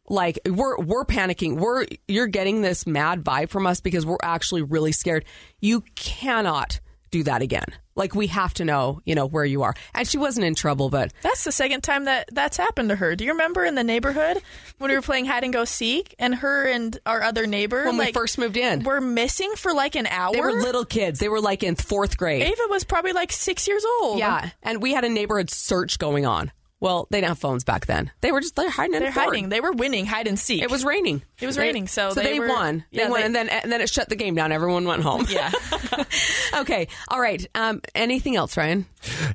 Like 0.08 0.38
we're 0.46 0.78
we're 0.78 1.04
panicking. 1.04 1.56
We're 1.58 1.86
you're 2.06 2.26
getting 2.26 2.62
this 2.62 2.86
mad 2.86 3.24
vibe 3.24 3.48
from 3.50 3.66
us 3.66 3.80
because 3.80 4.06
we're 4.06 4.18
actually 4.22 4.62
really 4.62 4.92
scared. 4.92 5.24
You 5.60 5.82
cannot 5.96 6.80
do 7.10 7.22
that 7.24 7.42
again. 7.42 7.66
Like 7.94 8.14
we 8.14 8.26
have 8.26 8.52
to 8.54 8.64
know, 8.64 9.00
you 9.04 9.14
know, 9.14 9.26
where 9.26 9.44
you 9.44 9.62
are." 9.62 9.74
And 9.94 10.06
she 10.06 10.18
wasn't 10.18 10.44
in 10.44 10.54
trouble, 10.54 10.90
but 10.90 11.12
That's 11.22 11.44
the 11.44 11.52
second 11.52 11.80
time 11.82 12.04
that 12.04 12.28
that's 12.30 12.56
happened 12.58 12.90
to 12.90 12.96
her. 12.96 13.16
Do 13.16 13.24
you 13.24 13.32
remember 13.32 13.64
in 13.64 13.74
the 13.74 13.82
neighborhood 13.84 14.42
when 14.78 14.90
we 14.90 14.96
were 14.96 15.02
playing 15.02 15.24
hide 15.24 15.42
and 15.42 15.52
go 15.52 15.64
seek, 15.64 16.14
and 16.18 16.34
her 16.34 16.66
and 16.66 16.98
our 17.06 17.22
other 17.22 17.46
neighbor 17.46 17.84
when 17.86 17.96
we 17.96 18.12
first 18.12 18.36
moved 18.38 18.56
in, 18.58 18.82
were 18.84 19.00
missing 19.00 19.52
for 19.56 19.72
like 19.72 19.96
an 19.96 20.06
hour? 20.06 20.32
they 20.34 20.40
were 20.42 20.52
little 20.52 20.84
kids. 20.84 21.18
They 21.20 21.30
were 21.30 21.40
like 21.40 21.62
in 21.62 21.74
fourth 21.74 22.18
grade. 22.18 22.42
Ava 22.42 22.62
was 22.68 22.84
probably 22.84 23.12
like 23.12 23.32
six 23.32 23.66
years 23.66 23.84
old. 24.02 24.18
Yeah, 24.18 24.50
and 24.62 24.82
we 24.82 24.92
had 24.92 25.04
a 25.04 25.08
neighborhood 25.08 25.48
search 25.50 25.98
going 25.98 26.26
on. 26.26 26.52
Well, 26.78 27.06
they 27.10 27.18
didn't 27.18 27.28
have 27.28 27.38
phones 27.38 27.64
back 27.64 27.86
then. 27.86 28.10
They 28.20 28.32
were 28.32 28.40
just 28.40 28.54
they're 28.54 28.68
hiding 28.68 28.98
they're 29.00 29.08
a 29.08 29.12
fort. 29.12 29.26
hiding. 29.26 29.48
They 29.48 29.60
were 29.60 29.72
winning 29.72 30.04
hide 30.04 30.26
and 30.26 30.38
seek. 30.38 30.62
It 30.62 30.70
was 30.70 30.84
raining. 30.84 31.22
It 31.40 31.46
was 31.46 31.56
They- 31.56 31.62
raining, 31.62 31.86
so 31.88 32.10
so 32.10 32.20
they 32.20 32.34
they, 32.34 32.38
were- 32.40 32.48
won. 32.48 32.84
They 32.92 32.98
yeah, 32.98 33.08
won, 33.08 33.20
they- 33.20 33.26
and 33.26 33.34
then 33.34 33.48
and 33.48 33.72
then 33.72 33.80
it 33.80 33.88
shut 33.88 34.08
the 34.10 34.16
game 34.16 34.34
down. 34.34 34.52
Everyone 34.52 34.84
went 34.84 35.02
home. 35.02 35.24
yeah. 35.28 35.50
okay. 36.54 36.88
All 37.08 37.20
right. 37.20 37.44
Um, 37.54 37.80
anything 37.94 38.36
else, 38.36 38.56
Ryan? 38.56 38.86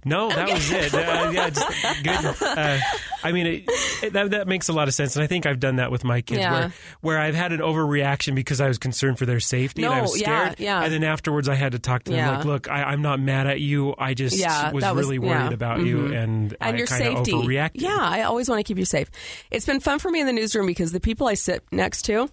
No, 0.06 0.30
that 0.30 0.50
was 0.50 0.72
it. 0.72 0.94
Uh, 0.94 1.32
yeah, 1.34 1.50
just 1.50 2.04
good. 2.04 2.36
Uh, 2.62 2.80
I 3.24 3.32
mean, 3.32 3.46
it, 3.48 3.64
it, 4.04 4.14
that 4.14 4.32
that 4.32 4.48
makes 4.48 4.68
a 4.68 4.74
lot 4.74 4.88
of 4.88 4.94
sense, 4.94 5.16
and 5.16 5.24
I 5.24 5.28
think 5.28 5.46
I've 5.46 5.60
done 5.60 5.76
that 5.78 5.92
with 5.92 6.04
my 6.04 6.22
kids, 6.22 6.39
Yeah. 6.42 6.52
where 6.52 6.74
where 7.02 7.20
I've 7.20 7.36
had 7.36 7.52
an 7.54 7.60
overreaction 7.60 8.36
because 8.36 8.60
I 8.60 8.68
was 8.68 8.78
concerned 8.78 9.20
for 9.20 9.26
their 9.26 9.39
safety 9.39 9.84
and 9.84 9.94
I 9.94 9.98
No, 9.98 10.02
was 10.04 10.20
yeah, 10.20 10.44
scared. 10.46 10.60
yeah. 10.60 10.84
And 10.84 10.92
then 10.92 11.04
afterwards, 11.04 11.48
I 11.48 11.56
had 11.56 11.72
to 11.74 11.80
talk 11.80 12.04
to 12.04 12.12
them 12.12 12.18
Yeah. 12.20 12.36
like, 12.38 12.46
"Look, 12.46 12.70
I, 12.70 12.84
I'm 12.84 13.02
not 13.02 13.20
mad 13.20 13.48
at 13.48 13.60
you. 13.62 13.94
I 13.98 14.14
just 14.16 14.38
Yeah, 14.38 14.72
was 14.72 14.84
was- 14.84 14.96
really 14.96 15.20
worried 15.20 15.50
yeah. 15.50 15.54
about 15.54 15.82
you, 15.82 16.08
and, 16.08 16.16
and 16.16 16.58
I 16.60 16.78
your 16.78 16.88
kind 16.88 17.04
of 17.34 17.40
safety. 17.40 17.48
overreacted." 17.48 17.82
Yeah, 17.82 17.98
I 18.00 18.24
always 18.24 18.50
want 18.50 18.60
to 18.60 18.64
keep 18.64 18.78
you 18.78 18.86
safe. 18.86 19.10
It's 19.50 19.66
been 19.66 19.80
fun 19.80 20.00
for 20.00 20.10
me 20.10 20.20
in 20.20 20.28
the 20.28 20.34
newsroom 20.34 20.66
because 20.66 20.92
the 20.92 21.00
people 21.00 21.28
I 21.28 21.34
sit 21.34 21.64
next 21.72 22.04
to 22.04 22.30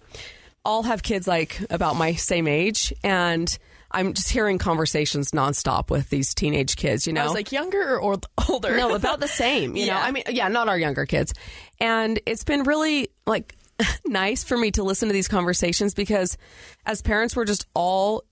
all 0.65 0.83
have 0.83 1.03
kids 1.03 1.27
like 1.27 1.59
about 1.69 1.95
my 1.95 2.13
same 2.13 2.47
age, 2.47 2.93
and 3.03 3.57
I'm 3.91 4.13
just 4.13 4.29
hearing 4.29 4.57
conversations 4.57 5.31
nonstop 5.31 5.89
with 5.89 6.09
these 6.09 6.33
teenage 6.35 6.75
kids. 6.75 7.07
You 7.07 7.13
know, 7.13 7.21
I 7.21 7.25
was 7.25 7.33
like 7.33 7.51
younger 7.51 7.95
or 7.95 8.01
old, 8.01 8.27
older. 8.49 8.77
No, 8.77 8.93
about 8.93 9.19
the 9.19 9.27
same. 9.27 9.75
You 9.75 9.87
know, 9.87 9.95
I 9.95 10.11
mean, 10.11 10.23
yeah, 10.29 10.47
not 10.47 10.69
our 10.69 10.77
younger 10.77 11.05
kids. 11.05 11.33
And 11.79 12.19
it's 12.25 12.43
been 12.43 12.63
really 12.63 13.09
like 13.25 13.55
nice 14.05 14.43
for 14.43 14.57
me 14.57 14.71
to 14.71 14.83
listen 14.83 15.09
to 15.09 15.13
these 15.13 15.27
conversations 15.27 15.93
because 15.93 16.37
as 16.85 17.01
parents, 17.01 17.35
we're 17.35 17.45
just 17.45 17.65
all 17.73 18.23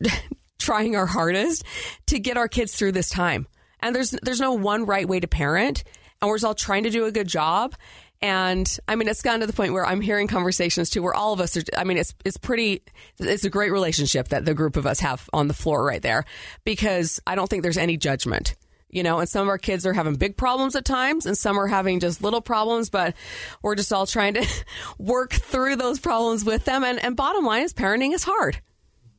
trying 0.58 0.96
our 0.96 1.06
hardest 1.06 1.64
to 2.06 2.18
get 2.18 2.36
our 2.36 2.48
kids 2.48 2.74
through 2.74 2.92
this 2.92 3.10
time. 3.10 3.46
And 3.80 3.94
there's 3.94 4.12
there's 4.22 4.40
no 4.40 4.54
one 4.54 4.86
right 4.86 5.06
way 5.06 5.20
to 5.20 5.28
parent, 5.28 5.84
and 6.24 6.30
we're 6.30 6.38
all 6.46 6.54
trying 6.54 6.84
to 6.84 6.90
do 6.90 7.04
a 7.04 7.12
good 7.12 7.28
job. 7.28 7.74
And 8.22 8.78
I 8.88 8.96
mean, 8.96 9.08
it's 9.08 9.20
gotten 9.20 9.40
to 9.40 9.46
the 9.46 9.52
point 9.52 9.74
where 9.74 9.84
I'm 9.84 10.00
hearing 10.00 10.26
conversations 10.26 10.88
too, 10.88 11.02
where 11.02 11.12
all 11.12 11.34
of 11.34 11.40
us 11.40 11.56
are. 11.58 11.62
I 11.76 11.84
mean, 11.84 11.98
it's 11.98 12.14
it's 12.24 12.38
pretty. 12.38 12.82
It's 13.18 13.44
a 13.44 13.50
great 13.50 13.70
relationship 13.70 14.28
that 14.28 14.46
the 14.46 14.54
group 14.54 14.76
of 14.76 14.86
us 14.86 15.00
have 15.00 15.28
on 15.34 15.48
the 15.48 15.54
floor 15.54 15.84
right 15.84 16.00
there, 16.00 16.24
because 16.64 17.20
I 17.26 17.34
don't 17.34 17.48
think 17.48 17.62
there's 17.62 17.76
any 17.76 17.98
judgment. 17.98 18.54
You 18.88 19.02
know, 19.02 19.18
and 19.18 19.28
some 19.28 19.42
of 19.42 19.48
our 19.48 19.58
kids 19.58 19.84
are 19.84 19.92
having 19.92 20.14
big 20.14 20.36
problems 20.36 20.76
at 20.76 20.84
times, 20.84 21.26
and 21.26 21.36
some 21.36 21.58
are 21.58 21.66
having 21.66 22.00
just 22.00 22.22
little 22.22 22.40
problems. 22.40 22.88
But 22.88 23.14
we're 23.60 23.74
just 23.74 23.92
all 23.92 24.06
trying 24.06 24.34
to 24.34 24.46
work 24.98 25.32
through 25.32 25.76
those 25.76 25.98
problems 25.98 26.44
with 26.44 26.64
them. 26.64 26.84
And 26.84 26.98
and 27.04 27.16
bottom 27.16 27.44
line 27.44 27.64
is, 27.64 27.74
parenting 27.74 28.14
is 28.14 28.24
hard. 28.24 28.62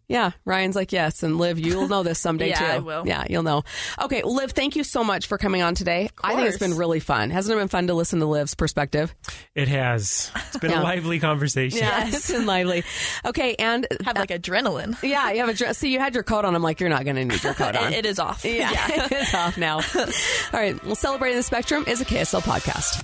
Yeah, 0.07 0.31
Ryan's 0.45 0.75
like 0.75 0.91
yes, 0.91 1.23
and 1.23 1.37
Liv, 1.37 1.57
you'll 1.59 1.87
know 1.87 2.03
this 2.03 2.19
someday 2.19 2.49
Yeah, 2.49 2.59
too. 2.59 2.65
I 2.65 2.79
will. 2.79 3.07
Yeah, 3.07 3.25
you'll 3.29 3.43
know. 3.43 3.63
Okay, 4.03 4.21
well, 4.23 4.35
Liv, 4.35 4.51
thank 4.51 4.75
you 4.75 4.83
so 4.83 5.03
much 5.03 5.27
for 5.27 5.37
coming 5.37 5.61
on 5.63 5.73
today. 5.73 6.09
I 6.23 6.35
think 6.35 6.47
it's 6.47 6.57
course. 6.57 6.69
been 6.69 6.77
really 6.77 6.99
fun. 6.99 7.31
Hasn't 7.31 7.55
it 7.55 7.59
been 7.59 7.67
fun 7.69 7.87
to 7.87 7.93
listen 7.95 8.19
to 8.19 8.25
Liv's 8.27 8.53
perspective? 8.53 9.15
It 9.55 9.67
has. 9.67 10.31
It's 10.47 10.57
been 10.57 10.71
Yeah. 10.71 10.81
a 10.81 10.83
lively 10.83 11.19
conversation. 11.19 11.79
Yeah, 11.79 12.07
it's 12.07 12.31
been 12.31 12.45
lively. 12.45 12.83
Okay, 13.25 13.55
and 13.55 13.87
have 14.05 14.17
like 14.17 14.29
adrenaline. 14.29 14.95
yeah, 15.03 15.31
you 15.31 15.39
have 15.39 15.49
a 15.49 15.53
dress. 15.53 15.79
See, 15.79 15.91
you 15.91 15.99
had 15.99 16.13
your 16.13 16.23
coat 16.23 16.45
on. 16.45 16.55
I'm 16.55 16.61
like, 16.63 16.79
you're 16.79 16.89
not 16.89 17.03
going 17.03 17.15
to 17.15 17.25
need 17.25 17.43
your 17.43 17.53
coat 17.55 17.75
on. 17.75 17.91
It, 17.93 17.99
it 17.99 18.05
is 18.05 18.19
off. 18.19 18.45
yeah, 18.45 18.71
it's 19.11 19.33
off 19.33 19.57
now. 19.57 19.77
All 19.95 20.05
right, 20.53 20.81
well, 20.85 20.95
celebrating 20.95 21.37
the 21.37 21.43
spectrum 21.43 21.83
is 21.87 21.99
a 22.01 22.05
KSL 22.05 22.41
podcast. 22.41 23.03